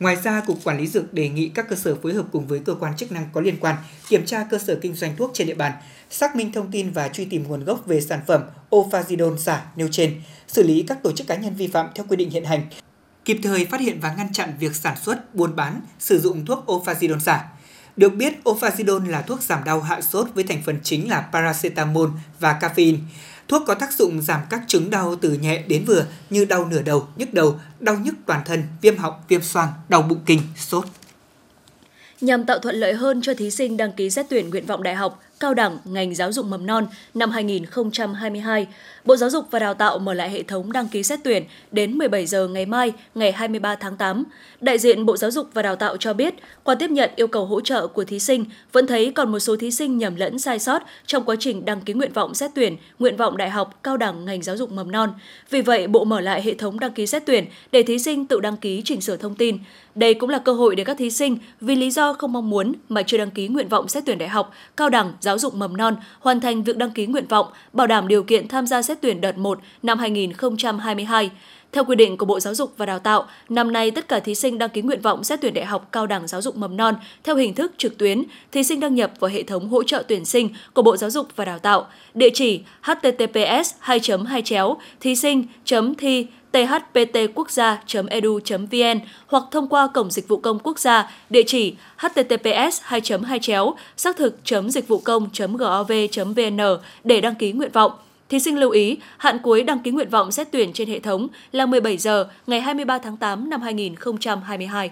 Ngoài 0.00 0.16
ra, 0.16 0.40
Cục 0.40 0.64
Quản 0.64 0.78
lý 0.78 0.86
Dược 0.86 1.14
đề 1.14 1.28
nghị 1.28 1.48
các 1.48 1.68
cơ 1.68 1.76
sở 1.76 1.94
phối 2.02 2.14
hợp 2.14 2.26
cùng 2.32 2.46
với 2.46 2.58
cơ 2.58 2.74
quan 2.74 2.96
chức 2.96 3.12
năng 3.12 3.28
có 3.32 3.40
liên 3.40 3.56
quan 3.60 3.76
kiểm 4.08 4.26
tra 4.26 4.44
cơ 4.50 4.58
sở 4.58 4.78
kinh 4.82 4.94
doanh 4.94 5.16
thuốc 5.16 5.30
trên 5.34 5.46
địa 5.46 5.54
bàn, 5.54 5.72
xác 6.10 6.36
minh 6.36 6.52
thông 6.52 6.70
tin 6.70 6.90
và 6.90 7.08
truy 7.08 7.24
tìm 7.24 7.48
nguồn 7.48 7.64
gốc 7.64 7.86
về 7.86 8.00
sản 8.00 8.20
phẩm 8.26 8.42
Ofazidone 8.70 9.36
giả 9.36 9.72
nêu 9.76 9.88
trên, 9.90 10.22
xử 10.48 10.62
lý 10.62 10.84
các 10.88 11.02
tổ 11.02 11.12
chức 11.12 11.26
cá 11.26 11.36
nhân 11.36 11.54
vi 11.54 11.66
phạm 11.66 11.86
theo 11.94 12.06
quy 12.08 12.16
định 12.16 12.30
hiện 12.30 12.44
hành, 12.44 12.62
kịp 13.24 13.38
thời 13.42 13.64
phát 13.64 13.80
hiện 13.80 14.00
và 14.00 14.14
ngăn 14.14 14.32
chặn 14.32 14.52
việc 14.58 14.74
sản 14.74 14.96
xuất, 15.02 15.34
buôn 15.34 15.56
bán, 15.56 15.80
sử 15.98 16.20
dụng 16.20 16.44
thuốc 16.44 16.64
Ofazidone 16.66 17.18
giả. 17.18 17.44
Được 17.96 18.14
biết, 18.14 18.34
Ofazidone 18.44 19.08
là 19.08 19.22
thuốc 19.22 19.42
giảm 19.42 19.64
đau 19.64 19.80
hạ 19.80 20.00
sốt 20.00 20.28
với 20.34 20.44
thành 20.44 20.62
phần 20.66 20.78
chính 20.82 21.10
là 21.10 21.28
paracetamol 21.32 22.10
và 22.40 22.58
caffeine. 22.60 22.98
Thuốc 23.48 23.62
có 23.66 23.74
tác 23.74 23.92
dụng 23.92 24.22
giảm 24.22 24.40
các 24.50 24.60
chứng 24.66 24.90
đau 24.90 25.16
từ 25.16 25.32
nhẹ 25.32 25.62
đến 25.68 25.84
vừa 25.84 26.06
như 26.30 26.44
đau 26.44 26.64
nửa 26.64 26.82
đầu, 26.82 27.08
nhức 27.16 27.34
đầu, 27.34 27.60
đau 27.80 27.96
nhức 27.98 28.14
toàn 28.26 28.42
thân, 28.46 28.62
viêm 28.82 28.96
họng, 28.96 29.14
viêm 29.28 29.42
xoang, 29.42 29.68
đau 29.88 30.02
bụng 30.02 30.20
kinh, 30.26 30.40
sốt. 30.56 30.84
Nhằm 32.20 32.44
tạo 32.44 32.58
thuận 32.58 32.76
lợi 32.76 32.94
hơn 32.94 33.22
cho 33.22 33.34
thí 33.34 33.50
sinh 33.50 33.76
đăng 33.76 33.92
ký 33.92 34.10
xét 34.10 34.26
tuyển 34.30 34.50
nguyện 34.50 34.66
vọng 34.66 34.82
đại 34.82 34.94
học, 34.94 35.22
cao 35.40 35.54
đẳng 35.54 35.78
ngành 35.84 36.14
giáo 36.14 36.32
dục 36.32 36.46
mầm 36.46 36.66
non 36.66 36.86
năm 37.14 37.30
2022, 37.30 38.66
Bộ 39.08 39.16
Giáo 39.16 39.30
dục 39.30 39.44
và 39.50 39.58
Đào 39.58 39.74
tạo 39.74 39.98
mở 39.98 40.14
lại 40.14 40.30
hệ 40.30 40.42
thống 40.42 40.72
đăng 40.72 40.88
ký 40.88 41.02
xét 41.02 41.20
tuyển 41.24 41.44
đến 41.72 41.98
17 41.98 42.26
giờ 42.26 42.48
ngày 42.48 42.66
mai, 42.66 42.92
ngày 43.14 43.32
23 43.32 43.74
tháng 43.74 43.96
8. 43.96 44.24
Đại 44.60 44.78
diện 44.78 45.06
Bộ 45.06 45.16
Giáo 45.16 45.30
dục 45.30 45.48
và 45.54 45.62
Đào 45.62 45.76
tạo 45.76 45.96
cho 45.96 46.12
biết, 46.12 46.34
qua 46.64 46.74
tiếp 46.74 46.90
nhận 46.90 47.10
yêu 47.16 47.26
cầu 47.26 47.46
hỗ 47.46 47.60
trợ 47.60 47.86
của 47.86 48.04
thí 48.04 48.18
sinh, 48.18 48.44
vẫn 48.72 48.86
thấy 48.86 49.12
còn 49.12 49.32
một 49.32 49.38
số 49.38 49.56
thí 49.56 49.70
sinh 49.70 49.98
nhầm 49.98 50.16
lẫn 50.16 50.38
sai 50.38 50.58
sót 50.58 50.82
trong 51.06 51.24
quá 51.24 51.36
trình 51.40 51.64
đăng 51.64 51.80
ký 51.80 51.92
nguyện 51.92 52.12
vọng 52.12 52.34
xét 52.34 52.50
tuyển, 52.54 52.76
nguyện 52.98 53.16
vọng 53.16 53.36
đại 53.36 53.50
học, 53.50 53.80
cao 53.82 53.96
đẳng 53.96 54.24
ngành 54.24 54.42
giáo 54.42 54.56
dục 54.56 54.72
mầm 54.72 54.90
non. 54.90 55.12
Vì 55.50 55.60
vậy, 55.60 55.86
Bộ 55.86 56.04
mở 56.04 56.20
lại 56.20 56.42
hệ 56.42 56.54
thống 56.54 56.80
đăng 56.80 56.92
ký 56.92 57.06
xét 57.06 57.26
tuyển 57.26 57.44
để 57.72 57.82
thí 57.82 57.98
sinh 57.98 58.26
tự 58.26 58.40
đăng 58.40 58.56
ký 58.56 58.82
chỉnh 58.84 59.00
sửa 59.00 59.16
thông 59.16 59.34
tin. 59.34 59.58
Đây 59.94 60.14
cũng 60.14 60.30
là 60.30 60.38
cơ 60.38 60.52
hội 60.52 60.76
để 60.76 60.84
các 60.84 60.98
thí 60.98 61.10
sinh 61.10 61.38
vì 61.60 61.76
lý 61.76 61.90
do 61.90 62.12
không 62.12 62.32
mong 62.32 62.50
muốn 62.50 62.72
mà 62.88 63.02
chưa 63.02 63.18
đăng 63.18 63.30
ký 63.30 63.48
nguyện 63.48 63.68
vọng 63.68 63.88
xét 63.88 64.04
tuyển 64.06 64.18
đại 64.18 64.28
học, 64.28 64.52
cao 64.76 64.90
đẳng, 64.90 65.12
giáo 65.20 65.38
dục 65.38 65.54
mầm 65.54 65.76
non 65.76 65.96
hoàn 66.20 66.40
thành 66.40 66.62
việc 66.62 66.76
đăng 66.76 66.90
ký 66.90 67.06
nguyện 67.06 67.26
vọng, 67.28 67.46
bảo 67.72 67.86
đảm 67.86 68.08
điều 68.08 68.22
kiện 68.22 68.48
tham 68.48 68.66
gia 68.66 68.82
xét 68.82 68.97
tuyển 69.00 69.20
đợt 69.20 69.38
1 69.38 69.58
năm 69.82 69.98
2022. 69.98 71.30
Theo 71.72 71.84
quy 71.84 71.96
định 71.96 72.16
của 72.16 72.26
Bộ 72.26 72.40
Giáo 72.40 72.54
dục 72.54 72.72
và 72.76 72.86
Đào 72.86 72.98
tạo, 72.98 73.26
năm 73.48 73.72
nay 73.72 73.90
tất 73.90 74.08
cả 74.08 74.20
thí 74.20 74.34
sinh 74.34 74.58
đăng 74.58 74.70
ký 74.70 74.82
nguyện 74.82 75.00
vọng 75.00 75.24
xét 75.24 75.40
tuyển 75.40 75.54
đại 75.54 75.64
học 75.64 75.88
cao 75.92 76.06
đẳng 76.06 76.26
giáo 76.26 76.42
dục 76.42 76.56
mầm 76.56 76.76
non 76.76 76.94
theo 77.24 77.36
hình 77.36 77.54
thức 77.54 77.72
trực 77.78 77.98
tuyến, 77.98 78.24
thí 78.52 78.62
sinh 78.62 78.80
đăng 78.80 78.94
nhập 78.94 79.12
vào 79.20 79.30
hệ 79.30 79.42
thống 79.42 79.68
hỗ 79.68 79.82
trợ 79.82 80.02
tuyển 80.08 80.24
sinh 80.24 80.48
của 80.74 80.82
Bộ 80.82 80.96
Giáo 80.96 81.10
dục 81.10 81.28
và 81.36 81.44
Đào 81.44 81.58
tạo. 81.58 81.86
Địa 82.14 82.30
chỉ 82.34 82.60
https 82.82 83.74
2 83.78 84.00
2 84.26 84.42
chéo 84.42 84.76
thí 85.00 85.14
sinh 85.14 85.44
thi 85.94 86.26
thptquốc.edu.vn 86.52 89.00
hoặc 89.26 89.44
thông 89.50 89.68
qua 89.68 89.88
cổng 89.94 90.10
dịch 90.10 90.28
vụ 90.28 90.36
công 90.36 90.58
quốc 90.58 90.78
gia 90.78 91.10
địa 91.30 91.42
chỉ 91.46 91.74
https 91.96 92.80
2 92.82 93.00
2 93.24 93.38
chéo 93.38 93.74
xác 93.96 94.16
thực 94.16 94.44
dịch 94.70 94.88
vụ 94.88 94.98
công 94.98 95.28
gov 95.56 95.92
vn 96.36 96.58
để 97.04 97.20
đăng 97.20 97.34
ký 97.34 97.52
nguyện 97.52 97.70
vọng. 97.72 97.92
Thí 98.28 98.38
sinh 98.40 98.58
lưu 98.58 98.70
ý, 98.70 98.98
hạn 99.18 99.38
cuối 99.42 99.62
đăng 99.62 99.78
ký 99.78 99.90
nguyện 99.90 100.10
vọng 100.10 100.32
xét 100.32 100.48
tuyển 100.52 100.72
trên 100.72 100.88
hệ 100.88 101.00
thống 101.00 101.28
là 101.52 101.66
17 101.66 101.96
giờ 101.96 102.28
ngày 102.46 102.60
23 102.60 102.98
tháng 102.98 103.16
8 103.16 103.50
năm 103.50 103.60
2022. 103.60 104.90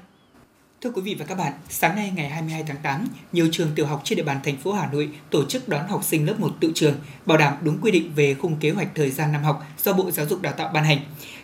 Thưa 0.81 0.91
quý 0.91 1.03
vị 1.03 1.17
và 1.19 1.25
các 1.25 1.35
bạn, 1.35 1.53
sáng 1.69 1.97
nay 1.97 2.13
ngày 2.17 2.29
22 2.29 2.65
tháng 2.69 2.77
8, 2.83 3.07
nhiều 3.33 3.49
trường 3.53 3.69
tiểu 3.75 3.87
học 3.87 4.01
trên 4.05 4.17
địa 4.17 4.23
bàn 4.23 4.41
thành 4.45 4.57
phố 4.57 4.73
Hà 4.73 4.89
Nội 4.93 5.11
tổ 5.31 5.45
chức 5.45 5.69
đón 5.69 5.89
học 5.89 6.05
sinh 6.05 6.27
lớp 6.27 6.41
1 6.41 6.53
tự 6.61 6.73
trường, 6.75 6.95
bảo 7.27 7.39
đảm 7.39 7.55
đúng 7.63 7.79
quy 7.83 7.91
định 7.91 8.13
về 8.17 8.35
khung 8.35 8.57
kế 8.61 8.71
hoạch 8.71 8.89
thời 8.95 9.11
gian 9.11 9.33
năm 9.33 9.43
học 9.43 9.63
do 9.83 9.93
Bộ 9.93 10.11
Giáo 10.11 10.27
dục 10.27 10.43
Đào 10.43 10.53
tạo 10.53 10.71
ban 10.75 10.85
hành. 10.85 10.99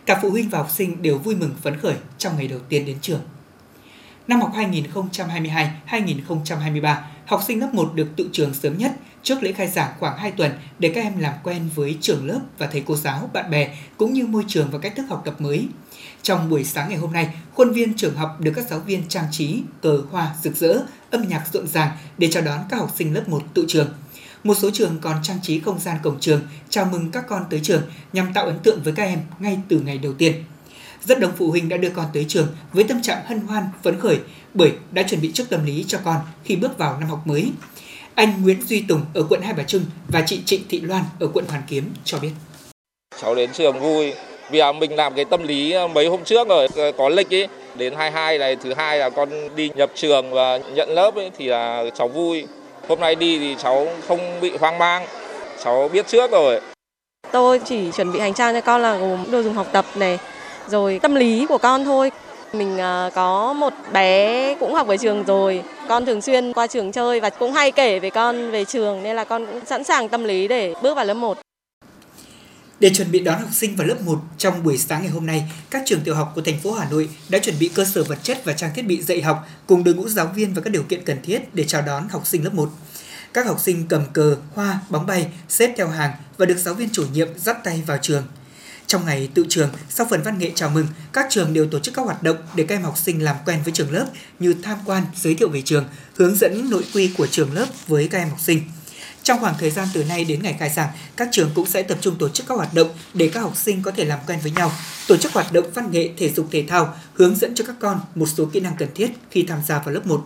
Cả 0.07 0.19
phụ 0.23 0.31
huynh 0.31 0.49
và 0.49 0.59
học 0.59 0.71
sinh 0.71 1.03
đều 1.03 1.19
vui 1.19 1.37
mừng 1.37 1.51
phấn 1.63 1.77
khởi 1.77 1.95
trong 2.19 2.37
ngày 2.37 2.49
đầu 2.49 2.59
tiên 2.69 2.87
đến 2.87 2.97
trường. 3.01 3.21
Năm 4.29 4.41
học 4.41 4.53
2022-2023, 5.89 6.97
học 7.27 7.41
sinh 7.47 7.61
lớp 7.61 7.75
1 7.75 7.93
được 7.95 8.09
tự 8.17 8.29
trường 8.33 8.55
sớm 8.55 8.79
nhất 8.79 8.93
trước 9.23 9.43
lễ 9.43 9.53
khai 9.53 9.69
giảng 9.69 9.93
khoảng 9.99 10.19
2 10.19 10.31
tuần 10.31 10.53
để 10.79 10.93
các 10.95 11.01
em 11.01 11.19
làm 11.19 11.35
quen 11.43 11.69
với 11.75 11.99
trường 12.01 12.27
lớp 12.27 12.41
và 12.59 12.67
thầy 12.67 12.83
cô 12.87 12.97
giáo, 12.97 13.31
bạn 13.33 13.51
bè 13.51 13.77
cũng 13.97 14.13
như 14.13 14.27
môi 14.27 14.45
trường 14.49 14.71
và 14.71 14.79
cách 14.79 14.93
thức 14.97 15.07
học 15.09 15.23
tập 15.25 15.41
mới. 15.41 15.67
Trong 16.23 16.51
buổi 16.51 16.65
sáng 16.65 16.89
ngày 16.89 16.99
hôm 16.99 17.13
nay, 17.13 17.35
khuôn 17.55 17.73
viên 17.73 17.97
trường 17.97 18.17
học 18.17 18.41
được 18.41 18.53
các 18.57 18.67
giáo 18.71 18.79
viên 18.79 19.03
trang 19.09 19.27
trí 19.31 19.63
cờ 19.83 20.03
hoa 20.11 20.35
rực 20.43 20.57
rỡ, 20.57 20.83
âm 21.11 21.29
nhạc 21.29 21.45
rộn 21.53 21.67
ràng 21.67 21.91
để 22.19 22.29
chào 22.31 22.43
đón 22.43 22.61
các 22.69 22.77
học 22.77 22.93
sinh 22.97 23.15
lớp 23.15 23.29
1 23.29 23.43
tụ 23.55 23.63
trường. 23.69 23.89
Một 24.45 24.55
số 24.55 24.71
trường 24.71 24.99
còn 25.01 25.17
trang 25.23 25.39
trí 25.43 25.61
không 25.61 25.79
gian 25.79 25.97
cổng 26.03 26.21
trường 26.21 26.41
chào 26.69 26.85
mừng 26.85 27.11
các 27.11 27.25
con 27.29 27.45
tới 27.51 27.61
trường 27.63 27.83
nhằm 28.13 28.33
tạo 28.33 28.47
ấn 28.47 28.59
tượng 28.59 28.83
với 28.83 28.93
các 28.93 29.03
em 29.03 29.19
ngay 29.39 29.59
từ 29.69 29.81
ngày 29.81 29.99
đầu 29.99 30.13
tiên. 30.13 30.45
Rất 31.05 31.21
đông 31.21 31.33
phụ 31.37 31.51
huynh 31.51 31.69
đã 31.69 31.77
đưa 31.77 31.91
con 31.91 32.07
tới 32.13 32.25
trường 32.29 32.49
với 32.73 32.85
tâm 32.85 33.03
trạng 33.03 33.25
hân 33.27 33.41
hoan, 33.41 33.65
phấn 33.83 34.01
khởi 34.01 34.19
bởi 34.55 34.73
đã 34.93 35.03
chuẩn 35.03 35.21
bị 35.21 35.33
trước 35.33 35.45
tâm 35.51 35.65
lý 35.65 35.85
cho 35.89 35.99
con 36.05 36.17
khi 36.45 36.57
bước 36.57 36.79
vào 36.79 37.01
năm 37.01 37.09
học 37.09 37.27
mới. 37.27 37.53
Anh 38.15 38.43
Nguyễn 38.43 38.63
Duy 38.63 38.85
Tùng 38.89 39.01
ở 39.15 39.23
quận 39.29 39.43
Hai 39.43 39.53
Bà 39.53 39.63
Trưng 39.63 39.85
và 40.09 40.23
chị 40.27 40.41
Trịnh 40.47 40.63
Thị 40.69 40.81
Loan 40.81 41.03
ở 41.21 41.29
quận 41.35 41.45
Hoàn 41.49 41.63
Kiếm 41.69 41.95
cho 42.05 42.19
biết. 42.19 42.31
Cháu 43.23 43.35
đến 43.35 43.51
trường 43.53 43.81
vui. 43.81 44.13
Vì 44.51 44.61
mình 44.81 44.97
làm 44.97 45.15
cái 45.15 45.25
tâm 45.25 45.43
lý 45.43 45.75
mấy 45.95 46.07
hôm 46.07 46.25
trước 46.25 46.49
rồi 46.49 46.69
có 46.99 47.09
lịch 47.09 47.29
ý. 47.29 47.47
Đến 47.75 47.95
22 47.95 48.39
này 48.39 48.57
thứ 48.57 48.75
hai 48.75 48.99
là 48.99 49.11
con 49.11 49.29
đi 49.57 49.71
nhập 49.75 49.91
trường 49.95 50.31
và 50.31 50.59
nhận 50.59 50.89
lớp 50.91 51.15
ấy, 51.15 51.31
thì 51.39 51.47
là 51.47 51.85
cháu 51.95 52.09
vui. 52.09 52.47
Hôm 52.89 53.01
nay 53.01 53.15
đi 53.15 53.39
thì 53.39 53.57
cháu 53.63 53.89
không 54.09 54.41
bị 54.41 54.57
hoang 54.61 54.79
mang. 54.79 55.07
Cháu 55.65 55.89
biết 55.89 56.07
trước 56.07 56.31
rồi. 56.31 56.61
Tôi 57.33 57.61
chỉ 57.65 57.93
chuẩn 57.93 58.13
bị 58.13 58.21
hành 58.21 58.35
trang 58.35 58.55
cho 58.55 58.61
con 58.61 58.83
là 58.83 58.97
gồm 58.97 59.31
đồ 59.31 59.43
dùng 59.43 59.55
học 59.55 59.67
tập 59.73 59.85
này 59.95 60.19
rồi 60.69 61.01
tâm 61.03 61.15
lý 61.15 61.47
của 61.49 61.59
con 61.59 61.85
thôi. 61.85 62.11
Mình 62.53 62.79
à, 62.79 63.11
có 63.15 63.53
một 63.53 63.73
bé 63.93 64.55
cũng 64.61 64.75
học 64.75 64.89
ở 64.89 64.97
trường 64.97 65.25
rồi, 65.25 65.63
con 65.93 66.07
thường 66.07 66.23
xuyên 66.23 66.53
qua 66.53 66.67
trường 66.67 66.93
chơi 66.93 67.21
và 67.21 67.31
cũng 67.31 67.53
hay 67.53 67.73
kể 67.73 67.99
về 67.99 68.11
con 68.11 68.51
về 68.51 68.65
trường 68.65 69.03
nên 69.03 69.17
là 69.17 69.25
con 69.25 69.47
cũng 69.47 69.61
sẵn 69.67 69.85
sàng 69.85 70.09
tâm 70.09 70.25
lý 70.25 70.49
để 70.49 70.75
bước 70.83 70.95
vào 70.95 71.05
lớp 71.05 71.15
1. 71.15 71.39
Để 72.81 72.91
chuẩn 72.95 73.11
bị 73.11 73.21
đón 73.21 73.41
học 73.41 73.49
sinh 73.53 73.77
vào 73.77 73.87
lớp 73.87 74.01
1 74.01 74.19
trong 74.39 74.63
buổi 74.63 74.79
sáng 74.79 75.03
ngày 75.03 75.11
hôm 75.11 75.27
nay, 75.27 75.45
các 75.71 75.83
trường 75.87 76.01
tiểu 76.01 76.15
học 76.15 76.33
của 76.35 76.41
thành 76.41 76.61
phố 76.61 76.73
Hà 76.73 76.91
Nội 76.91 77.09
đã 77.29 77.39
chuẩn 77.39 77.59
bị 77.59 77.71
cơ 77.75 77.85
sở 77.85 78.05
vật 78.05 78.19
chất 78.23 78.45
và 78.45 78.53
trang 78.53 78.71
thiết 78.75 78.83
bị 78.83 79.03
dạy 79.03 79.23
học 79.23 79.49
cùng 79.67 79.85
đội 79.85 79.95
ngũ 79.95 80.09
giáo 80.09 80.27
viên 80.35 80.55
và 80.55 80.63
các 80.63 80.71
điều 80.71 80.83
kiện 80.83 81.05
cần 81.05 81.23
thiết 81.23 81.55
để 81.55 81.65
chào 81.65 81.83
đón 81.83 82.09
học 82.09 82.27
sinh 82.27 82.45
lớp 82.45 82.55
1. 82.55 82.71
Các 83.33 83.47
học 83.47 83.61
sinh 83.61 83.87
cầm 83.89 84.03
cờ, 84.13 84.37
hoa, 84.55 84.81
bóng 84.89 85.07
bay, 85.07 85.27
xếp 85.49 85.75
theo 85.77 85.89
hàng 85.89 86.11
và 86.37 86.47
được 86.47 86.59
giáo 86.59 86.75
viên 86.75 86.89
chủ 86.93 87.05
nhiệm 87.13 87.29
dắt 87.39 87.65
tay 87.65 87.83
vào 87.87 87.99
trường– 88.03 88.23
trong 88.93 89.07
ngày 89.07 89.29
tự 89.35 89.47
trường, 89.49 89.69
sau 89.89 90.07
phần 90.11 90.23
văn 90.23 90.39
nghệ 90.39 90.53
chào 90.55 90.71
mừng, 90.71 90.87
các 91.13 91.27
trường 91.31 91.55
đều 91.55 91.67
tổ 91.67 91.79
chức 91.79 91.95
các 91.95 92.03
hoạt 92.03 92.23
động 92.23 92.37
để 92.55 92.65
các 92.69 92.75
em 92.75 92.83
học 92.83 92.99
sinh 92.99 93.25
làm 93.25 93.37
quen 93.47 93.61
với 93.65 93.73
trường 93.73 93.93
lớp 93.93 94.07
như 94.39 94.55
tham 94.63 94.79
quan, 94.85 95.03
giới 95.15 95.35
thiệu 95.35 95.49
về 95.49 95.63
trường, 95.63 95.85
hướng 96.17 96.37
dẫn 96.37 96.71
nội 96.71 96.85
quy 96.95 97.11
của 97.19 97.27
trường 97.27 97.53
lớp 97.53 97.67
với 97.87 98.09
các 98.09 98.19
em 98.19 98.29
học 98.29 98.41
sinh. 98.41 98.63
Trong 99.23 99.41
khoảng 99.41 99.55
thời 99.59 99.71
gian 99.71 99.89
từ 99.95 100.05
nay 100.05 100.25
đến 100.25 100.43
ngày 100.43 100.57
khai 100.59 100.71
giảng, 100.71 100.89
các 101.17 101.29
trường 101.33 101.51
cũng 101.55 101.67
sẽ 101.67 101.83
tập 101.83 101.99
trung 102.01 102.17
tổ 102.19 102.29
chức 102.29 102.47
các 102.47 102.55
hoạt 102.55 102.75
động 102.75 102.89
để 103.15 103.31
các 103.35 103.41
học 103.41 103.57
sinh 103.57 103.83
có 103.83 103.91
thể 103.91 104.05
làm 104.05 104.19
quen 104.27 104.39
với 104.43 104.51
nhau, 104.51 104.73
tổ 105.09 105.17
chức 105.17 105.33
hoạt 105.33 105.53
động 105.53 105.71
văn 105.75 105.91
nghệ, 105.91 106.11
thể 106.17 106.33
dục 106.33 106.47
thể 106.51 106.65
thao, 106.69 106.95
hướng 107.15 107.37
dẫn 107.37 107.55
cho 107.55 107.65
các 107.67 107.77
con 107.81 108.01
một 108.15 108.27
số 108.27 108.45
kỹ 108.45 108.61
năng 108.61 108.77
cần 108.77 108.89
thiết 108.95 109.11
khi 109.31 109.43
tham 109.43 109.59
gia 109.67 109.79
vào 109.79 109.95
lớp 109.95 110.07
1. 110.07 110.25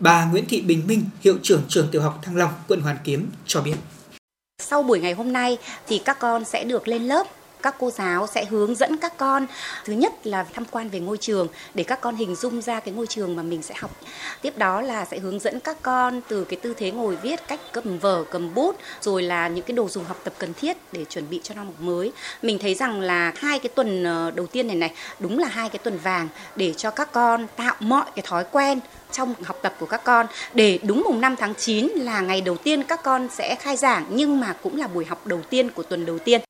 Bà 0.00 0.24
Nguyễn 0.24 0.46
Thị 0.48 0.60
Bình 0.60 0.86
Minh, 0.86 1.04
hiệu 1.20 1.38
trưởng 1.42 1.62
trường 1.68 1.88
tiểu 1.92 2.02
học 2.02 2.20
Thăng 2.22 2.36
Long, 2.36 2.52
quận 2.68 2.80
Hoàn 2.80 2.96
Kiếm 3.04 3.30
cho 3.46 3.60
biết. 3.60 3.76
Sau 4.62 4.82
buổi 4.82 5.00
ngày 5.00 5.12
hôm 5.12 5.32
nay 5.32 5.58
thì 5.88 6.00
các 6.04 6.18
con 6.20 6.44
sẽ 6.44 6.64
được 6.64 6.88
lên 6.88 7.02
lớp 7.02 7.26
các 7.62 7.74
cô 7.78 7.90
giáo 7.90 8.26
sẽ 8.26 8.44
hướng 8.44 8.74
dẫn 8.74 8.96
các 8.96 9.16
con, 9.16 9.46
thứ 9.84 9.92
nhất 9.92 10.26
là 10.26 10.46
tham 10.54 10.64
quan 10.70 10.88
về 10.88 11.00
ngôi 11.00 11.16
trường, 11.16 11.48
để 11.74 11.84
các 11.84 12.00
con 12.00 12.16
hình 12.16 12.34
dung 12.34 12.62
ra 12.62 12.80
cái 12.80 12.94
ngôi 12.94 13.06
trường 13.06 13.36
mà 13.36 13.42
mình 13.42 13.62
sẽ 13.62 13.74
học. 13.78 13.90
Tiếp 14.42 14.58
đó 14.58 14.80
là 14.80 15.04
sẽ 15.04 15.18
hướng 15.18 15.38
dẫn 15.38 15.60
các 15.60 15.76
con 15.82 16.20
từ 16.28 16.44
cái 16.44 16.58
tư 16.62 16.74
thế 16.74 16.90
ngồi 16.90 17.16
viết 17.16 17.48
cách 17.48 17.60
cầm 17.72 17.98
vở, 17.98 18.24
cầm 18.30 18.54
bút, 18.54 18.76
rồi 19.00 19.22
là 19.22 19.48
những 19.48 19.64
cái 19.64 19.74
đồ 19.76 19.88
dùng 19.88 20.04
học 20.04 20.20
tập 20.24 20.32
cần 20.38 20.54
thiết 20.54 20.76
để 20.92 21.04
chuẩn 21.04 21.30
bị 21.30 21.40
cho 21.42 21.54
năm 21.54 21.66
học 21.66 21.80
mới. 21.80 22.12
Mình 22.42 22.58
thấy 22.58 22.74
rằng 22.74 23.00
là 23.00 23.32
hai 23.36 23.58
cái 23.58 23.70
tuần 23.74 24.04
ờ, 24.04 24.30
đầu 24.30 24.46
tiên 24.46 24.66
này 24.66 24.76
này, 24.76 24.92
đúng 25.20 25.38
là 25.38 25.48
hai 25.48 25.68
cái 25.68 25.78
tuần 25.78 25.98
vàng 25.98 26.28
để 26.56 26.72
cho 26.72 26.90
các 26.90 27.12
con 27.12 27.46
tạo 27.56 27.74
mọi 27.80 28.04
cái 28.16 28.22
thói 28.26 28.44
quen 28.52 28.80
trong 29.12 29.34
học 29.44 29.58
tập 29.62 29.74
của 29.80 29.86
các 29.86 30.04
con. 30.04 30.26
Để 30.54 30.78
đúng 30.82 31.02
mùng 31.04 31.20
5 31.20 31.36
tháng 31.36 31.54
9 31.54 31.88
là 31.88 32.20
ngày 32.20 32.40
đầu 32.40 32.56
tiên 32.56 32.82
các 32.82 33.02
con 33.02 33.28
sẽ 33.30 33.54
khai 33.54 33.76
giảng, 33.76 34.04
nhưng 34.10 34.40
mà 34.40 34.52
cũng 34.62 34.78
là 34.78 34.86
buổi 34.86 35.04
học 35.04 35.26
đầu 35.26 35.40
tiên 35.50 35.70
của 35.70 35.82
tuần 35.82 36.06
đầu 36.06 36.18
tiên. 36.18 36.40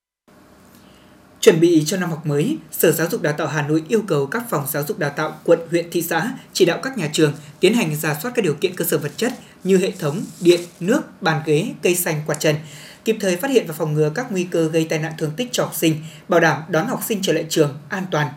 Chuẩn 1.41 1.61
bị 1.61 1.83
cho 1.87 1.97
năm 1.97 2.11
học 2.11 2.27
mới, 2.27 2.57
Sở 2.73 2.93
Giáo 2.93 3.09
dục 3.11 3.23
Đào 3.23 3.33
tạo 3.33 3.47
Hà 3.47 3.63
Nội 3.63 3.83
yêu 3.89 4.03
cầu 4.09 4.27
các 4.27 4.43
phòng 4.51 4.67
giáo 4.71 4.83
dục 4.89 4.99
đào 4.99 5.11
tạo 5.11 5.39
quận, 5.45 5.59
huyện, 5.71 5.91
thị 5.91 6.03
xã 6.03 6.33
chỉ 6.53 6.65
đạo 6.65 6.79
các 6.83 6.99
nhà 6.99 7.11
trường 7.13 7.33
tiến 7.61 7.75
hành 7.75 7.97
giả 7.97 8.17
soát 8.23 8.33
các 8.35 8.45
điều 8.45 8.55
kiện 8.55 8.75
cơ 8.75 8.85
sở 8.85 8.99
vật 8.99 9.13
chất 9.17 9.33
như 9.65 9.77
hệ 9.77 9.91
thống, 9.99 10.25
điện, 10.41 10.61
nước, 10.81 11.23
bàn 11.23 11.43
ghế, 11.47 11.67
cây 11.83 11.95
xanh, 11.95 12.23
quạt 12.27 12.41
trần, 12.41 12.57
kịp 13.05 13.17
thời 13.21 13.37
phát 13.37 13.51
hiện 13.51 13.67
và 13.67 13.75
phòng 13.75 13.95
ngừa 13.95 14.11
các 14.15 14.33
nguy 14.33 14.45
cơ 14.45 14.69
gây 14.69 14.85
tai 14.85 14.99
nạn 14.99 15.13
thương 15.19 15.31
tích 15.37 15.49
cho 15.53 15.65
học 15.65 15.75
sinh, 15.75 15.95
bảo 16.29 16.41
đảm 16.41 16.63
đón 16.69 16.87
học 16.87 17.01
sinh 17.09 17.19
trở 17.23 17.33
lại 17.33 17.47
trường 17.49 17.79
an 17.89 18.05
toàn. 18.11 18.29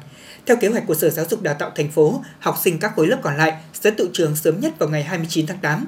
Theo 0.45 0.57
kế 0.57 0.67
hoạch 0.67 0.87
của 0.87 0.95
Sở 0.95 1.09
Giáo 1.09 1.25
dục 1.29 1.41
Đào 1.41 1.53
tạo 1.53 1.71
thành 1.75 1.91
phố, 1.91 2.23
học 2.39 2.59
sinh 2.63 2.79
các 2.79 2.91
khối 2.95 3.07
lớp 3.07 3.19
còn 3.23 3.37
lại 3.37 3.53
sẽ 3.81 3.91
tự 3.91 4.09
trường 4.13 4.35
sớm 4.35 4.59
nhất 4.59 4.79
vào 4.79 4.89
ngày 4.89 5.03
29 5.03 5.47
tháng 5.47 5.59
8. 5.59 5.85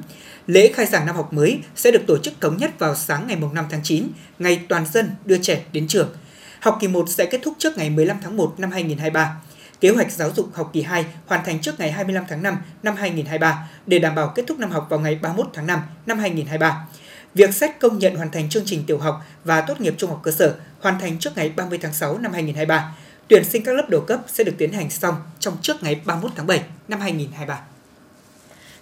Lễ 0.48 0.72
khai 0.74 0.86
giảng 0.86 1.06
năm 1.06 1.16
học 1.16 1.34
mới 1.34 1.60
sẽ 1.76 1.92
được 1.92 2.02
tổ 2.08 2.18
chức 2.18 2.34
thống 2.42 2.58
nhất 2.58 2.80
vào 2.80 2.96
sáng 2.96 3.28
ngày 3.28 3.38
5 3.54 3.66
tháng 3.72 3.84
9, 3.84 4.08
ngày 4.40 4.62
toàn 4.70 4.86
dân 4.94 5.10
đưa 5.26 5.38
trẻ 5.38 5.64
đến 5.72 5.88
trường– 5.88 6.10
Học 6.66 6.78
kỳ 6.82 6.88
1 6.88 7.10
sẽ 7.10 7.26
kết 7.26 7.40
thúc 7.44 7.54
trước 7.58 7.78
ngày 7.78 7.90
15 7.90 8.18
tháng 8.24 8.38
1 8.38 8.54
năm 8.58 8.72
2023. 8.72 9.42
Kế 9.82 9.90
hoạch 9.90 10.12
giáo 10.12 10.32
dục 10.36 10.50
học 10.54 10.70
kỳ 10.74 10.82
2 10.82 11.06
hoàn 11.26 11.46
thành 11.46 11.60
trước 11.62 11.80
ngày 11.80 11.92
25 11.92 12.24
tháng 12.30 12.44
5 12.44 12.58
năm 12.84 12.96
2023 12.96 13.70
để 13.88 14.00
đảm 14.00 14.16
bảo 14.16 14.32
kết 14.36 14.44
thúc 14.48 14.60
năm 14.60 14.72
học 14.72 14.88
vào 14.90 15.00
ngày 15.00 15.20
31 15.22 15.48
tháng 15.54 15.68
5 15.68 15.80
năm 16.06 16.20
2023. 16.20 16.88
Việc 17.34 17.54
xét 17.54 17.80
công 17.80 18.00
nhận 18.00 18.16
hoàn 18.16 18.32
thành 18.32 18.50
chương 18.50 18.64
trình 18.66 18.84
tiểu 18.88 18.98
học 18.98 19.22
và 19.44 19.62
tốt 19.62 19.82
nghiệp 19.82 19.96
trung 19.98 20.10
học 20.10 20.20
cơ 20.24 20.32
sở 20.32 20.56
hoàn 20.80 21.00
thành 21.00 21.20
trước 21.20 21.38
ngày 21.38 21.54
30 21.56 21.80
tháng 21.82 21.94
6 21.94 22.18
năm 22.18 22.34
2023. 22.34 22.96
Tuyển 23.28 23.44
sinh 23.44 23.64
các 23.64 23.76
lớp 23.76 23.90
đầu 23.90 24.02
cấp 24.02 24.20
sẽ 24.28 24.44
được 24.44 24.56
tiến 24.58 24.74
hành 24.74 24.90
xong 24.90 25.16
trong 25.40 25.58
trước 25.62 25.84
ngày 25.84 26.02
31 26.06 26.32
tháng 26.36 26.48
7 26.48 26.64
năm 26.88 27.00
2023. 27.00 27.60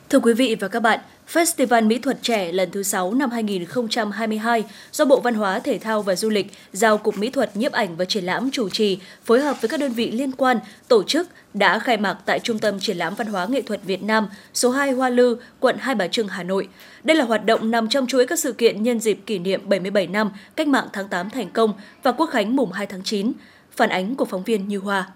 Thưa 0.09 0.19
quý 0.19 0.33
vị 0.33 0.55
và 0.59 0.67
các 0.67 0.79
bạn, 0.79 0.99
Festival 1.27 1.87
Mỹ 1.87 1.99
thuật 1.99 2.17
trẻ 2.21 2.51
lần 2.51 2.71
thứ 2.71 2.83
6 2.83 3.13
năm 3.13 3.31
2022 3.31 4.63
do 4.91 5.05
Bộ 5.05 5.19
Văn 5.19 5.35
hóa, 5.35 5.59
Thể 5.59 5.77
thao 5.77 6.01
và 6.01 6.15
Du 6.15 6.29
lịch 6.29 6.51
giao 6.71 6.97
Cục 6.97 7.17
Mỹ 7.17 7.29
thuật, 7.29 7.57
Nhiếp 7.57 7.71
ảnh 7.71 7.95
và 7.95 8.05
Triển 8.05 8.23
lãm 8.23 8.51
chủ 8.51 8.69
trì 8.69 8.99
phối 9.23 9.41
hợp 9.41 9.61
với 9.61 9.69
các 9.69 9.79
đơn 9.79 9.93
vị 9.93 10.11
liên 10.11 10.31
quan 10.31 10.59
tổ 10.87 11.03
chức 11.03 11.29
đã 11.53 11.79
khai 11.79 11.97
mạc 11.97 12.17
tại 12.25 12.39
Trung 12.39 12.59
tâm 12.59 12.79
Triển 12.79 12.97
lãm 12.97 13.15
Văn 13.15 13.27
hóa 13.27 13.45
Nghệ 13.45 13.61
thuật 13.61 13.83
Việt 13.83 14.03
Nam 14.03 14.27
số 14.53 14.71
2 14.71 14.91
Hoa 14.91 15.09
Lư, 15.09 15.37
quận 15.59 15.77
Hai 15.79 15.95
Bà 15.95 16.07
Trưng, 16.07 16.27
Hà 16.27 16.43
Nội. 16.43 16.67
Đây 17.03 17.17
là 17.17 17.25
hoạt 17.25 17.45
động 17.45 17.71
nằm 17.71 17.89
trong 17.89 18.07
chuỗi 18.07 18.25
các 18.25 18.39
sự 18.39 18.53
kiện 18.53 18.83
nhân 18.83 18.99
dịp 18.99 19.19
kỷ 19.25 19.39
niệm 19.39 19.69
77 19.69 20.07
năm 20.07 20.31
Cách 20.55 20.67
mạng 20.67 20.87
tháng 20.93 21.07
8 21.07 21.29
thành 21.29 21.49
công 21.51 21.73
và 22.03 22.11
Quốc 22.11 22.25
khánh 22.25 22.55
mùng 22.55 22.71
2 22.71 22.87
tháng 22.87 23.03
9. 23.03 23.31
Phản 23.75 23.89
ánh 23.89 24.15
của 24.15 24.25
phóng 24.25 24.43
viên 24.43 24.67
Như 24.67 24.77
Hoa. 24.77 25.07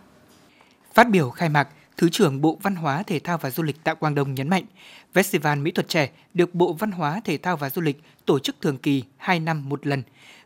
Phát 0.94 1.10
biểu 1.10 1.30
khai 1.30 1.50
mạc, 1.50 1.68
Thứ 1.98 2.10
trưởng 2.10 2.42
Bộ 2.42 2.58
Văn 2.62 2.76
hóa, 2.76 3.04
Thể 3.04 3.20
thao 3.20 3.38
và 3.38 3.50
Du 3.50 3.64
lịch 3.64 3.84
Tạ 3.84 3.94
Quang 3.94 4.16
Đông 4.16 4.34
nhấn 4.34 4.50
mạnh, 4.50 4.64
Festival 5.18 5.62
Mỹ 5.62 5.72
thuật 5.72 5.88
trẻ 5.88 6.10
được 6.34 6.56
Bộ 6.56 6.74
Văn 6.74 6.92
hóa, 6.92 7.22
Thể 7.26 7.38
thao 7.38 7.58
và 7.58 7.70
Du 7.70 7.82
lịch 7.82 8.02
tổ 8.26 8.40
chức 8.40 8.56
thường 8.62 8.78
kỳ 8.78 9.04
2 9.18 9.40
năm 9.40 9.70
một 9.70 9.88
lần, 9.88 10.04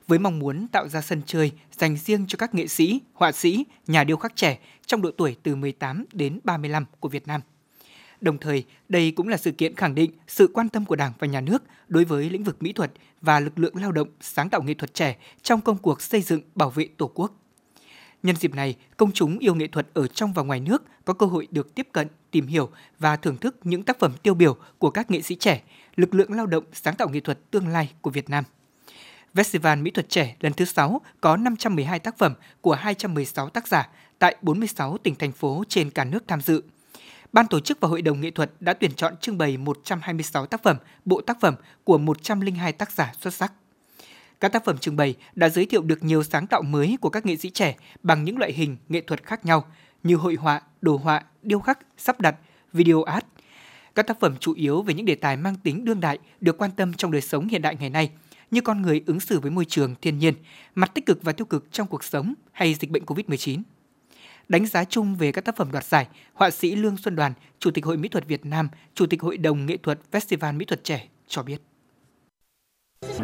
với 0.08 0.20
mong 0.20 0.40
muốn 0.40 0.68
tạo 0.68 0.88
ra 0.88 1.02
sân 1.02 1.22
chơi 1.26 1.52
dành 1.72 1.98
riêng 1.98 2.26
cho 2.28 2.36
các 2.38 2.56
nghệ 2.56 2.68
sĩ, 2.68 3.02
họa 3.14 3.32
sĩ, 3.32 3.66
nhà 3.88 4.04
điêu 4.04 4.18
khắc 4.18 4.36
trẻ 4.36 4.60
trong 4.86 5.02
độ 5.02 5.12
tuổi 5.18 5.36
từ 5.44 5.56
18 5.56 6.06
đến 6.14 6.40
35 6.44 6.86
của 7.00 7.10
Việt 7.10 7.28
Nam. 7.28 7.42
Đồng 8.22 8.38
thời, 8.38 8.64
đây 8.90 9.12
cũng 9.12 9.28
là 9.28 9.38
sự 9.38 9.52
kiện 9.52 9.76
khẳng 9.76 9.96
định 9.96 10.12
sự 10.28 10.50
quan 10.54 10.70
tâm 10.70 10.86
của 10.86 10.96
Đảng 10.96 11.14
và 11.20 11.28
Nhà 11.28 11.42
nước 11.42 11.64
đối 11.88 12.04
với 12.04 12.30
lĩnh 12.30 12.44
vực 12.44 12.64
mỹ 12.64 12.74
thuật 12.74 12.92
và 13.22 13.40
lực 13.40 13.60
lượng 13.60 13.76
lao 13.76 13.92
động 13.92 14.08
sáng 14.22 14.50
tạo 14.50 14.62
nghệ 14.62 14.74
thuật 14.74 14.94
trẻ 14.94 15.18
trong 15.42 15.62
công 15.62 15.78
cuộc 15.78 16.02
xây 16.02 16.22
dựng 16.22 16.42
bảo 16.56 16.70
vệ 16.70 16.88
Tổ 16.98 17.12
quốc. 17.14 17.40
Nhân 18.24 18.36
dịp 18.36 18.56
này, 18.56 18.76
công 18.98 19.12
chúng 19.12 19.40
yêu 19.40 19.56
nghệ 19.56 19.68
thuật 19.68 19.88
ở 19.94 20.08
trong 20.08 20.34
và 20.34 20.44
ngoài 20.44 20.60
nước 20.60 20.84
có 21.06 21.14
cơ 21.14 21.26
hội 21.26 21.48
được 21.52 21.76
tiếp 21.76 21.88
cận, 21.92 22.08
tìm 22.32 22.48
hiểu 22.48 22.70
và 23.00 23.16
thưởng 23.16 23.38
thức 23.38 23.56
những 23.64 23.84
tác 23.84 24.00
phẩm 24.00 24.12
tiêu 24.24 24.34
biểu 24.34 24.58
của 24.78 24.90
các 24.90 25.12
nghệ 25.12 25.22
sĩ 25.22 25.36
trẻ, 25.36 25.62
lực 25.96 26.14
lượng 26.14 26.34
lao 26.34 26.46
động 26.46 26.64
sáng 26.74 26.96
tạo 26.96 27.10
nghệ 27.10 27.20
thuật 27.20 27.52
tương 27.52 27.68
lai 27.68 27.92
của 28.02 28.10
Việt 28.10 28.30
Nam. 28.30 28.44
Festival 29.34 29.82
Mỹ 29.82 29.92
thuật 29.92 30.10
trẻ 30.10 30.36
lần 30.40 30.54
thứ 30.54 30.66
6 30.66 31.02
có 31.22 31.38
512 31.38 32.00
tác 32.00 32.18
phẩm 32.18 32.34
của 32.62 32.74
216 32.74 33.50
tác 33.50 33.68
giả 33.68 33.90
tại 34.20 34.36
46 34.42 34.98
tỉnh 34.98 35.16
thành 35.16 35.32
phố 35.32 35.64
trên 35.70 35.90
cả 35.90 36.04
nước 36.04 36.24
tham 36.28 36.42
dự. 36.42 36.64
Ban 37.34 37.48
tổ 37.48 37.60
chức 37.60 37.80
và 37.80 37.88
Hội 37.88 38.02
đồng 38.02 38.22
nghệ 38.22 38.32
thuật 38.32 38.52
đã 38.60 38.74
tuyển 38.74 38.92
chọn 38.96 39.18
trưng 39.18 39.38
bày 39.38 39.58
126 39.58 40.46
tác 40.46 40.64
phẩm, 40.64 40.78
bộ 41.06 41.22
tác 41.22 41.38
phẩm 41.42 41.56
của 41.84 41.98
102 41.98 42.74
tác 42.74 42.92
giả 42.92 43.14
xuất 43.20 43.34
sắc. 43.34 43.54
Các 44.41 44.51
tác 44.51 44.65
phẩm 44.65 44.77
trưng 44.77 44.95
bày 44.95 45.15
đã 45.36 45.49
giới 45.49 45.65
thiệu 45.65 45.82
được 45.82 46.04
nhiều 46.04 46.23
sáng 46.23 46.47
tạo 46.47 46.62
mới 46.62 46.97
của 47.01 47.10
các 47.10 47.25
nghệ 47.25 47.36
sĩ 47.36 47.49
trẻ 47.49 47.75
bằng 48.04 48.23
những 48.23 48.38
loại 48.38 48.54
hình 48.54 48.77
nghệ 48.89 49.01
thuật 49.01 49.23
khác 49.23 49.45
nhau 49.45 49.65
như 50.04 50.15
hội 50.15 50.36
họa, 50.36 50.62
đồ 50.82 50.97
họa, 50.97 51.23
điêu 51.41 51.60
khắc, 51.60 51.80
sắp 51.97 52.21
đặt, 52.21 52.36
video 52.73 53.04
art. 53.04 53.25
Các 53.95 54.08
tác 54.08 54.19
phẩm 54.19 54.36
chủ 54.39 54.54
yếu 54.54 54.82
về 54.82 54.93
những 54.93 55.06
đề 55.06 55.15
tài 55.15 55.38
mang 55.38 55.56
tính 55.56 55.86
đương 55.86 55.99
đại 55.99 56.17
được 56.39 56.58
quan 56.58 56.71
tâm 56.71 56.93
trong 56.93 57.12
đời 57.12 57.21
sống 57.21 57.47
hiện 57.47 57.62
đại 57.62 57.75
ngày 57.80 57.89
nay, 57.89 58.12
như 58.51 58.62
con 58.62 58.82
người 58.82 59.04
ứng 59.06 59.19
xử 59.19 59.39
với 59.39 59.51
môi 59.51 59.65
trường, 59.65 59.95
thiên 60.01 60.19
nhiên, 60.19 60.34
mặt 60.75 60.91
tích 60.93 61.06
cực 61.06 61.23
và 61.23 61.32
tiêu 61.32 61.45
cực 61.45 61.71
trong 61.71 61.88
cuộc 61.88 62.04
sống 62.04 62.34
hay 62.51 62.73
dịch 62.73 62.89
bệnh 62.89 63.06
COVID-19. 63.06 63.62
Đánh 64.49 64.65
giá 64.65 64.84
chung 64.84 65.15
về 65.15 65.32
các 65.32 65.45
tác 65.45 65.58
phẩm 65.58 65.71
đoạt 65.71 65.86
giải, 65.86 66.08
họa 66.34 66.49
sĩ 66.49 66.75
Lương 66.75 66.97
Xuân 66.97 67.15
Đoàn, 67.15 67.34
Chủ 67.60 67.71
tịch 67.71 67.86
Hội 67.86 67.97
Mỹ 67.97 68.10
thuật 68.10 68.27
Việt 68.27 68.45
Nam, 68.45 68.69
Chủ 68.93 69.06
tịch 69.06 69.21
Hội 69.21 69.38
đồng 69.38 69.65
Nghệ 69.65 69.77
thuật 69.77 69.99
Festival 70.12 70.58
Mỹ 70.58 70.65
thuật 70.65 70.84
trẻ 70.84 71.08
cho 71.27 71.43
biết. 71.43 71.71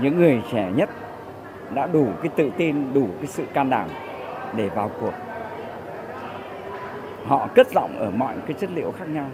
Những 0.02 0.18
người 0.18 0.42
trẻ 0.52 0.72
nhất 0.76 0.90
đã 1.74 1.88
đủ 1.88 2.08
cái 2.22 2.32
tự 2.36 2.52
tin, 2.58 2.94
đủ 2.94 3.10
cái 3.18 3.28
sự 3.28 3.46
can 3.54 3.70
đảm 3.70 3.90
để 4.56 4.70
vào 4.70 4.92
cuộc. 5.02 5.14
Họ 7.26 7.48
cất 7.56 7.68
giọng 7.72 8.00
ở 8.00 8.12
mọi 8.12 8.36
cái 8.48 8.56
chất 8.60 8.70
liệu 8.76 8.94
khác 9.00 9.10
nhau. 9.10 9.30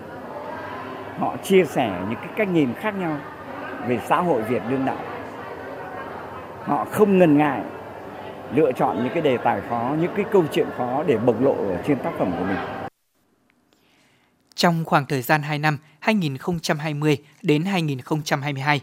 Họ 1.17 1.36
chia 1.43 1.65
sẻ 1.65 2.01
những 2.10 2.19
cái 2.19 2.29
cách 2.36 2.49
nhìn 2.49 2.73
khác 2.73 2.91
nhau 2.91 3.17
về 3.88 3.99
xã 4.08 4.21
hội 4.21 4.41
Việt 4.41 4.62
đương 4.69 4.86
đại. 4.86 5.06
Họ 6.63 6.86
không 6.91 7.17
ngần 7.17 7.38
ngại 7.38 7.62
lựa 8.56 8.71
chọn 8.71 8.97
những 9.03 9.13
cái 9.13 9.21
đề 9.21 9.38
tài 9.38 9.62
khó, 9.69 9.95
những 9.99 10.12
cái 10.15 10.25
câu 10.32 10.43
chuyện 10.51 10.67
khó 10.77 11.03
để 11.08 11.17
bộc 11.17 11.41
lộ 11.41 11.56
ở 11.56 11.82
trên 11.88 11.99
tác 11.99 12.12
phẩm 12.19 12.32
của 12.39 12.45
mình. 12.45 12.58
Trong 14.56 14.86
khoảng 14.86 15.06
thời 15.06 15.21
gian 15.21 15.41
2 15.41 15.60
năm 15.60 15.77
2020 15.99 17.17
đến 17.41 17.65
2022, 17.65 18.82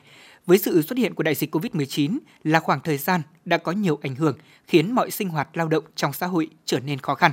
với 0.50 0.58
sự 0.58 0.82
xuất 0.82 0.98
hiện 0.98 1.14
của 1.14 1.22
đại 1.22 1.34
dịch 1.34 1.54
COVID-19 1.54 2.18
là 2.44 2.60
khoảng 2.60 2.80
thời 2.80 2.98
gian 2.98 3.20
đã 3.44 3.58
có 3.58 3.72
nhiều 3.72 3.98
ảnh 4.02 4.14
hưởng 4.14 4.38
khiến 4.66 4.92
mọi 4.92 5.10
sinh 5.10 5.28
hoạt 5.28 5.56
lao 5.56 5.68
động 5.68 5.84
trong 5.96 6.12
xã 6.12 6.26
hội 6.26 6.48
trở 6.64 6.80
nên 6.80 6.98
khó 6.98 7.14
khăn. 7.14 7.32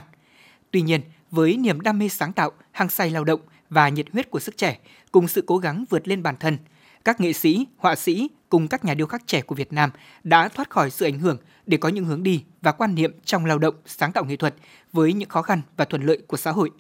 Tuy 0.72 0.82
nhiên, 0.82 1.02
với 1.32 1.58
niềm 1.58 1.82
đam 1.82 2.00
mê 2.00 2.10
sáng 2.10 2.34
tạo, 2.34 2.52
hăng 2.72 2.90
say 2.90 3.10
lao 3.10 3.24
động 3.24 3.40
và 3.70 3.90
nhiệt 3.90 4.06
huyết 4.14 4.32
của 4.32 4.40
sức 4.40 4.58
trẻ, 4.58 4.80
cùng 5.12 5.28
sự 5.28 5.44
cố 5.48 5.58
gắng 5.58 5.86
vượt 5.90 6.08
lên 6.08 6.24
bản 6.24 6.36
thân, 6.40 6.58
các 7.06 7.20
nghệ 7.20 7.34
sĩ, 7.34 7.68
họa 7.78 7.96
sĩ 7.96 8.30
cùng 8.50 8.68
các 8.68 8.86
nhà 8.86 8.94
điêu 8.94 9.08
khắc 9.08 9.28
trẻ 9.28 9.42
của 9.42 9.56
Việt 9.56 9.74
Nam 9.74 9.90
đã 10.24 10.50
thoát 10.50 10.70
khỏi 10.70 10.90
sự 10.90 11.06
ảnh 11.06 11.20
hưởng 11.20 11.38
để 11.66 11.78
có 11.78 11.90
những 11.90 12.06
hướng 12.06 12.24
đi 12.24 12.44
và 12.62 12.72
quan 12.72 12.96
niệm 12.96 13.14
trong 13.26 13.46
lao 13.46 13.58
động, 13.58 13.76
sáng 13.86 14.12
tạo 14.12 14.26
nghệ 14.26 14.36
thuật 14.36 14.56
với 14.94 15.14
những 15.14 15.30
khó 15.30 15.42
khăn 15.42 15.62
và 15.78 15.86
thuận 15.86 16.04
lợi 16.04 16.22
của 16.28 16.38
xã 16.38 16.52
hội. 16.52 16.72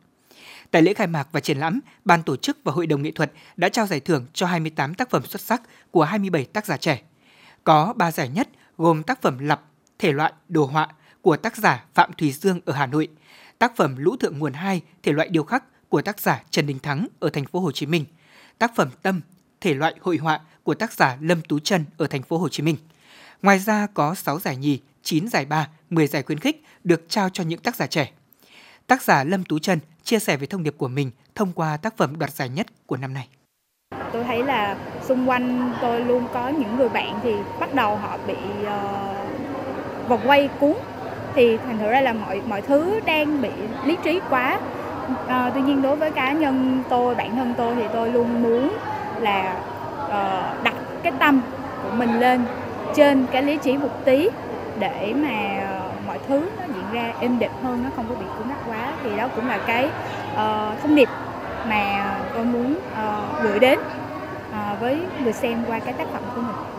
Tại 0.71 0.81
lễ 0.81 0.93
khai 0.93 1.07
mạc 1.07 1.27
và 1.31 1.39
triển 1.39 1.57
lãm, 1.57 1.79
ban 2.05 2.23
tổ 2.23 2.35
chức 2.35 2.57
và 2.63 2.71
hội 2.71 2.87
đồng 2.87 3.01
nghệ 3.01 3.11
thuật 3.11 3.31
đã 3.57 3.69
trao 3.69 3.87
giải 3.87 3.99
thưởng 3.99 4.25
cho 4.33 4.45
28 4.45 4.93
tác 4.93 5.09
phẩm 5.09 5.25
xuất 5.25 5.41
sắc 5.41 5.61
của 5.91 6.03
27 6.03 6.45
tác 6.45 6.65
giả 6.65 6.77
trẻ. 6.77 7.01
Có 7.63 7.93
3 7.97 8.11
giải 8.11 8.29
nhất 8.29 8.49
gồm 8.77 9.03
tác 9.03 9.21
phẩm 9.21 9.39
Lặp, 9.39 9.61
thể 9.99 10.11
loại 10.11 10.33
đồ 10.47 10.65
họa 10.65 10.87
của 11.21 11.37
tác 11.37 11.57
giả 11.57 11.85
Phạm 11.93 12.13
Thùy 12.13 12.31
Dương 12.31 12.59
ở 12.65 12.73
Hà 12.73 12.85
Nội, 12.85 13.07
tác 13.59 13.75
phẩm 13.75 13.95
Lũ 13.97 14.15
thượng 14.17 14.39
nguồn 14.39 14.53
2, 14.53 14.81
thể 15.03 15.11
loại 15.11 15.29
điêu 15.29 15.43
khắc 15.43 15.89
của 15.89 16.01
tác 16.01 16.19
giả 16.19 16.43
Trần 16.49 16.67
Đình 16.67 16.79
Thắng 16.79 17.07
ở 17.19 17.29
thành 17.29 17.45
phố 17.45 17.59
Hồ 17.59 17.71
Chí 17.71 17.85
Minh, 17.85 18.05
tác 18.57 18.75
phẩm 18.75 18.89
Tâm, 19.01 19.21
thể 19.61 19.73
loại 19.73 19.95
hội 20.01 20.17
họa 20.17 20.39
của 20.63 20.73
tác 20.73 20.93
giả 20.93 21.17
Lâm 21.21 21.41
Tú 21.41 21.59
Trân 21.59 21.85
ở 21.97 22.07
thành 22.07 22.23
phố 22.23 22.37
Hồ 22.37 22.49
Chí 22.49 22.63
Minh. 22.63 22.77
Ngoài 23.41 23.59
ra 23.59 23.87
có 23.93 24.15
6 24.15 24.39
giải 24.39 24.57
nhì, 24.57 24.79
9 25.03 25.27
giải 25.27 25.45
ba, 25.45 25.69
10 25.89 26.07
giải 26.07 26.23
khuyến 26.23 26.39
khích 26.39 26.63
được 26.83 27.05
trao 27.09 27.29
cho 27.29 27.43
những 27.43 27.59
tác 27.59 27.75
giả 27.75 27.87
trẻ. 27.87 28.11
Tác 28.87 29.03
giả 29.03 29.23
Lâm 29.23 29.43
Tú 29.43 29.59
Trân 29.59 29.79
chia 30.07 30.19
sẻ 30.19 30.37
về 30.37 30.47
thông 30.47 30.63
điệp 30.63 30.75
của 30.77 30.87
mình 30.87 31.11
thông 31.35 31.51
qua 31.55 31.77
tác 31.77 31.97
phẩm 31.97 32.19
đoạt 32.19 32.31
giải 32.31 32.49
nhất 32.49 32.67
của 32.85 32.97
năm 32.97 33.13
nay. 33.13 33.27
Tôi 34.13 34.23
thấy 34.23 34.43
là 34.43 34.75
xung 35.01 35.29
quanh 35.29 35.73
tôi 35.81 36.01
luôn 36.01 36.23
có 36.33 36.49
những 36.49 36.77
người 36.77 36.89
bạn 36.89 37.19
thì 37.23 37.33
bắt 37.59 37.73
đầu 37.73 37.95
họ 37.95 38.17
bị 38.27 38.37
uh, 38.61 40.09
vòng 40.09 40.19
quay 40.25 40.49
cuốn 40.59 40.73
thì 41.33 41.57
thành 41.57 41.77
thử 41.77 41.91
ra 41.91 42.01
là 42.01 42.13
mọi 42.13 42.41
mọi 42.47 42.61
thứ 42.61 42.99
đang 43.05 43.41
bị 43.41 43.49
lý 43.85 43.97
trí 44.03 44.19
quá. 44.29 44.59
Uh, 45.11 45.53
tuy 45.53 45.61
nhiên 45.61 45.81
đối 45.81 45.95
với 45.95 46.11
cá 46.11 46.31
nhân 46.31 46.83
tôi, 46.89 47.15
bản 47.15 47.35
thân 47.35 47.53
tôi 47.57 47.75
thì 47.75 47.83
tôi 47.93 48.11
luôn 48.11 48.43
muốn 48.43 48.77
là 49.19 49.59
uh, 50.05 50.63
đặt 50.63 50.75
cái 51.03 51.13
tâm 51.19 51.41
của 51.83 51.91
mình 51.91 52.19
lên 52.19 52.45
trên 52.95 53.25
cái 53.31 53.43
lý 53.43 53.57
trí 53.57 53.77
một 53.77 54.05
tí 54.05 54.29
để 54.79 55.13
mà 55.13 55.63
mọi 56.07 56.19
thứ 56.27 56.49
nó 56.57 56.63
diễn 56.75 56.93
ra 56.93 57.13
êm 57.19 57.39
đẹp 57.39 57.51
hơn 57.63 57.83
nó 57.83 57.89
không 57.95 58.05
có 58.09 58.15
bị 58.15 58.25
cứng 58.37 58.47
nhắc 58.47 58.57
quá 58.67 58.86
thì 59.03 59.17
đó 59.17 59.27
cũng 59.35 59.47
là 59.47 59.59
cái 59.67 59.85
uh, 60.33 60.81
thông 60.81 60.95
điệp 60.95 61.09
mà 61.69 62.15
tôi 62.33 62.45
muốn 62.45 62.73
uh, 62.73 63.43
gửi 63.43 63.59
đến 63.59 63.79
uh, 64.49 64.79
với 64.79 64.99
người 65.23 65.33
xem 65.33 65.63
qua 65.67 65.79
cái 65.79 65.93
tác 65.93 66.07
phẩm 66.13 66.21
của 66.35 66.41
mình. 66.41 66.76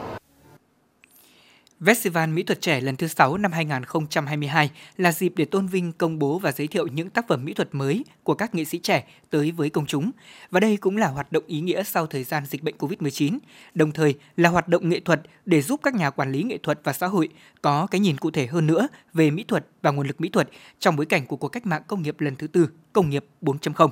Festival 1.80 2.28
Mỹ 2.34 2.42
thuật 2.42 2.60
trẻ 2.60 2.80
lần 2.80 2.96
thứ 2.96 3.06
6 3.06 3.36
năm 3.36 3.52
2022 3.52 4.70
là 4.96 5.12
dịp 5.12 5.32
để 5.36 5.44
tôn 5.44 5.66
vinh, 5.66 5.92
công 5.92 6.18
bố 6.18 6.38
và 6.38 6.52
giới 6.52 6.66
thiệu 6.66 6.86
những 6.86 7.10
tác 7.10 7.28
phẩm 7.28 7.44
mỹ 7.44 7.54
thuật 7.54 7.68
mới 7.72 8.04
của 8.22 8.34
các 8.34 8.54
nghệ 8.54 8.64
sĩ 8.64 8.78
trẻ 8.78 9.04
tới 9.30 9.50
với 9.50 9.70
công 9.70 9.86
chúng. 9.86 10.10
Và 10.50 10.60
đây 10.60 10.76
cũng 10.76 10.96
là 10.96 11.08
hoạt 11.08 11.32
động 11.32 11.44
ý 11.46 11.60
nghĩa 11.60 11.82
sau 11.82 12.06
thời 12.06 12.24
gian 12.24 12.46
dịch 12.46 12.62
bệnh 12.62 12.74
COVID-19, 12.78 13.38
đồng 13.74 13.92
thời 13.92 14.14
là 14.36 14.48
hoạt 14.48 14.68
động 14.68 14.88
nghệ 14.88 15.00
thuật 15.00 15.20
để 15.46 15.62
giúp 15.62 15.80
các 15.82 15.94
nhà 15.94 16.10
quản 16.10 16.32
lý 16.32 16.42
nghệ 16.42 16.58
thuật 16.62 16.80
và 16.84 16.92
xã 16.92 17.06
hội 17.06 17.28
có 17.62 17.86
cái 17.90 18.00
nhìn 18.00 18.16
cụ 18.16 18.30
thể 18.30 18.46
hơn 18.46 18.66
nữa 18.66 18.88
về 19.14 19.30
mỹ 19.30 19.44
thuật 19.48 19.66
và 19.82 19.90
nguồn 19.90 20.06
lực 20.06 20.20
mỹ 20.20 20.28
thuật 20.28 20.48
trong 20.78 20.96
bối 20.96 21.06
cảnh 21.06 21.26
của 21.26 21.36
cuộc 21.36 21.48
cách 21.48 21.66
mạng 21.66 21.82
công 21.86 22.02
nghiệp 22.02 22.20
lần 22.20 22.36
thứ 22.36 22.46
tư, 22.46 22.68
công 22.92 23.10
nghiệp 23.10 23.24
4.0. 23.42 23.88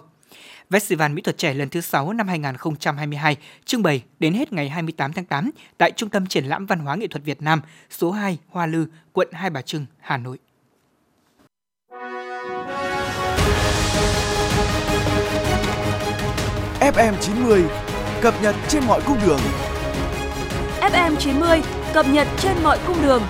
Festival 0.70 1.14
Mỹ 1.14 1.22
thuật 1.22 1.38
trẻ 1.38 1.54
lần 1.54 1.68
thứ 1.68 1.80
6 1.80 2.12
năm 2.12 2.28
2022 2.28 3.36
trưng 3.64 3.82
bày 3.82 4.02
đến 4.18 4.34
hết 4.34 4.52
ngày 4.52 4.68
28 4.68 5.12
tháng 5.12 5.24
8 5.24 5.50
tại 5.78 5.92
Trung 5.92 6.10
tâm 6.10 6.26
Triển 6.26 6.44
lãm 6.44 6.66
Văn 6.66 6.78
hóa 6.78 6.96
Nghệ 6.96 7.06
thuật 7.06 7.24
Việt 7.24 7.42
Nam, 7.42 7.60
số 7.90 8.10
2 8.10 8.38
Hoa 8.48 8.66
Lư, 8.66 8.86
quận 9.12 9.28
Hai 9.32 9.50
Bà 9.50 9.62
Trưng, 9.62 9.86
Hà 10.00 10.16
Nội. 10.16 10.38
FM 16.80 17.14
90 17.20 17.64
cập 18.20 18.34
nhật 18.42 18.54
trên 18.68 18.84
mọi 18.86 19.00
cung 19.06 19.18
đường. 19.26 19.40
FM 20.80 21.16
90 21.16 21.60
cập 21.94 22.06
nhật 22.08 22.28
trên 22.38 22.56
mọi 22.62 22.78
cung 22.86 23.02
đường. 23.02 23.22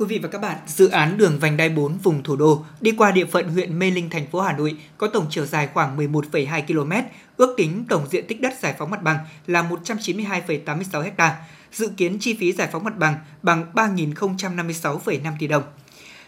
Quý 0.00 0.06
vị 0.06 0.18
và 0.18 0.28
các 0.28 0.40
bạn, 0.40 0.58
dự 0.66 0.88
án 0.88 1.18
đường 1.18 1.38
vành 1.38 1.56
đai 1.56 1.68
4 1.68 1.98
vùng 1.98 2.22
thủ 2.22 2.36
đô 2.36 2.64
đi 2.80 2.92
qua 2.92 3.10
địa 3.10 3.24
phận 3.24 3.48
huyện 3.48 3.78
Mê 3.78 3.90
Linh, 3.90 4.10
thành 4.10 4.26
phố 4.26 4.40
Hà 4.40 4.52
Nội 4.52 4.76
có 4.98 5.06
tổng 5.06 5.26
chiều 5.30 5.46
dài 5.46 5.68
khoảng 5.74 5.98
11,2 5.98 6.62
km, 6.66 6.92
ước 7.36 7.54
tính 7.56 7.84
tổng 7.88 8.06
diện 8.10 8.26
tích 8.26 8.40
đất 8.40 8.52
giải 8.60 8.74
phóng 8.78 8.90
mặt 8.90 9.02
bằng 9.02 9.18
là 9.46 9.62
192,86 9.62 11.10
ha. 11.18 11.36
Dự 11.72 11.88
kiến 11.96 12.18
chi 12.20 12.36
phí 12.40 12.52
giải 12.52 12.68
phóng 12.72 12.84
mặt 12.84 12.98
bằng 12.98 13.14
bằng 13.42 13.66
3.056,5 13.74 15.32
tỷ 15.38 15.46
đồng. 15.46 15.62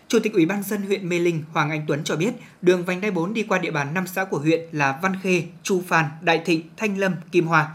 Chủ 0.08 0.18
tịch 0.18 0.32
Ủy 0.32 0.46
ban 0.46 0.62
dân 0.62 0.82
huyện 0.82 1.08
Mê 1.08 1.18
Linh 1.18 1.44
Hoàng 1.52 1.70
Anh 1.70 1.84
Tuấn 1.88 2.04
cho 2.04 2.16
biết, 2.16 2.32
đường 2.62 2.84
vành 2.84 3.00
đai 3.00 3.10
4 3.10 3.34
đi 3.34 3.42
qua 3.42 3.58
địa 3.58 3.70
bàn 3.70 3.94
5 3.94 4.06
xã 4.06 4.24
của 4.24 4.38
huyện 4.38 4.60
là 4.72 4.98
Văn 5.02 5.12
Khê, 5.22 5.42
Chu 5.62 5.82
Phan, 5.88 6.04
Đại 6.20 6.42
Thịnh, 6.44 6.62
Thanh 6.76 6.98
Lâm, 6.98 7.14
Kim 7.32 7.46
Hoa. 7.46 7.68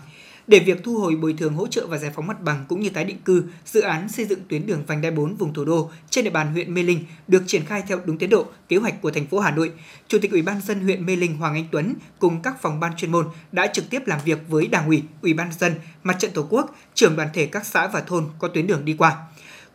Để 0.47 0.59
việc 0.59 0.83
thu 0.83 0.97
hồi 0.97 1.15
bồi 1.15 1.33
thường 1.33 1.53
hỗ 1.53 1.67
trợ 1.67 1.87
và 1.87 1.97
giải 1.97 2.11
phóng 2.15 2.27
mặt 2.27 2.41
bằng 2.41 2.65
cũng 2.67 2.79
như 2.79 2.89
tái 2.89 3.05
định 3.05 3.17
cư, 3.25 3.43
dự 3.65 3.81
án 3.81 4.09
xây 4.09 4.25
dựng 4.25 4.39
tuyến 4.49 4.65
đường 4.67 4.83
vành 4.87 5.01
đai 5.01 5.11
4 5.11 5.35
vùng 5.35 5.53
thủ 5.53 5.65
đô 5.65 5.91
trên 6.09 6.25
địa 6.25 6.31
bàn 6.31 6.53
huyện 6.53 6.73
Mê 6.73 6.83
Linh 6.83 7.05
được 7.27 7.43
triển 7.47 7.65
khai 7.65 7.83
theo 7.87 7.99
đúng 8.05 8.17
tiến 8.17 8.29
độ, 8.29 8.45
kế 8.69 8.77
hoạch 8.77 9.01
của 9.01 9.11
thành 9.11 9.27
phố 9.27 9.39
Hà 9.39 9.51
Nội. 9.51 9.71
Chủ 10.07 10.17
tịch 10.21 10.31
Ủy 10.31 10.41
ban 10.41 10.61
dân 10.61 10.79
huyện 10.79 11.05
Mê 11.05 11.15
Linh 11.15 11.37
Hoàng 11.37 11.53
Anh 11.53 11.65
Tuấn 11.71 11.95
cùng 12.19 12.41
các 12.41 12.61
phòng 12.61 12.79
ban 12.79 12.95
chuyên 12.97 13.11
môn 13.11 13.27
đã 13.51 13.67
trực 13.67 13.89
tiếp 13.89 14.07
làm 14.07 14.19
việc 14.25 14.39
với 14.47 14.67
Đảng 14.67 14.87
ủy, 14.87 15.03
Ủy 15.21 15.33
ban 15.33 15.51
dân, 15.59 15.73
Mặt 16.03 16.15
trận 16.19 16.31
Tổ 16.31 16.47
quốc, 16.49 16.75
trưởng 16.93 17.15
đoàn 17.15 17.29
thể 17.33 17.45
các 17.45 17.65
xã 17.65 17.87
và 17.87 18.01
thôn 18.01 18.25
có 18.39 18.47
tuyến 18.47 18.67
đường 18.67 18.85
đi 18.85 18.95
qua. 18.97 19.17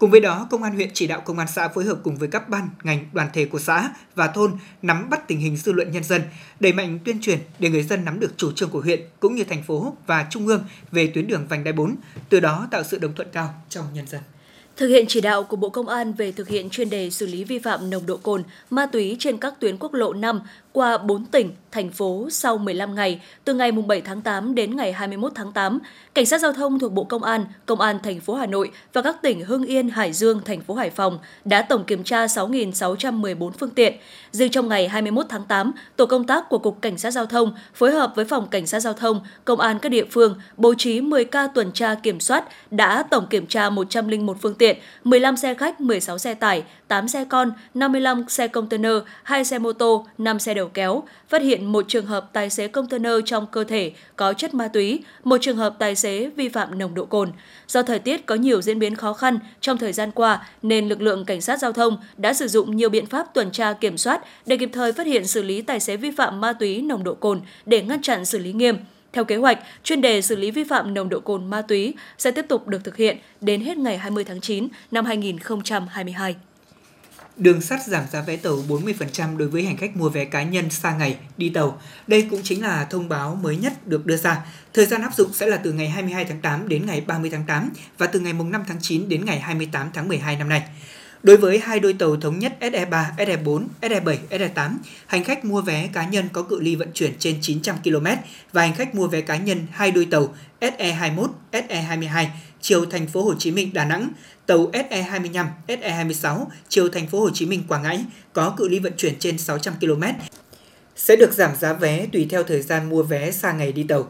Cùng 0.03 0.11
với 0.11 0.20
đó, 0.20 0.46
Công 0.50 0.62
an 0.62 0.74
huyện 0.74 0.88
chỉ 0.94 1.07
đạo 1.07 1.20
Công 1.20 1.38
an 1.38 1.48
xã 1.48 1.68
phối 1.68 1.84
hợp 1.84 1.98
cùng 2.03 2.16
với 2.16 2.28
các 2.28 2.48
ban, 2.48 2.68
ngành, 2.82 3.05
đoàn 3.12 3.28
thể 3.32 3.44
của 3.44 3.59
xã 3.59 3.90
và 4.14 4.26
thôn 4.26 4.53
nắm 4.82 5.11
bắt 5.11 5.28
tình 5.28 5.40
hình 5.40 5.57
dư 5.57 5.72
luận 5.72 5.92
nhân 5.92 6.05
dân, 6.05 6.22
đẩy 6.61 6.72
mạnh 6.72 6.98
tuyên 7.05 7.20
truyền 7.20 7.38
để 7.59 7.68
người 7.68 7.82
dân 7.82 8.05
nắm 8.05 8.20
được 8.20 8.34
chủ 8.36 8.53
trương 8.53 8.70
của 8.70 8.80
huyện 8.80 9.00
cũng 9.20 9.34
như 9.34 9.44
thành 9.44 9.62
phố 9.62 9.96
và 10.07 10.26
trung 10.30 10.46
ương 10.46 10.64
về 10.92 11.07
tuyến 11.14 11.26
đường 11.26 11.46
vành 11.48 11.64
đai 11.64 11.72
4, 11.72 11.94
từ 12.28 12.40
đó 12.40 12.68
tạo 12.70 12.82
sự 12.82 12.98
đồng 12.98 13.14
thuận 13.14 13.28
cao 13.32 13.55
trong 13.68 13.84
nhân 13.94 14.07
dân. 14.07 14.20
Thực 14.76 14.88
hiện 14.88 15.05
chỉ 15.09 15.20
đạo 15.20 15.42
của 15.42 15.57
Bộ 15.57 15.68
Công 15.68 15.88
an 15.88 16.12
về 16.12 16.32
thực 16.32 16.48
hiện 16.48 16.70
chuyên 16.70 16.90
đề 16.90 17.11
xử 17.11 17.26
lý 17.26 17.44
vi 17.44 17.59
phạm 17.59 17.90
nồng 17.90 18.07
độ 18.07 18.16
cồn, 18.16 18.42
ma 18.70 18.86
túy 18.86 19.16
trên 19.18 19.38
các 19.38 19.55
tuyến 19.61 19.76
quốc 19.76 19.94
lộ 19.94 20.12
5 20.12 20.40
qua 20.73 20.99
4 20.99 21.25
tỉnh, 21.25 21.51
thành 21.70 21.91
phố 21.91 22.29
sau 22.31 22.59
15 22.59 22.95
ngày, 22.95 23.20
từ 23.45 23.55
ngày 23.55 23.73
7 23.73 24.01
tháng 24.01 24.20
8 24.20 24.55
đến 24.55 24.77
ngày 24.77 24.93
21 24.93 25.33
tháng 25.35 25.53
8. 25.53 25.79
Cảnh 26.14 26.27
sát 26.27 26.41
giao 26.41 26.53
thông 26.53 26.79
thuộc 26.79 26.93
Bộ 26.93 27.05
Công 27.05 27.23
an, 27.23 27.45
Công 27.66 27.81
an 27.81 27.99
thành 28.03 28.20
phố 28.20 28.35
Hà 28.35 28.47
Nội 28.47 28.70
và 28.93 29.03
các 29.03 29.23
tỉnh 29.23 29.45
Hưng 29.45 29.64
Yên, 29.64 29.89
Hải 29.89 30.12
Dương, 30.12 30.41
thành 30.45 30.61
phố 30.61 30.75
Hải 30.75 30.91
Phòng 30.91 31.18
đã 31.45 31.62
tổng 31.62 31.85
kiểm 31.85 32.05
tra 32.05 32.27
6.614 32.27 33.51
phương 33.51 33.70
tiện. 33.70 33.95
Riêng 34.31 34.51
trong 34.51 34.68
ngày 34.68 34.89
21 34.89 35.27
tháng 35.29 35.45
8, 35.45 35.73
tổ 35.97 36.07
công 36.07 36.27
tác 36.27 36.49
của 36.49 36.59
Cục 36.59 36.83
Cảnh 36.83 36.99
sát 36.99 37.11
Giao 37.11 37.27
thông 37.27 37.55
phối 37.75 37.93
hợp 37.93 38.12
với 38.16 38.25
Phòng 38.25 38.49
Cảnh 38.49 38.66
sát 38.66 38.81
Giao 38.81 38.93
thông, 38.93 39.20
Công 39.45 39.61
an 39.61 39.79
các 39.79 39.89
địa 39.89 40.05
phương 40.11 40.35
bố 40.57 40.75
trí 40.79 41.01
10 41.01 41.25
ca 41.25 41.47
tuần 41.47 41.73
tra 41.73 41.95
kiểm 41.95 42.20
soát 42.20 42.45
đã 42.70 43.03
tổng 43.11 43.27
kiểm 43.27 43.47
tra 43.47 43.70
101 43.70 44.37
phương 44.41 44.55
tiện, 44.55 44.79
15 45.05 45.37
xe 45.37 45.55
khách, 45.55 45.81
16 45.81 46.18
xe 46.18 46.35
tải, 46.35 46.64
8 46.93 47.09
xe 47.09 47.24
con, 47.24 47.53
55 47.74 48.24
xe 48.28 48.49
container, 48.49 48.93
2 49.22 49.45
xe 49.45 49.59
mô 49.59 49.72
tô, 49.72 50.07
5 50.18 50.38
xe 50.38 50.55
đầu 50.55 50.68
kéo, 50.68 51.03
phát 51.28 51.43
hiện 51.43 51.72
một 51.72 51.84
trường 51.88 52.07
hợp 52.07 52.30
tài 52.32 52.51
xế 52.51 52.68
container 52.68 53.12
trong 53.24 53.47
cơ 53.47 53.64
thể 53.64 53.93
có 54.16 54.32
chất 54.32 54.55
ma 54.55 54.68
túy, 54.68 55.05
một 55.24 55.36
trường 55.40 55.57
hợp 55.57 55.76
tài 55.78 55.95
xế 55.95 56.30
vi 56.36 56.49
phạm 56.49 56.78
nồng 56.78 56.95
độ 56.95 57.05
cồn. 57.05 57.32
Do 57.68 57.82
thời 57.82 57.99
tiết 57.99 58.26
có 58.26 58.34
nhiều 58.34 58.62
diễn 58.62 58.78
biến 58.78 58.95
khó 58.95 59.12
khăn 59.12 59.38
trong 59.61 59.78
thời 59.78 59.93
gian 59.93 60.11
qua 60.11 60.47
nên 60.62 60.88
lực 60.88 61.03
lượng 61.03 61.24
cảnh 61.24 61.40
sát 61.40 61.59
giao 61.59 61.72
thông 61.72 61.97
đã 62.16 62.32
sử 62.32 62.49
dụng 62.49 62.76
nhiều 62.76 62.88
biện 62.88 63.07
pháp 63.07 63.34
tuần 63.34 63.51
tra 63.51 63.72
kiểm 63.72 63.99
soát 63.99 64.20
để 64.47 64.57
kịp 64.57 64.70
thời 64.72 64.93
phát 64.93 65.07
hiện 65.07 65.26
xử 65.26 65.43
lý 65.43 65.62
tài 65.62 65.80
xế 65.80 65.97
vi 65.97 66.11
phạm 66.11 66.40
ma 66.40 66.53
túy 66.53 66.82
nồng 66.82 67.05
độ 67.05 67.14
cồn 67.14 67.40
để 67.66 67.82
ngăn 67.82 68.03
chặn 68.03 68.24
xử 68.24 68.38
lý 68.38 68.53
nghiêm. 68.53 68.76
Theo 69.12 69.24
kế 69.24 69.36
hoạch, 69.36 69.59
chuyên 69.84 70.01
đề 70.01 70.22
xử 70.22 70.36
lý 70.36 70.51
vi 70.51 70.64
phạm 70.64 70.95
nồng 70.95 71.09
độ 71.09 71.20
cồn 71.20 71.51
ma 71.51 71.62
túy 71.62 71.95
sẽ 72.18 72.30
tiếp 72.30 72.45
tục 72.49 72.68
được 72.68 72.84
thực 72.84 72.97
hiện 72.97 73.18
đến 73.40 73.61
hết 73.61 73.78
ngày 73.78 73.99
20 73.99 74.24
tháng 74.24 74.40
9 74.40 74.68
năm 74.90 75.05
2022. 75.05 76.36
Đường 77.37 77.61
sắt 77.61 77.87
giảm 77.87 78.05
giá 78.12 78.20
vé 78.20 78.37
tàu 78.37 78.64
40% 78.68 79.37
đối 79.37 79.49
với 79.49 79.62
hành 79.64 79.76
khách 79.76 79.97
mua 79.97 80.09
vé 80.09 80.24
cá 80.24 80.43
nhân 80.43 80.70
xa 80.70 80.97
ngày 80.97 81.16
đi 81.37 81.49
tàu. 81.49 81.80
Đây 82.07 82.26
cũng 82.30 82.41
chính 82.43 82.62
là 82.62 82.85
thông 82.85 83.09
báo 83.09 83.39
mới 83.43 83.57
nhất 83.57 83.87
được 83.87 84.07
đưa 84.07 84.16
ra. 84.16 84.45
Thời 84.74 84.87
gian 84.87 85.03
áp 85.03 85.14
dụng 85.14 85.33
sẽ 85.33 85.47
là 85.47 85.57
từ 85.57 85.72
ngày 85.72 85.89
22 85.89 86.24
tháng 86.24 86.41
8 86.41 86.68
đến 86.68 86.87
ngày 86.87 87.01
30 87.07 87.30
tháng 87.30 87.45
8 87.47 87.70
và 87.99 88.07
từ 88.07 88.20
ngày 88.20 88.33
5 88.33 88.64
tháng 88.68 88.78
9 88.80 89.09
đến 89.09 89.24
ngày 89.24 89.41
28 89.41 89.91
tháng 89.95 90.09
12 90.09 90.37
năm 90.37 90.49
nay. 90.49 90.62
Đối 91.22 91.37
với 91.37 91.59
hai 91.59 91.80
đôi 91.80 91.93
tàu 91.93 92.16
thống 92.16 92.39
nhất 92.39 92.57
SE3, 92.61 93.05
SE4, 93.16 93.66
SE7, 93.80 94.16
SE8, 94.30 94.76
hành 95.07 95.24
khách 95.24 95.45
mua 95.45 95.61
vé 95.61 95.89
cá 95.93 96.07
nhân 96.07 96.28
có 96.33 96.43
cự 96.43 96.61
ly 96.61 96.76
vận 96.76 96.89
chuyển 96.95 97.12
trên 97.18 97.39
900 97.41 97.76
km 97.85 98.07
và 98.53 98.62
hành 98.62 98.74
khách 98.74 98.95
mua 98.95 99.07
vé 99.07 99.20
cá 99.20 99.37
nhân 99.37 99.66
hai 99.70 99.91
đôi 99.91 100.05
tàu 100.11 100.35
SE21, 100.61 101.28
SE22 101.53 102.26
chiều 102.63 102.85
thành 102.87 103.07
phố 103.07 103.23
Hồ 103.23 103.35
Chí 103.39 103.51
Minh 103.51 103.71
Đà 103.73 103.85
Nẵng, 103.85 104.09
tàu 104.47 104.71
SE25, 104.71 105.47
SE26 105.69 106.45
chiều 106.69 106.89
thành 106.89 107.07
phố 107.07 107.21
Hồ 107.21 107.31
Chí 107.35 107.47
Minh 107.47 107.63
Quảng 107.69 107.83
Ngãi 107.83 108.05
có 108.33 108.55
cự 108.57 108.69
ly 108.69 108.79
vận 108.79 108.93
chuyển 108.97 109.19
trên 109.19 109.39
600 109.39 109.75
km 109.81 110.03
sẽ 110.97 111.17
được 111.17 111.33
giảm 111.33 111.57
giá 111.57 111.73
vé 111.73 112.07
tùy 112.13 112.27
theo 112.31 112.43
thời 112.43 112.63
gian 112.63 112.89
mua 112.89 113.03
vé 113.03 113.31
xa 113.31 113.53
ngày 113.53 113.73
đi 113.73 113.83
tàu. 113.83 114.09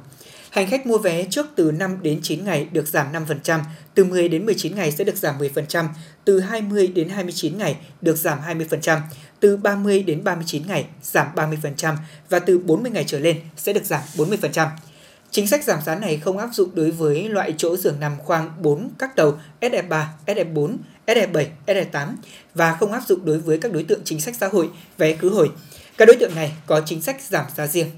Hành 0.51 0.71
khách 0.71 0.87
mua 0.87 0.99
vé 0.99 1.25
trước 1.31 1.47
từ 1.57 1.73
5 1.73 1.99
đến 2.03 2.21
9 2.23 2.45
ngày 2.45 2.67
được 2.73 2.89
giảm 2.89 3.07
5%, 3.13 3.61
từ 3.95 4.05
10 4.05 4.29
đến 4.29 4.47
19 4.47 4.75
ngày 4.75 4.93
sẽ 4.93 5.05
được 5.05 5.17
giảm 5.17 5.39
10%, 5.39 5.89
từ 6.25 6.41
20 6.41 6.87
đến 6.87 7.09
29 7.09 7.59
ngày 7.59 7.77
được 8.01 8.17
giảm 8.17 8.39
20%, 8.41 9.01
từ 9.41 9.57
30 9.57 10.03
đến 10.03 10.25
39 10.25 10.63
ngày 10.67 10.87
giảm 11.03 11.27
30% 11.35 11.97
và 12.29 12.39
từ 12.39 12.59
40 12.59 12.91
ngày 12.91 13.05
trở 13.07 13.19
lên 13.19 13.41
sẽ 13.57 13.73
được 13.73 13.85
giảm 13.85 14.03
40%. 14.17 14.69
Chính 15.33 15.47
sách 15.47 15.65
giảm 15.65 15.83
giá 15.83 15.95
này 15.95 16.21
không 16.25 16.39
áp 16.39 16.49
dụng 16.53 16.71
đối 16.75 16.91
với 16.91 17.29
loại 17.29 17.55
chỗ 17.57 17.77
giường 17.77 18.01
nằm 18.01 18.17
khoang 18.19 18.51
4 18.63 18.91
các 18.99 19.17
tàu 19.17 19.41
SE3, 19.61 20.05
SE4, 20.27 20.77
SE7, 21.07 21.47
SE8 21.67 22.07
và 22.55 22.77
không 22.81 22.93
áp 22.93 23.03
dụng 23.09 23.25
đối 23.25 23.39
với 23.39 23.59
các 23.59 23.73
đối 23.73 23.83
tượng 23.83 24.01
chính 24.05 24.21
sách 24.21 24.35
xã 24.41 24.49
hội, 24.49 24.71
vé 24.99 25.17
khứ 25.17 25.29
hồi. 25.29 25.51
Các 25.97 26.05
đối 26.05 26.17
tượng 26.17 26.35
này 26.35 26.53
có 26.67 26.81
chính 26.87 27.03
sách 27.03 27.23
giảm 27.23 27.45
giá 27.57 27.67
riêng. 27.67 27.91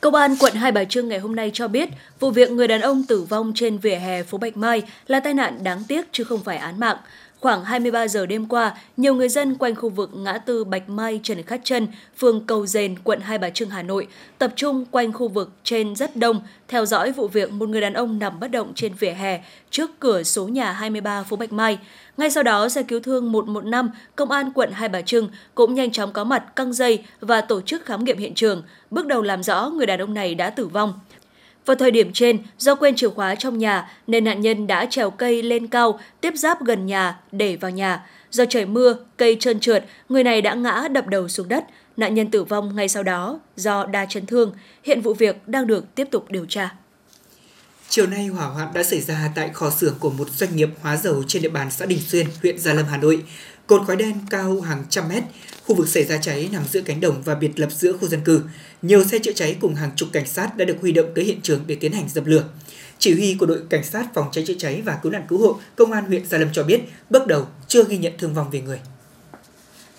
Công 0.00 0.14
an 0.14 0.36
quận 0.40 0.54
Hai 0.54 0.72
Bà 0.72 0.84
Trưng 0.84 1.08
ngày 1.08 1.18
hôm 1.18 1.36
nay 1.36 1.50
cho 1.54 1.68
biết, 1.68 1.88
vụ 2.20 2.30
việc 2.30 2.50
người 2.50 2.68
đàn 2.68 2.80
ông 2.80 3.04
tử 3.04 3.22
vong 3.22 3.52
trên 3.54 3.78
vỉa 3.78 3.94
hè 3.94 4.22
phố 4.22 4.38
Bạch 4.38 4.56
Mai 4.56 4.82
là 5.06 5.20
tai 5.20 5.34
nạn 5.34 5.64
đáng 5.64 5.84
tiếc 5.88 6.06
chứ 6.12 6.24
không 6.24 6.44
phải 6.44 6.56
án 6.56 6.80
mạng. 6.80 6.96
Khoảng 7.44 7.64
23 7.64 8.08
giờ 8.08 8.26
đêm 8.26 8.46
qua, 8.46 8.74
nhiều 8.96 9.14
người 9.14 9.28
dân 9.28 9.54
quanh 9.54 9.74
khu 9.74 9.88
vực 9.88 10.10
ngã 10.14 10.38
tư 10.38 10.64
Bạch 10.64 10.88
Mai 10.88 11.20
Trần 11.22 11.42
Khát 11.42 11.60
Trân, 11.64 11.88
phường 12.18 12.46
Cầu 12.46 12.66
Dền, 12.66 12.98
quận 13.04 13.20
Hai 13.20 13.38
Bà 13.38 13.50
Trưng, 13.50 13.70
Hà 13.70 13.82
Nội, 13.82 14.06
tập 14.38 14.52
trung 14.56 14.84
quanh 14.90 15.12
khu 15.12 15.28
vực 15.28 15.50
trên 15.64 15.96
rất 15.96 16.16
đông, 16.16 16.40
theo 16.68 16.86
dõi 16.86 17.12
vụ 17.12 17.28
việc 17.28 17.52
một 17.52 17.68
người 17.68 17.80
đàn 17.80 17.92
ông 17.92 18.18
nằm 18.18 18.40
bất 18.40 18.50
động 18.50 18.72
trên 18.74 18.94
vỉa 18.94 19.10
hè 19.10 19.42
trước 19.70 19.90
cửa 20.00 20.22
số 20.22 20.48
nhà 20.48 20.72
23 20.72 21.22
phố 21.22 21.36
Bạch 21.36 21.52
Mai. 21.52 21.78
Ngay 22.16 22.30
sau 22.30 22.42
đó, 22.42 22.68
xe 22.68 22.82
cứu 22.82 23.00
thương 23.00 23.32
115, 23.32 23.90
Công 24.16 24.30
an 24.30 24.52
quận 24.54 24.70
Hai 24.72 24.88
Bà 24.88 25.02
Trưng 25.02 25.28
cũng 25.54 25.74
nhanh 25.74 25.90
chóng 25.90 26.12
có 26.12 26.24
mặt 26.24 26.56
căng 26.56 26.72
dây 26.72 27.04
và 27.20 27.40
tổ 27.40 27.60
chức 27.60 27.84
khám 27.84 28.04
nghiệm 28.04 28.18
hiện 28.18 28.34
trường, 28.34 28.62
bước 28.90 29.06
đầu 29.06 29.22
làm 29.22 29.42
rõ 29.42 29.70
người 29.70 29.86
đàn 29.86 30.00
ông 30.00 30.14
này 30.14 30.34
đã 30.34 30.50
tử 30.50 30.66
vong. 30.66 31.00
Vào 31.66 31.74
thời 31.74 31.90
điểm 31.90 32.12
trên, 32.12 32.38
do 32.58 32.74
quên 32.74 32.96
chìa 32.96 33.08
khóa 33.08 33.34
trong 33.34 33.58
nhà 33.58 33.90
nên 34.06 34.24
nạn 34.24 34.40
nhân 34.40 34.66
đã 34.66 34.86
trèo 34.90 35.10
cây 35.10 35.42
lên 35.42 35.66
cao, 35.66 36.00
tiếp 36.20 36.32
giáp 36.36 36.64
gần 36.64 36.86
nhà 36.86 37.18
để 37.32 37.56
vào 37.56 37.70
nhà. 37.70 38.06
Do 38.30 38.44
trời 38.48 38.66
mưa, 38.66 38.96
cây 39.16 39.36
trơn 39.40 39.60
trượt, 39.60 39.84
người 40.08 40.24
này 40.24 40.42
đã 40.42 40.54
ngã 40.54 40.88
đập 40.90 41.06
đầu 41.06 41.28
xuống 41.28 41.48
đất. 41.48 41.64
Nạn 41.96 42.14
nhân 42.14 42.30
tử 42.30 42.44
vong 42.44 42.76
ngay 42.76 42.88
sau 42.88 43.02
đó 43.02 43.40
do 43.56 43.86
đa 43.86 44.06
chấn 44.06 44.26
thương. 44.26 44.52
Hiện 44.82 45.00
vụ 45.00 45.14
việc 45.14 45.48
đang 45.48 45.66
được 45.66 45.94
tiếp 45.94 46.08
tục 46.10 46.30
điều 46.30 46.46
tra. 46.48 46.74
Chiều 47.88 48.06
nay, 48.06 48.26
hỏa 48.26 48.46
hoạn 48.46 48.68
đã 48.74 48.82
xảy 48.82 49.00
ra 49.00 49.30
tại 49.34 49.50
kho 49.52 49.70
xưởng 49.70 49.94
của 50.00 50.10
một 50.10 50.30
doanh 50.30 50.56
nghiệp 50.56 50.68
hóa 50.80 50.96
dầu 50.96 51.22
trên 51.26 51.42
địa 51.42 51.48
bàn 51.48 51.70
xã 51.70 51.86
Đình 51.86 52.00
Xuyên, 52.00 52.26
huyện 52.42 52.58
Gia 52.58 52.72
Lâm, 52.74 52.86
Hà 52.86 52.96
Nội. 52.96 53.22
Cột 53.66 53.86
khói 53.86 53.96
đen 53.96 54.14
cao 54.30 54.60
hàng 54.60 54.84
trăm 54.90 55.08
mét, 55.08 55.22
khu 55.66 55.74
vực 55.74 55.88
xảy 55.88 56.04
ra 56.04 56.16
cháy 56.16 56.48
nằm 56.52 56.62
giữa 56.70 56.80
cánh 56.80 57.00
đồng 57.00 57.22
và 57.22 57.34
biệt 57.34 57.60
lập 57.60 57.68
giữa 57.72 57.92
khu 57.92 58.08
dân 58.08 58.20
cư. 58.24 58.42
Nhiều 58.82 59.04
xe 59.04 59.18
chữa 59.18 59.32
cháy 59.32 59.56
cùng 59.60 59.74
hàng 59.74 59.90
chục 59.96 60.08
cảnh 60.12 60.26
sát 60.26 60.56
đã 60.56 60.64
được 60.64 60.76
huy 60.80 60.92
động 60.92 61.06
tới 61.14 61.24
hiện 61.24 61.40
trường 61.42 61.60
để 61.66 61.74
tiến 61.74 61.92
hành 61.92 62.08
dập 62.08 62.26
lửa. 62.26 62.44
Chỉ 62.98 63.14
huy 63.14 63.36
của 63.40 63.46
đội 63.46 63.60
cảnh 63.70 63.84
sát 63.84 64.06
phòng 64.14 64.26
cháy 64.32 64.44
chữa 64.46 64.54
cháy 64.58 64.82
và 64.84 64.98
cứu 65.02 65.12
nạn 65.12 65.22
cứu 65.28 65.38
hộ 65.38 65.58
công 65.76 65.92
an 65.92 66.04
huyện 66.06 66.26
Gia 66.26 66.38
Lâm 66.38 66.48
cho 66.52 66.62
biết, 66.62 66.80
bước 67.10 67.26
đầu 67.26 67.46
chưa 67.68 67.84
ghi 67.84 67.98
nhận 67.98 68.12
thương 68.18 68.34
vong 68.34 68.50
về 68.50 68.60
người. 68.60 68.80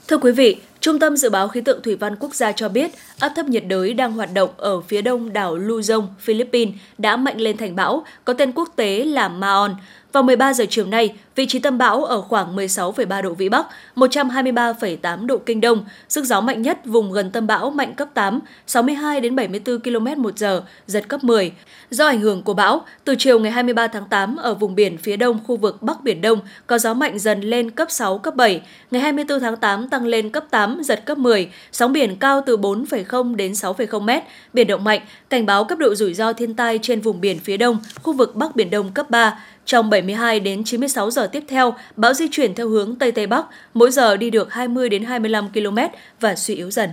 Thưa 0.08 0.18
quý 0.18 0.32
vị, 0.32 0.58
Trung 0.80 1.00
tâm 1.00 1.18
Dự 1.18 1.30
báo 1.30 1.48
Khí 1.48 1.62
tượng 1.62 1.82
Thủy 1.82 1.96
văn 1.96 2.16
Quốc 2.20 2.36
gia 2.36 2.52
cho 2.52 2.70
biết 2.70 2.92
áp 3.20 3.32
thấp 3.36 3.46
nhiệt 3.46 3.64
đới 3.68 3.94
đang 3.94 4.14
hoạt 4.14 4.34
động 4.34 4.50
ở 4.58 4.82
phía 4.82 5.02
đông 5.02 5.34
đảo 5.34 5.58
Luzon, 5.58 6.08
Philippines 6.20 6.76
đã 6.98 7.18
mạnh 7.18 7.42
lên 7.42 7.58
thành 7.58 7.76
bão, 7.76 8.06
có 8.26 8.34
tên 8.34 8.52
quốc 8.52 8.70
tế 8.76 9.06
là 9.06 9.28
Maon. 9.28 9.76
Vào 10.16 10.24
13 10.24 10.54
giờ 10.54 10.66
chiều 10.70 10.86
nay, 10.86 11.14
vị 11.36 11.46
trí 11.46 11.60
tâm 11.60 11.78
bão 11.78 12.04
ở 12.04 12.22
khoảng 12.22 12.56
16,3 12.56 13.22
độ 13.22 13.34
Vĩ 13.34 13.50
Bắc, 13.50 13.66
123,8 13.96 15.26
độ 15.26 15.38
Kinh 15.38 15.62
Đông, 15.62 15.86
sức 16.10 16.26
gió 16.26 16.42
mạnh 16.42 16.62
nhất 16.62 16.86
vùng 16.86 17.12
gần 17.12 17.32
tâm 17.32 17.48
bão 17.48 17.72
mạnh 17.72 17.94
cấp 17.94 18.08
8, 18.14 18.40
62 18.68 19.22
đến 19.22 19.36
74 19.36 19.80
km 19.80 20.22
một 20.22 20.38
giờ, 20.38 20.64
giật 20.88 21.08
cấp 21.08 21.24
10. 21.24 21.52
Do 21.90 22.08
ảnh 22.08 22.22
hưởng 22.22 22.44
của 22.44 22.54
bão, 22.54 22.86
từ 23.04 23.16
chiều 23.20 23.40
ngày 23.40 23.52
23 23.52 23.88
tháng 23.88 24.06
8 24.10 24.36
ở 24.36 24.54
vùng 24.54 24.76
biển 24.76 24.98
phía 24.98 25.18
đông 25.18 25.40
khu 25.48 25.58
vực 25.58 25.82
Bắc 25.82 26.04
Biển 26.04 26.22
Đông 26.22 26.40
có 26.68 26.78
gió 26.78 26.94
mạnh 26.94 27.20
dần 27.20 27.42
lên 27.42 27.72
cấp 27.72 27.92
6, 27.92 28.18
cấp 28.18 28.36
7. 28.36 28.62
Ngày 28.92 29.02
24 29.02 29.40
tháng 29.40 29.58
8 29.58 29.90
tăng 29.90 30.06
lên 30.06 30.30
cấp 30.30 30.46
8, 30.50 30.82
giật 30.84 31.06
cấp 31.06 31.18
10, 31.18 31.50
sóng 31.72 31.94
biển 31.94 32.16
cao 32.16 32.44
từ 32.46 32.58
4,0 32.58 33.36
đến 33.36 33.52
6,0 33.52 34.02
m, 34.02 34.10
biển 34.54 34.68
động 34.68 34.84
mạnh, 34.84 35.02
cảnh 35.30 35.46
báo 35.46 35.64
cấp 35.64 35.78
độ 35.78 35.96
rủi 35.96 36.14
ro 36.14 36.34
thiên 36.34 36.54
tai 36.54 36.80
trên 36.82 37.02
vùng 37.02 37.22
biển 37.22 37.40
phía 37.40 37.58
đông, 37.58 37.78
khu 38.04 38.14
vực 38.14 38.36
Bắc 38.36 38.56
Biển 38.56 38.70
Đông 38.70 38.92
cấp 38.92 39.10
3. 39.10 39.40
Trong 39.66 39.90
72 39.90 40.40
đến 40.40 40.64
96 40.64 41.12
giờ 41.12 41.28
tiếp 41.28 41.44
theo, 41.48 41.76
bão 41.96 42.14
di 42.14 42.26
chuyển 42.32 42.56
theo 42.56 42.70
hướng 42.70 42.96
Tây 42.96 43.12
Tây 43.12 43.28
Bắc, 43.28 43.46
mỗi 43.74 43.92
giờ 43.92 44.18
đi 44.18 44.30
được 44.30 44.54
20 44.54 44.90
đến 44.90 45.04
25 45.04 45.50
km 45.50 45.78
và 46.20 46.36
suy 46.36 46.56
yếu 46.56 46.72
dần. 46.72 46.90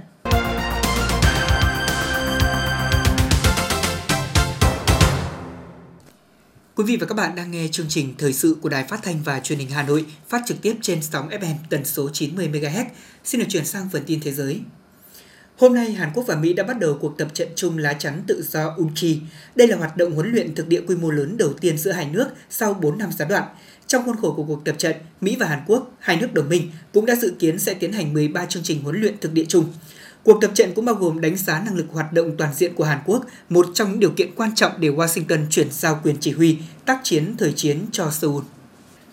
Quý 6.76 6.84
vị 6.84 6.96
và 6.96 7.06
các 7.06 7.14
bạn 7.14 7.34
đang 7.36 7.50
nghe 7.50 7.68
chương 7.68 7.86
trình 7.88 8.14
thời 8.18 8.32
sự 8.32 8.56
của 8.62 8.68
Đài 8.68 8.84
Phát 8.84 9.00
thanh 9.02 9.22
và 9.24 9.40
Truyền 9.40 9.58
hình 9.58 9.70
Hà 9.70 9.82
Nội, 9.82 10.04
phát 10.28 10.42
trực 10.46 10.62
tiếp 10.62 10.74
trên 10.82 11.02
sóng 11.02 11.28
FM 11.28 11.54
tần 11.70 11.84
số 11.84 12.08
90 12.12 12.48
MHz. 12.52 12.84
Xin 13.24 13.40
được 13.40 13.46
chuyển 13.48 13.64
sang 13.64 13.88
phần 13.92 14.02
tin 14.06 14.20
thế 14.20 14.32
giới. 14.32 14.60
Hôm 15.62 15.74
nay, 15.74 15.92
Hàn 15.92 16.10
Quốc 16.14 16.24
và 16.26 16.36
Mỹ 16.36 16.52
đã 16.52 16.64
bắt 16.64 16.78
đầu 16.78 16.98
cuộc 17.00 17.18
tập 17.18 17.28
trận 17.34 17.48
chung 17.54 17.78
lá 17.78 17.92
chắn 17.92 18.22
tự 18.26 18.42
do 18.48 18.74
Unchi. 18.76 19.20
Đây 19.54 19.68
là 19.68 19.76
hoạt 19.76 19.96
động 19.96 20.14
huấn 20.14 20.32
luyện 20.32 20.54
thực 20.54 20.68
địa 20.68 20.80
quy 20.86 20.96
mô 20.96 21.10
lớn 21.10 21.36
đầu 21.36 21.52
tiên 21.52 21.78
giữa 21.78 21.90
hai 21.92 22.06
nước 22.12 22.26
sau 22.50 22.74
4 22.74 22.98
năm 22.98 23.10
gián 23.12 23.28
đoạn. 23.28 23.44
Trong 23.86 24.04
khuôn 24.04 24.16
khổ 24.16 24.34
của 24.36 24.44
cuộc 24.44 24.64
tập 24.64 24.74
trận, 24.78 24.96
Mỹ 25.20 25.36
và 25.40 25.46
Hàn 25.46 25.62
Quốc, 25.66 25.90
hai 25.98 26.16
nước 26.16 26.34
đồng 26.34 26.48
minh, 26.48 26.70
cũng 26.92 27.06
đã 27.06 27.14
dự 27.14 27.34
kiến 27.38 27.58
sẽ 27.58 27.74
tiến 27.74 27.92
hành 27.92 28.12
13 28.12 28.46
chương 28.46 28.62
trình 28.62 28.82
huấn 28.82 29.00
luyện 29.00 29.18
thực 29.20 29.32
địa 29.32 29.44
chung. 29.48 29.64
Cuộc 30.22 30.38
tập 30.40 30.50
trận 30.54 30.72
cũng 30.74 30.84
bao 30.84 30.94
gồm 30.94 31.20
đánh 31.20 31.36
giá 31.36 31.62
năng 31.64 31.76
lực 31.76 31.86
hoạt 31.90 32.12
động 32.12 32.36
toàn 32.38 32.54
diện 32.54 32.74
của 32.74 32.84
Hàn 32.84 32.98
Quốc, 33.06 33.26
một 33.48 33.66
trong 33.74 33.90
những 33.90 34.00
điều 34.00 34.10
kiện 34.10 34.34
quan 34.34 34.54
trọng 34.54 34.72
để 34.80 34.88
Washington 34.88 35.46
chuyển 35.50 35.68
giao 35.70 36.00
quyền 36.04 36.16
chỉ 36.20 36.32
huy 36.32 36.58
tác 36.84 37.00
chiến 37.02 37.34
thời 37.38 37.52
chiến 37.52 37.86
cho 37.92 38.10
Seoul. 38.10 38.42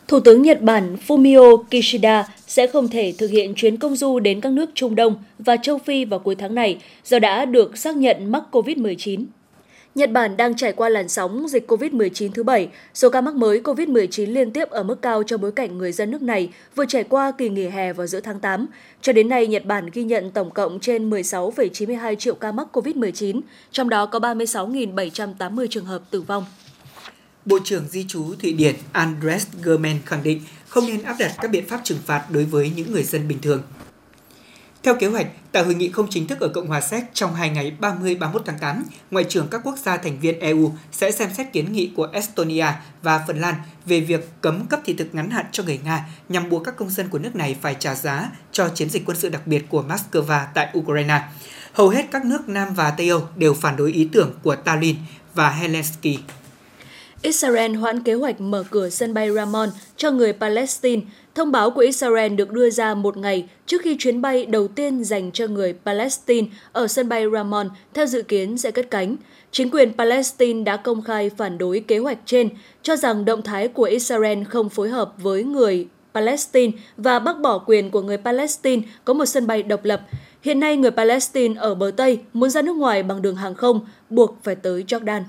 Thủ 0.09 0.19
tướng 0.19 0.41
Nhật 0.41 0.61
Bản 0.61 0.97
Fumio 1.07 1.63
Kishida 1.71 2.27
sẽ 2.47 2.67
không 2.67 2.87
thể 2.87 3.13
thực 3.17 3.31
hiện 3.31 3.53
chuyến 3.55 3.77
công 3.77 3.95
du 3.95 4.19
đến 4.19 4.41
các 4.41 4.51
nước 4.51 4.69
Trung 4.73 4.95
Đông 4.95 5.23
và 5.39 5.57
châu 5.57 5.77
Phi 5.77 6.05
vào 6.05 6.19
cuối 6.19 6.35
tháng 6.35 6.55
này 6.55 6.77
do 7.05 7.19
đã 7.19 7.45
được 7.45 7.77
xác 7.77 7.95
nhận 7.95 8.31
mắc 8.31 8.43
COVID-19. 8.51 9.25
Nhật 9.95 10.11
Bản 10.11 10.37
đang 10.37 10.55
trải 10.55 10.73
qua 10.73 10.89
làn 10.89 11.09
sóng 11.09 11.47
dịch 11.47 11.71
COVID-19 11.71 12.31
thứ 12.31 12.43
bảy. 12.43 12.67
Số 12.93 13.09
ca 13.09 13.21
mắc 13.21 13.35
mới 13.35 13.59
COVID-19 13.59 14.33
liên 14.33 14.51
tiếp 14.51 14.69
ở 14.69 14.83
mức 14.83 15.01
cao 15.01 15.23
trong 15.23 15.41
bối 15.41 15.51
cảnh 15.51 15.77
người 15.77 15.91
dân 15.91 16.11
nước 16.11 16.21
này 16.21 16.49
vừa 16.75 16.85
trải 16.85 17.03
qua 17.03 17.31
kỳ 17.31 17.49
nghỉ 17.49 17.67
hè 17.67 17.93
vào 17.93 18.07
giữa 18.07 18.19
tháng 18.19 18.39
8. 18.39 18.67
Cho 19.01 19.13
đến 19.13 19.29
nay, 19.29 19.47
Nhật 19.47 19.65
Bản 19.65 19.89
ghi 19.93 20.03
nhận 20.03 20.31
tổng 20.31 20.51
cộng 20.51 20.79
trên 20.79 21.09
16,92 21.09 22.15
triệu 22.15 22.35
ca 22.35 22.51
mắc 22.51 22.67
COVID-19, 22.73 23.41
trong 23.71 23.89
đó 23.89 24.05
có 24.05 24.19
36.780 24.19 25.67
trường 25.69 25.85
hợp 25.85 26.01
tử 26.11 26.21
vong. 26.21 26.45
Bộ 27.49 27.59
trưởng 27.63 27.87
Di 27.87 28.05
trú 28.07 28.35
Thụy 28.41 28.53
Điển 28.53 28.75
Andres 28.91 29.47
Germen 29.65 29.99
khẳng 30.05 30.23
định 30.23 30.41
không 30.67 30.87
nên 30.87 31.03
áp 31.03 31.15
đặt 31.19 31.35
các 31.41 31.51
biện 31.51 31.67
pháp 31.67 31.81
trừng 31.83 31.97
phạt 32.05 32.25
đối 32.31 32.45
với 32.45 32.71
những 32.75 32.91
người 32.91 33.03
dân 33.03 33.27
bình 33.27 33.41
thường. 33.41 33.61
Theo 34.83 34.95
kế 34.95 35.07
hoạch, 35.07 35.27
tại 35.51 35.63
hội 35.63 35.75
nghị 35.75 35.89
không 35.89 36.07
chính 36.09 36.27
thức 36.27 36.39
ở 36.39 36.47
Cộng 36.47 36.67
hòa 36.67 36.81
Séc 36.81 37.03
trong 37.13 37.35
hai 37.35 37.49
ngày 37.49 37.73
30-31 37.81 38.39
tháng 38.45 38.59
8, 38.59 38.83
Ngoại 39.11 39.25
trưởng 39.29 39.47
các 39.47 39.61
quốc 39.63 39.77
gia 39.77 39.97
thành 39.97 40.19
viên 40.19 40.39
EU 40.39 40.73
sẽ 40.91 41.11
xem 41.11 41.29
xét 41.37 41.53
kiến 41.53 41.73
nghị 41.73 41.91
của 41.95 42.09
Estonia 42.13 42.67
và 43.01 43.23
Phần 43.27 43.41
Lan 43.41 43.55
về 43.85 43.99
việc 43.99 44.29
cấm 44.41 44.65
cấp 44.65 44.79
thị 44.85 44.93
thực 44.93 45.15
ngắn 45.15 45.29
hạn 45.29 45.45
cho 45.51 45.63
người 45.63 45.79
Nga 45.83 46.05
nhằm 46.29 46.49
buộc 46.49 46.63
các 46.63 46.77
công 46.77 46.89
dân 46.89 47.09
của 47.09 47.19
nước 47.19 47.35
này 47.35 47.55
phải 47.61 47.75
trả 47.79 47.95
giá 47.95 48.31
cho 48.51 48.69
chiến 48.69 48.89
dịch 48.89 49.05
quân 49.05 49.17
sự 49.17 49.29
đặc 49.29 49.47
biệt 49.47 49.65
của 49.69 49.83
Moscow 49.89 50.45
tại 50.53 50.69
Ukraine. 50.77 51.21
Hầu 51.73 51.89
hết 51.89 52.05
các 52.11 52.25
nước 52.25 52.49
Nam 52.49 52.73
và 52.73 52.91
Tây 52.91 53.09
Âu 53.09 53.27
đều 53.35 53.53
phản 53.53 53.75
đối 53.77 53.91
ý 53.91 54.09
tưởng 54.11 54.33
của 54.43 54.55
Tallinn 54.55 54.97
và 55.33 55.49
Helsinki 55.49 56.19
Israel 57.21 57.75
hoãn 57.75 58.03
kế 58.03 58.13
hoạch 58.13 58.41
mở 58.41 58.63
cửa 58.69 58.89
sân 58.89 59.13
bay 59.13 59.31
Ramon 59.31 59.69
cho 59.97 60.11
người 60.11 60.33
Palestine. 60.33 61.01
Thông 61.35 61.51
báo 61.51 61.71
của 61.71 61.81
Israel 61.81 62.33
được 62.33 62.51
đưa 62.51 62.69
ra 62.69 62.93
một 62.93 63.17
ngày 63.17 63.47
trước 63.65 63.81
khi 63.81 63.95
chuyến 63.99 64.21
bay 64.21 64.45
đầu 64.45 64.67
tiên 64.67 65.03
dành 65.03 65.31
cho 65.31 65.47
người 65.47 65.73
Palestine 65.85 66.47
ở 66.71 66.87
sân 66.87 67.09
bay 67.09 67.25
Ramon 67.33 67.69
theo 67.93 68.05
dự 68.05 68.21
kiến 68.21 68.57
sẽ 68.57 68.71
cất 68.71 68.91
cánh. 68.91 69.15
Chính 69.51 69.69
quyền 69.71 69.93
Palestine 69.97 70.63
đã 70.63 70.77
công 70.77 71.01
khai 71.01 71.29
phản 71.37 71.57
đối 71.57 71.79
kế 71.79 71.97
hoạch 71.97 72.17
trên, 72.25 72.49
cho 72.83 72.95
rằng 72.95 73.25
động 73.25 73.41
thái 73.41 73.67
của 73.67 73.83
Israel 73.83 74.43
không 74.43 74.69
phối 74.69 74.89
hợp 74.89 75.13
với 75.17 75.43
người 75.43 75.87
Palestine 76.13 76.77
và 76.97 77.19
bác 77.19 77.39
bỏ 77.39 77.57
quyền 77.57 77.91
của 77.91 78.01
người 78.01 78.17
Palestine 78.17 78.81
có 79.05 79.13
một 79.13 79.25
sân 79.25 79.47
bay 79.47 79.63
độc 79.63 79.85
lập. 79.85 80.01
Hiện 80.41 80.59
nay, 80.59 80.77
người 80.77 80.91
Palestine 80.91 81.55
ở 81.59 81.75
bờ 81.75 81.91
Tây 81.97 82.19
muốn 82.33 82.49
ra 82.49 82.61
nước 82.61 82.75
ngoài 82.75 83.03
bằng 83.03 83.21
đường 83.21 83.35
hàng 83.35 83.55
không, 83.55 83.79
buộc 84.09 84.37
phải 84.43 84.55
tới 84.55 84.83
Jordan. 84.87 85.21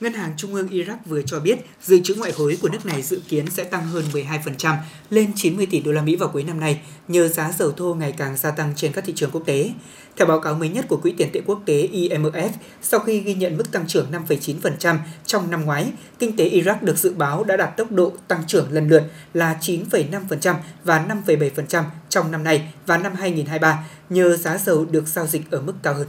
Ngân 0.00 0.12
hàng 0.12 0.32
Trung 0.36 0.54
ương 0.54 0.68
Iraq 0.68 0.96
vừa 1.06 1.22
cho 1.22 1.40
biết 1.40 1.58
dự 1.82 2.00
trữ 2.04 2.14
ngoại 2.14 2.32
hối 2.32 2.58
của 2.62 2.68
nước 2.68 2.86
này 2.86 3.02
dự 3.02 3.20
kiến 3.28 3.50
sẽ 3.50 3.64
tăng 3.64 3.86
hơn 3.86 4.04
12% 4.12 4.76
lên 5.10 5.32
90 5.36 5.66
tỷ 5.70 5.80
đô 5.80 5.92
la 5.92 6.02
Mỹ 6.02 6.16
vào 6.16 6.28
cuối 6.28 6.44
năm 6.44 6.60
nay 6.60 6.80
nhờ 7.08 7.28
giá 7.28 7.52
dầu 7.58 7.72
thô 7.72 7.94
ngày 7.94 8.14
càng 8.18 8.36
gia 8.36 8.50
tăng 8.50 8.72
trên 8.76 8.92
các 8.92 9.04
thị 9.04 9.12
trường 9.16 9.30
quốc 9.30 9.42
tế. 9.46 9.70
Theo 10.16 10.26
báo 10.26 10.40
cáo 10.40 10.54
mới 10.54 10.68
nhất 10.68 10.84
của 10.88 10.96
Quỹ 10.96 11.12
tiền 11.16 11.28
tệ 11.32 11.40
quốc 11.46 11.60
tế 11.66 11.88
IMF, 11.92 12.48
sau 12.82 13.00
khi 13.00 13.20
ghi 13.20 13.34
nhận 13.34 13.56
mức 13.56 13.72
tăng 13.72 13.86
trưởng 13.86 14.06
5,9% 14.12 14.96
trong 15.26 15.50
năm 15.50 15.64
ngoái, 15.64 15.92
kinh 16.18 16.36
tế 16.36 16.50
Iraq 16.50 16.76
được 16.80 16.98
dự 16.98 17.12
báo 17.14 17.44
đã 17.44 17.56
đạt 17.56 17.76
tốc 17.76 17.92
độ 17.92 18.12
tăng 18.28 18.42
trưởng 18.46 18.72
lần 18.72 18.88
lượt 18.88 19.02
là 19.34 19.58
9,5% 19.60 20.54
và 20.84 21.06
5,7% 21.26 21.84
trong 22.08 22.30
năm 22.30 22.44
nay 22.44 22.72
và 22.86 22.98
năm 22.98 23.14
2023 23.14 23.84
nhờ 24.10 24.36
giá 24.36 24.58
dầu 24.58 24.86
được 24.90 25.08
giao 25.08 25.26
dịch 25.26 25.50
ở 25.50 25.60
mức 25.60 25.74
cao 25.82 25.94
hơn. 25.94 26.06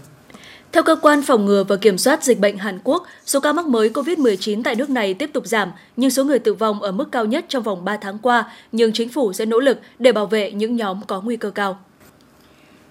Theo 0.71 0.83
cơ 0.83 0.95
quan 0.95 1.21
phòng 1.21 1.45
ngừa 1.45 1.63
và 1.63 1.75
kiểm 1.75 1.97
soát 1.97 2.23
dịch 2.23 2.39
bệnh 2.39 2.57
Hàn 2.57 2.79
Quốc, 2.83 3.03
số 3.25 3.39
ca 3.39 3.53
mắc 3.53 3.67
mới 3.67 3.89
COVID-19 3.89 4.63
tại 4.63 4.75
nước 4.75 4.89
này 4.89 5.13
tiếp 5.13 5.29
tục 5.33 5.47
giảm, 5.47 5.71
nhưng 5.97 6.09
số 6.09 6.23
người 6.23 6.39
tử 6.39 6.53
vong 6.53 6.81
ở 6.81 6.91
mức 6.91 7.11
cao 7.11 7.25
nhất 7.25 7.45
trong 7.49 7.63
vòng 7.63 7.85
3 7.85 7.97
tháng 7.97 8.17
qua, 8.19 8.51
nhưng 8.71 8.93
chính 8.93 9.09
phủ 9.09 9.33
sẽ 9.33 9.45
nỗ 9.45 9.59
lực 9.59 9.79
để 9.99 10.11
bảo 10.11 10.25
vệ 10.25 10.51
những 10.51 10.75
nhóm 10.75 11.01
có 11.07 11.21
nguy 11.21 11.37
cơ 11.37 11.51
cao. 11.51 11.79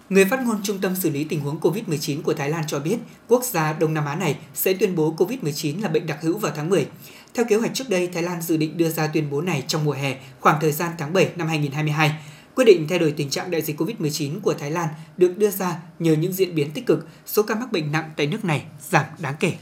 Người 0.08 0.24
phát 0.24 0.46
ngôn 0.46 0.56
Trung 0.62 0.78
tâm 0.78 0.96
xử 0.96 1.10
lý 1.10 1.24
tình 1.24 1.40
huống 1.40 1.60
COVID-19 1.60 2.22
của 2.22 2.34
Thái 2.34 2.50
Lan 2.50 2.64
cho 2.66 2.78
biết, 2.78 2.96
quốc 3.28 3.44
gia 3.44 3.72
Đông 3.72 3.94
Nam 3.94 4.06
Á 4.06 4.14
này 4.14 4.36
sẽ 4.54 4.72
tuyên 4.72 4.96
bố 4.96 5.14
COVID-19 5.18 5.82
là 5.82 5.88
bệnh 5.88 6.06
đặc 6.06 6.18
hữu 6.22 6.38
vào 6.38 6.52
tháng 6.56 6.68
10. 6.68 6.86
Theo 7.34 7.46
kế 7.48 7.56
hoạch 7.56 7.74
trước 7.74 7.88
đây, 7.88 8.06
Thái 8.06 8.22
Lan 8.22 8.42
dự 8.42 8.56
định 8.56 8.76
đưa 8.76 8.88
ra 8.88 9.06
tuyên 9.06 9.30
bố 9.30 9.40
này 9.40 9.64
trong 9.66 9.84
mùa 9.84 9.92
hè, 9.92 10.16
khoảng 10.40 10.60
thời 10.60 10.72
gian 10.72 10.90
tháng 10.98 11.12
7 11.12 11.28
năm 11.36 11.48
2022. 11.48 12.12
Quyết 12.58 12.64
định 12.64 12.86
thay 12.88 12.98
đổi 12.98 13.14
tình 13.16 13.30
trạng 13.30 13.50
đại 13.50 13.62
dịch 13.62 13.80
COVID-19 13.80 14.40
của 14.42 14.54
Thái 14.54 14.70
Lan 14.70 14.88
được 15.16 15.38
đưa 15.38 15.50
ra 15.50 15.76
nhờ 15.98 16.12
những 16.12 16.32
diễn 16.32 16.54
biến 16.54 16.70
tích 16.74 16.86
cực, 16.86 17.06
số 17.26 17.42
ca 17.42 17.54
mắc 17.54 17.72
bệnh 17.72 17.92
nặng 17.92 18.10
tại 18.16 18.26
nước 18.26 18.44
này 18.44 18.62
giảm 18.90 19.04
đáng 19.18 19.34
kể. 19.40 19.52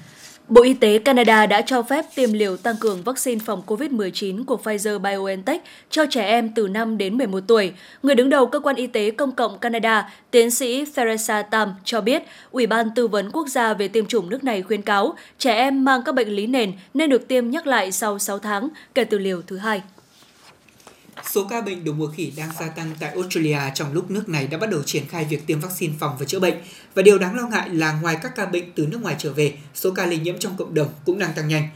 Bộ 0.48 0.62
Y 0.62 0.74
tế 0.74 0.98
Canada 0.98 1.46
đã 1.46 1.62
cho 1.62 1.82
phép 1.82 2.04
tiêm 2.14 2.32
liều 2.32 2.56
tăng 2.56 2.76
cường 2.80 3.02
vaccine 3.02 3.40
phòng 3.44 3.62
COVID-19 3.66 4.44
của 4.44 4.58
Pfizer-BioNTech 4.64 5.58
cho 5.90 6.06
trẻ 6.10 6.24
em 6.26 6.54
từ 6.54 6.68
5 6.68 6.98
đến 6.98 7.18
11 7.18 7.40
tuổi. 7.46 7.72
Người 8.02 8.14
đứng 8.14 8.30
đầu 8.30 8.46
Cơ 8.46 8.60
quan 8.60 8.76
Y 8.76 8.86
tế 8.86 9.10
Công 9.10 9.32
cộng 9.32 9.58
Canada, 9.58 10.10
tiến 10.30 10.50
sĩ 10.50 10.84
Theresa 10.94 11.42
Tam 11.42 11.74
cho 11.84 12.00
biết, 12.00 12.22
Ủy 12.50 12.66
ban 12.66 12.90
Tư 12.94 13.08
vấn 13.08 13.30
Quốc 13.32 13.48
gia 13.48 13.74
về 13.74 13.88
tiêm 13.88 14.06
chủng 14.06 14.30
nước 14.30 14.44
này 14.44 14.62
khuyên 14.62 14.82
cáo 14.82 15.14
trẻ 15.38 15.54
em 15.54 15.84
mang 15.84 16.02
các 16.04 16.14
bệnh 16.14 16.28
lý 16.28 16.46
nền 16.46 16.72
nên 16.94 17.10
được 17.10 17.28
tiêm 17.28 17.50
nhắc 17.50 17.66
lại 17.66 17.92
sau 17.92 18.18
6 18.18 18.38
tháng 18.38 18.68
kể 18.94 19.04
từ 19.04 19.18
liều 19.18 19.42
thứ 19.42 19.56
hai. 19.56 19.82
Số 21.32 21.46
ca 21.50 21.60
bệnh 21.60 21.84
đậu 21.84 21.94
mùa 21.94 22.06
khỉ 22.06 22.32
đang 22.36 22.50
gia 22.60 22.68
tăng 22.68 22.90
tại 23.00 23.10
Australia 23.10 23.58
trong 23.74 23.92
lúc 23.92 24.10
nước 24.10 24.28
này 24.28 24.46
đã 24.46 24.58
bắt 24.58 24.70
đầu 24.70 24.82
triển 24.82 25.08
khai 25.08 25.24
việc 25.24 25.46
tiêm 25.46 25.60
vaccine 25.60 25.94
phòng 26.00 26.16
và 26.18 26.24
chữa 26.24 26.40
bệnh. 26.40 26.54
Và 26.94 27.02
điều 27.02 27.18
đáng 27.18 27.36
lo 27.36 27.48
ngại 27.48 27.68
là 27.68 27.92
ngoài 27.92 28.16
các 28.22 28.32
ca 28.36 28.46
bệnh 28.46 28.72
từ 28.72 28.86
nước 28.86 29.02
ngoài 29.02 29.14
trở 29.18 29.32
về, 29.32 29.54
số 29.74 29.90
ca 29.90 30.06
lây 30.06 30.18
nhiễm 30.18 30.38
trong 30.38 30.56
cộng 30.56 30.74
đồng 30.74 30.88
cũng 31.04 31.18
đang 31.18 31.32
tăng 31.34 31.48
nhanh. 31.48 31.68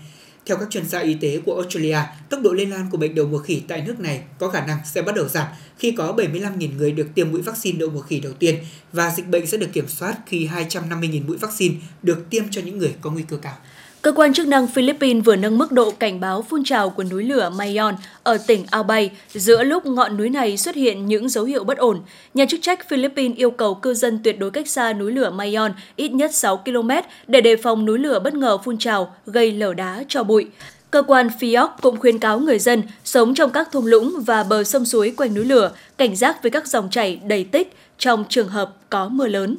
Theo 0.47 0.57
các 0.57 0.71
chuyên 0.71 0.89
gia 0.89 0.99
y 0.99 1.15
tế 1.15 1.41
của 1.47 1.55
Australia, 1.55 1.99
tốc 2.29 2.41
độ 2.43 2.53
lây 2.53 2.67
lan 2.67 2.87
của 2.91 2.99
bệnh 2.99 3.15
đậu 3.15 3.27
mùa 3.27 3.39
khỉ 3.39 3.63
tại 3.69 3.83
nước 3.87 4.01
này 4.01 4.23
có 4.39 4.49
khả 4.49 4.67
năng 4.67 4.79
sẽ 4.85 5.03
bắt 5.03 5.15
đầu 5.15 5.29
giảm 5.29 5.47
khi 5.79 5.93
có 5.93 6.15
75.000 6.17 6.77
người 6.77 6.93
được 6.93 7.07
tiêm 7.15 7.31
mũi 7.31 7.43
vaccine 7.43 7.79
đậu 7.79 7.91
mùa 7.91 8.01
khỉ 8.01 8.21
đầu 8.21 8.33
tiên 8.33 8.57
và 8.93 9.11
dịch 9.11 9.29
bệnh 9.29 9.47
sẽ 9.47 9.59
được 9.59 9.73
kiểm 9.73 9.89
soát 9.89 10.17
khi 10.27 10.49
250.000 10.49 11.27
mũi 11.27 11.37
vaccine 11.37 11.75
được 12.03 12.31
tiêm 12.31 12.45
cho 12.51 12.61
những 12.61 12.79
người 12.79 12.95
có 13.01 13.11
nguy 13.11 13.23
cơ 13.29 13.37
cao. 13.37 13.57
Cơ 14.03 14.13
quan 14.13 14.33
chức 14.33 14.49
năng 14.49 14.67
Philippines 14.67 15.25
vừa 15.25 15.37
nâng 15.37 15.59
mức 15.59 15.73
độ 15.73 15.91
cảnh 15.91 16.21
báo 16.21 16.43
phun 16.43 16.65
trào 16.65 16.91
của 16.91 17.05
núi 17.05 17.25
lửa 17.25 17.51
Mayon 17.57 17.95
ở 18.23 18.39
tỉnh 18.47 18.65
Albay 18.71 19.11
giữa 19.35 19.65
lúc 19.65 19.87
ngọn 19.87 20.17
núi 20.17 20.31
này 20.31 20.57
xuất 20.57 20.75
hiện 20.75 21.07
những 21.07 21.29
dấu 21.29 21.45
hiệu 21.45 21.65
bất 21.65 21.79
ổn. 21.79 22.01
Nhà 22.35 22.45
chức 22.49 22.63
trách 22.63 22.89
Philippines 22.89 23.37
yêu 23.37 23.51
cầu 23.51 23.75
cư 23.75 23.95
dân 23.95 24.21
tuyệt 24.25 24.39
đối 24.39 24.51
cách 24.51 24.69
xa 24.69 24.93
núi 24.93 25.13
lửa 25.13 25.31
Mayon 25.31 25.73
ít 25.97 26.09
nhất 26.09 26.35
6 26.35 26.57
km 26.57 26.91
để 27.27 27.41
đề 27.41 27.57
phòng 27.57 27.85
núi 27.87 27.99
lửa 27.99 28.21
bất 28.25 28.35
ngờ 28.35 28.59
phun 28.59 28.79
trào, 28.79 29.15
gây 29.27 29.53
lở 29.53 29.75
đá 29.75 30.05
cho 30.09 30.23
bụi. 30.23 30.47
Cơ 30.91 31.03
quan 31.03 31.29
FIOC 31.41 31.69
cũng 31.81 31.97
khuyên 31.97 32.19
cáo 32.19 32.39
người 32.39 32.59
dân 32.59 32.83
sống 33.05 33.35
trong 33.35 33.51
các 33.51 33.69
thung 33.73 33.87
lũng 33.87 34.15
và 34.27 34.43
bờ 34.43 34.65
sông 34.65 34.85
suối 34.85 35.15
quanh 35.17 35.35
núi 35.35 35.45
lửa, 35.45 35.73
cảnh 35.99 36.17
giác 36.17 36.43
với 36.43 36.51
các 36.51 36.67
dòng 36.67 36.91
chảy 36.91 37.21
đầy 37.25 37.45
tích 37.45 37.77
trong 37.99 38.25
trường 38.29 38.49
hợp 38.49 38.77
có 38.91 39.09
mưa 39.09 39.27
lớn. 39.27 39.57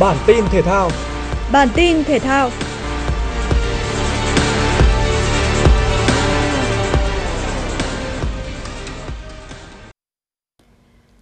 Bản 0.00 0.16
tin 0.26 0.44
thể 0.50 0.62
thao. 0.62 0.90
Bản 1.52 1.68
tin 1.74 2.04
thể 2.04 2.18
thao. 2.18 2.50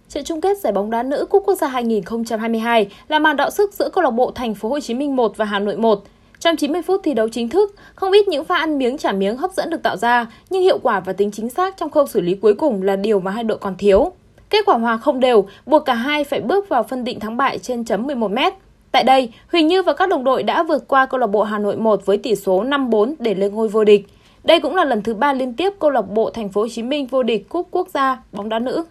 Trận 0.09 0.23
chung 0.23 0.41
kết 0.41 0.57
giải 0.57 0.73
bóng 0.73 0.89
đá 0.89 1.03
nữ 1.03 1.25
Cúp 1.29 1.43
Quốc 1.45 1.55
gia 1.55 1.67
2022 1.67 2.87
là 3.07 3.19
màn 3.19 3.37
đọ 3.37 3.49
sức 3.49 3.73
giữa 3.73 3.89
câu 3.93 4.03
lạc 4.03 4.09
bộ 4.11 4.31
Thành 4.35 4.55
phố 4.55 4.69
Hồ 4.69 4.79
Chí 4.79 4.93
Minh 4.93 5.15
1 5.15 5.37
và 5.37 5.45
Hà 5.45 5.59
Nội 5.59 5.77
1. 5.77 6.03
Trong 6.39 6.55
90 6.55 6.81
phút 6.81 7.01
thi 7.03 7.13
đấu 7.13 7.29
chính 7.29 7.49
thức, 7.49 7.75
không 7.95 8.11
ít 8.11 8.27
những 8.27 8.45
pha 8.45 8.55
ăn 8.55 8.77
miếng 8.77 8.97
trả 8.97 9.11
miếng 9.11 9.37
hấp 9.37 9.51
dẫn 9.53 9.69
được 9.69 9.83
tạo 9.83 9.97
ra, 9.97 10.27
nhưng 10.49 10.61
hiệu 10.61 10.79
quả 10.83 10.99
và 10.99 11.13
tính 11.13 11.31
chính 11.31 11.49
xác 11.49 11.77
trong 11.77 11.89
khâu 11.89 12.07
xử 12.07 12.21
lý 12.21 12.35
cuối 12.35 12.53
cùng 12.53 12.83
là 12.83 12.95
điều 12.95 13.19
mà 13.19 13.31
hai 13.31 13.43
đội 13.43 13.57
còn 13.57 13.75
thiếu. 13.77 14.11
Kết 14.51 14.65
quả 14.65 14.77
hòa 14.77 14.97
không 14.97 15.19
đều, 15.19 15.45
buộc 15.65 15.85
cả 15.85 15.93
hai 15.93 16.23
phải 16.23 16.41
bước 16.41 16.69
vào 16.69 16.83
phân 16.83 17.03
định 17.03 17.19
thắng 17.19 17.37
bại 17.37 17.59
trên 17.59 17.85
chấm 17.85 18.07
11 18.07 18.31
mét. 18.31 18.53
Tại 18.91 19.03
đây, 19.03 19.29
Huỳnh 19.51 19.67
Như 19.67 19.83
và 19.83 19.93
các 19.93 20.09
đồng 20.09 20.23
đội 20.23 20.43
đã 20.43 20.63
vượt 20.63 20.87
qua 20.87 21.05
câu 21.05 21.19
lạc 21.19 21.27
bộ 21.27 21.43
Hà 21.43 21.59
Nội 21.59 21.75
1 21.75 22.05
với 22.05 22.17
tỷ 22.17 22.35
số 22.35 22.63
5-4 22.63 23.13
để 23.19 23.33
lên 23.33 23.55
ngôi 23.55 23.67
vô 23.67 23.83
địch. 23.83 24.07
Đây 24.43 24.59
cũng 24.59 24.75
là 24.75 24.85
lần 24.85 25.01
thứ 25.03 25.13
ba 25.13 25.33
liên 25.33 25.53
tiếp 25.53 25.73
câu 25.79 25.89
lạc 25.89 26.01
bộ 26.01 26.29
Thành 26.29 26.49
phố 26.49 26.61
Hồ 26.61 26.67
Chí 26.67 26.83
Minh 26.83 27.07
vô 27.07 27.23
địch 27.23 27.49
cúp 27.49 27.67
quốc 27.71 27.87
gia 27.89 28.21
bóng 28.31 28.49
đá 28.49 28.59
nữ. 28.59 28.85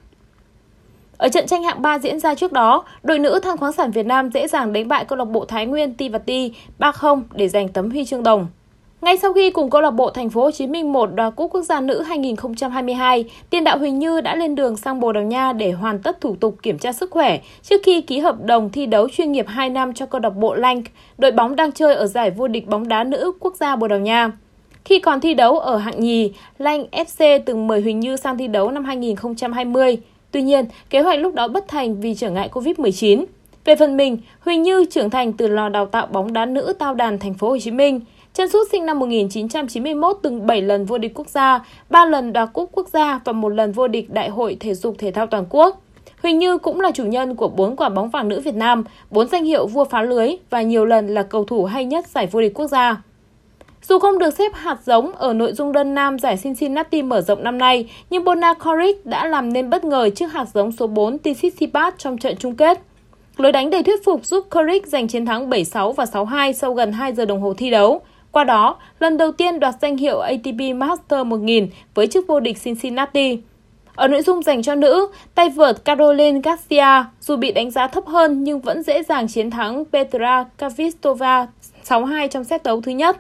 Ở 1.17 1.29
trận 1.29 1.47
tranh 1.47 1.63
hạng 1.63 1.83
3 1.83 1.99
diễn 1.99 2.21
ra 2.21 2.35
trước 2.35 2.53
đó, 2.53 2.85
đội 3.03 3.19
nữ 3.19 3.41
Than 3.43 3.57
khoáng 3.57 3.73
sản 3.73 3.91
Việt 3.91 4.07
Nam 4.07 4.31
dễ 4.31 4.49
dàng 4.49 4.73
đánh 4.73 4.89
bại 4.89 5.05
câu 5.05 5.19
lạc 5.19 5.25
bộ 5.25 5.45
Thái 5.45 5.67
Nguyên 5.67 5.95
Ti 5.95 6.09
và 6.09 6.19
Ti 6.19 6.53
3-0 6.79 7.23
để 7.33 7.49
giành 7.49 7.69
tấm 7.69 7.91
huy 7.91 8.05
chương 8.05 8.23
đồng. 8.23 8.47
Ngay 9.01 9.17
sau 9.17 9.33
khi 9.33 9.51
cùng 9.51 9.71
câu 9.71 9.81
lạc 9.81 9.91
bộ 9.91 10.11
Thành 10.11 10.31
phố 10.31 10.43
Hồ 10.43 10.51
Chí 10.51 10.67
Minh 10.67 10.93
một 10.93 11.07
đoạt 11.15 11.37
cúp 11.37 11.51
quốc 11.53 11.63
gia 11.63 11.81
nữ 11.81 12.03
2022, 12.03 13.25
tiền 13.51 13.65
đạo 13.65 13.79
Huỳnh 13.79 13.99
Như 13.99 14.21
đã 14.21 14.37
lên 14.37 14.55
đường 14.55 14.77
sang 14.77 15.01
Bồ 15.01 15.13
Đào 15.13 15.23
Nha 15.23 15.53
để 15.53 15.73
hoàn 15.73 15.99
tất 15.99 16.21
thủ 16.21 16.37
tục 16.41 16.57
kiểm 16.63 16.79
tra 16.79 16.93
sức 16.93 17.11
khỏe 17.11 17.41
trước 17.63 17.81
khi 17.85 18.01
ký 18.01 18.19
hợp 18.19 18.45
đồng 18.45 18.71
thi 18.71 18.87
đấu 18.87 19.09
chuyên 19.09 19.33
nghiệp 19.33 19.47
2 19.49 19.71
năm 19.71 19.95
cho 19.95 20.07
câu 20.07 20.21
lạc 20.21 20.31
bộ 20.31 20.55
Lank, 20.55 20.85
đội 21.19 21.33
bóng 21.33 21.57
đang 21.57 21.73
chơi 21.73 21.95
ở 21.95 22.07
giải 22.07 22.31
vô 22.31 22.49
địch 22.49 22.69
bóng 22.69 22.89
đá 22.89 23.05
nữ 23.05 23.33
quốc 23.41 23.57
gia 23.57 23.77
Bồ 23.77 23.89
Đào 23.89 23.99
Nha. 23.99 24.33
Khi 24.85 24.99
còn 24.99 25.21
thi 25.21 25.35
đấu 25.35 25.59
ở 25.59 25.77
hạng 25.77 26.01
nhì, 26.01 26.33
Lanh 26.59 26.85
FC 26.93 27.41
từng 27.47 27.67
mời 27.67 27.81
Huỳnh 27.81 28.01
Như 28.01 28.17
sang 28.17 28.39
thi 28.39 28.47
đấu 28.47 28.71
năm 28.71 28.85
2020. 28.85 29.99
Tuy 30.31 30.43
nhiên, 30.43 30.65
kế 30.91 31.01
hoạch 31.01 31.19
lúc 31.19 31.35
đó 31.35 31.49
bất 31.49 31.69
thành 31.69 32.01
vì 32.01 32.15
trở 32.15 32.31
ngại 32.31 32.49
Covid-19. 32.53 33.25
Về 33.65 33.77
phần 33.77 33.97
mình, 33.97 34.19
Huỳnh 34.41 34.63
Như 34.63 34.85
trưởng 34.91 35.11
thành 35.11 35.33
từ 35.33 35.49
lò 35.49 35.69
đào 35.69 35.87
tạo 35.87 36.07
bóng 36.07 36.33
đá 36.33 36.47
nữ 36.47 36.75
Tao 36.79 36.95
Đàn 36.95 37.19
Thành 37.19 37.35
phố 37.35 37.49
Hồ 37.49 37.59
Chí 37.59 37.71
Minh, 37.71 38.01
Chân 38.35 38.49
sút 38.49 38.67
sinh 38.73 38.87
năm 38.87 38.99
1991 38.99 40.19
từng 40.23 40.47
7 40.47 40.63
lần 40.63 40.85
vô 40.85 40.99
địch 40.99 41.13
quốc 41.15 41.29
gia, 41.29 41.65
3 41.91 42.05
lần 42.05 42.33
đoạt 42.33 42.49
cúp 42.53 42.71
quốc 42.73 42.89
gia 42.89 43.21
và 43.25 43.33
một 43.33 43.49
lần 43.49 43.73
vô 43.73 43.89
địch 43.89 44.11
Đại 44.11 44.29
hội 44.29 44.57
Thể 44.61 44.75
dục 44.75 44.95
Thể 44.99 45.11
thao 45.11 45.27
Toàn 45.27 45.45
quốc. 45.51 45.83
Huỳnh 46.23 46.39
Như 46.39 46.59
cũng 46.59 46.81
là 46.81 46.91
chủ 46.95 47.05
nhân 47.05 47.35
của 47.35 47.49
4 47.49 47.77
quả 47.77 47.89
bóng 47.89 48.11
vàng 48.11 48.29
nữ 48.29 48.41
Việt 48.41 48.55
Nam, 48.55 48.85
4 49.11 49.29
danh 49.29 49.45
hiệu 49.45 49.67
vua 49.67 49.85
phá 49.85 50.03
lưới 50.03 50.37
và 50.51 50.63
nhiều 50.63 50.85
lần 50.85 51.07
là 51.07 51.23
cầu 51.23 51.45
thủ 51.45 51.65
hay 51.65 51.85
nhất 51.85 52.07
giải 52.07 52.27
vô 52.27 52.41
địch 52.41 52.55
quốc 52.55 52.67
gia. 52.67 53.03
Dù 53.83 53.99
không 53.99 54.19
được 54.19 54.35
xếp 54.35 54.53
hạt 54.55 54.79
giống 54.85 55.13
ở 55.13 55.33
nội 55.33 55.53
dung 55.53 55.73
đơn 55.73 55.95
nam 55.95 56.19
giải 56.19 56.37
Cincinnati 56.43 57.03
mở 57.03 57.21
rộng 57.21 57.45
năm 57.45 57.59
nay, 57.59 57.91
nhưng 58.11 58.25
Bona 58.25 58.55
Koric 58.55 59.07
đã 59.07 59.27
làm 59.27 59.53
nên 59.53 59.71
bất 59.71 59.85
ngờ 59.85 60.11
trước 60.11 60.33
hạt 60.33 60.47
giống 60.55 60.73
số 60.73 60.87
4 60.87 61.19
Tsitsipas 61.19 61.95
trong 61.99 62.19
trận 62.19 62.37
chung 62.37 62.57
kết. 62.57 62.81
Lối 63.37 63.53
đánh 63.53 63.71
đầy 63.71 63.83
thuyết 63.83 64.05
phục 64.05 64.27
giúp 64.27 64.47
Koric 64.51 64.87
giành 64.87 65.09
chiến 65.09 65.27
thắng 65.27 65.51
7-6 65.51 65.93
và 65.93 66.05
6-2 66.05 66.53
sau 66.53 66.75
gần 66.75 66.93
2 66.93 67.13
giờ 67.13 67.25
đồng 67.25 67.41
hồ 67.41 67.55
thi 67.55 67.71
đấu. 67.71 68.01
Qua 68.33 68.45
đó, 68.45 68.77
lần 68.99 69.17
đầu 69.17 69.33
tiên 69.33 69.61
đoạt 69.61 69.75
danh 69.83 69.97
hiệu 69.97 70.19
ATP 70.19 70.77
Master 70.77 71.27
1000 71.27 71.69
với 71.95 72.07
chức 72.07 72.27
vô 72.27 72.41
địch 72.41 72.63
Cincinnati. 72.65 73.39
Ở 73.95 74.09
nội 74.09 74.23
dung 74.23 74.43
dành 74.43 74.63
cho 74.63 74.75
nữ, 74.75 75.09
tay 75.35 75.49
vợt 75.49 75.85
Caroline 75.85 76.41
Garcia 76.41 77.05
dù 77.21 77.37
bị 77.37 77.53
đánh 77.53 77.71
giá 77.71 77.87
thấp 77.87 78.07
hơn 78.07 78.45
nhưng 78.45 78.61
vẫn 78.61 78.83
dễ 78.83 79.03
dàng 79.03 79.29
chiến 79.29 79.51
thắng 79.51 79.85
Petra 79.85 80.45
Kvitova 80.59 81.47
6-2 81.89 82.29
trong 82.29 82.45
set 82.45 82.63
đấu 82.63 82.81
thứ 82.81 82.93
nhất. 82.93 83.17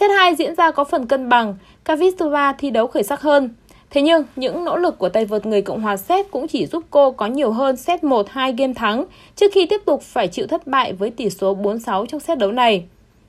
Set 0.00 0.10
2 0.18 0.34
diễn 0.34 0.54
ra 0.54 0.70
có 0.70 0.84
phần 0.84 1.06
cân 1.06 1.28
bằng, 1.28 1.54
Kvitova 1.84 2.52
thi 2.52 2.70
đấu 2.70 2.86
khởi 2.86 3.02
sắc 3.02 3.20
hơn. 3.20 3.50
Thế 3.90 4.02
nhưng, 4.02 4.24
những 4.36 4.64
nỗ 4.64 4.76
lực 4.76 4.98
của 4.98 5.08
tay 5.08 5.24
vợt 5.24 5.46
người 5.46 5.62
Cộng 5.62 5.80
hòa 5.80 5.96
Séc 5.96 6.30
cũng 6.30 6.48
chỉ 6.48 6.66
giúp 6.66 6.84
cô 6.90 7.10
có 7.10 7.26
nhiều 7.26 7.52
hơn 7.52 7.76
set 7.76 8.04
1-2 8.04 8.56
game 8.56 8.74
thắng 8.74 9.04
trước 9.36 9.52
khi 9.52 9.66
tiếp 9.66 9.80
tục 9.84 10.02
phải 10.02 10.28
chịu 10.28 10.46
thất 10.46 10.66
bại 10.66 10.92
với 10.92 11.10
tỷ 11.10 11.30
số 11.30 11.56
4-6 11.56 12.06
trong 12.06 12.20
set 12.20 12.38
đấu 12.38 12.52
này. 12.52 12.84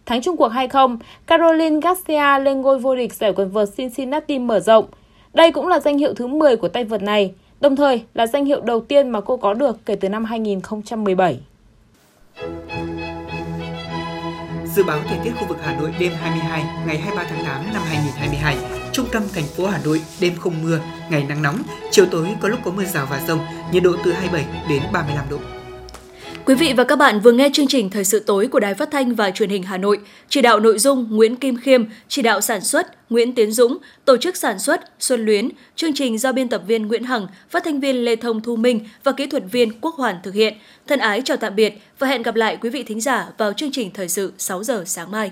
Thắng 0.08 0.22
chung 0.22 0.38
cuộc 0.38 0.52
2-0, 0.52 0.98
Caroline 1.28 1.80
Garcia 1.80 2.40
lên 2.44 2.62
ngôi 2.62 2.80
vô 2.80 2.96
địch 2.96 3.14
giải 3.14 3.34
quần 3.36 3.52
vợt 3.52 3.70
Cincinnati 3.78 4.40
mở 4.40 4.60
rộng. 4.60 4.86
Đây 5.34 5.52
cũng 5.52 5.68
là 5.68 5.80
danh 5.80 5.98
hiệu 5.98 6.14
thứ 6.14 6.28
10 6.28 6.56
của 6.58 6.68
tay 6.68 6.84
vợt 6.84 7.02
này, 7.02 7.34
đồng 7.62 7.76
thời 7.76 8.04
là 8.14 8.28
danh 8.28 8.46
hiệu 8.46 8.62
đầu 8.62 8.80
tiên 8.80 9.10
mà 9.10 9.22
cô 9.22 9.38
có 9.38 9.54
được 9.54 9.86
kể 9.86 9.96
từ 9.96 10.10
năm 10.10 10.26
2017. 10.26 11.40
Dự 14.76 14.84
báo 14.84 15.00
thời 15.10 15.18
tiết 15.24 15.32
khu 15.40 15.48
vực 15.48 15.58
Hà 15.62 15.80
Nội 15.80 15.94
đêm 16.00 16.12
22 16.22 16.64
ngày 16.88 16.98
23 16.98 17.24
tháng 17.30 17.46
8 17.46 17.74
năm 17.74 17.82
2022. 17.86 18.56
Trung 18.92 19.06
tâm 19.12 19.24
thành 19.34 19.46
phố 19.58 19.68
Hà 19.68 19.80
Nội 19.86 20.02
đêm 20.22 20.34
không 20.40 20.54
mưa, 20.64 20.80
ngày 21.12 21.26
nắng 21.30 21.42
nóng, 21.42 21.58
chiều 21.92 22.06
tối 22.12 22.28
có 22.42 22.48
lúc 22.48 22.60
có 22.66 22.72
mưa 22.72 22.86
rào 22.86 23.08
và 23.10 23.22
rông, 23.28 23.40
nhiệt 23.72 23.84
độ 23.84 23.92
từ 24.06 24.12
27 24.12 24.46
đến 24.70 24.82
35 24.94 25.26
độ. 25.30 25.57
Quý 26.48 26.56
vị 26.56 26.74
và 26.78 26.84
các 26.84 26.96
bạn 26.96 27.20
vừa 27.20 27.32
nghe 27.32 27.50
chương 27.54 27.68
trình 27.68 27.90
Thời 27.90 28.04
sự 28.04 28.20
tối 28.20 28.48
của 28.48 28.60
Đài 28.60 28.74
Phát 28.74 28.92
thanh 28.92 29.16
và 29.16 29.32
Truyền 29.32 29.50
hình 29.50 29.64
Hà 29.64 29.78
Nội. 29.78 30.00
Chỉ 30.30 30.42
đạo 30.42 30.60
nội 30.60 30.80
dung 30.80 31.08
Nguyễn 31.10 31.36
Kim 31.36 31.58
Khiêm, 31.58 31.86
chỉ 32.08 32.22
đạo 32.22 32.42
sản 32.42 32.62
xuất 32.62 33.12
Nguyễn 33.12 33.36
Tiến 33.36 33.52
Dũng, 33.52 33.78
tổ 34.06 34.18
chức 34.18 34.38
sản 34.38 34.60
xuất 34.60 34.82
Xuân 35.00 35.26
Luyến, 35.26 35.50
chương 35.76 35.94
trình 35.94 36.18
do 36.18 36.32
biên 36.32 36.50
tập 36.50 36.62
viên 36.68 36.88
Nguyễn 36.88 37.04
Hằng, 37.04 37.28
phát 37.50 37.64
thanh 37.64 37.80
viên 37.80 38.06
Lê 38.06 38.16
Thông 38.16 38.42
Thu 38.42 38.56
Minh 38.56 38.80
và 39.04 39.12
kỹ 39.12 39.28
thuật 39.28 39.44
viên 39.52 39.80
Quốc 39.82 39.96
Hoàn 39.96 40.16
thực 40.24 40.34
hiện. 40.34 40.54
Thân 40.88 41.00
ái 41.00 41.22
chào 41.26 41.38
tạm 41.38 41.56
biệt 41.56 41.82
và 42.00 42.08
hẹn 42.08 42.22
gặp 42.22 42.36
lại 42.36 42.58
quý 42.62 42.70
vị 42.70 42.84
thính 42.84 43.02
giả 43.02 43.28
vào 43.38 43.54
chương 43.54 43.72
trình 43.72 43.92
Thời 43.94 44.10
sự 44.10 44.34
6 44.38 44.64
giờ 44.64 44.84
sáng 44.86 45.12
mai. 45.12 45.32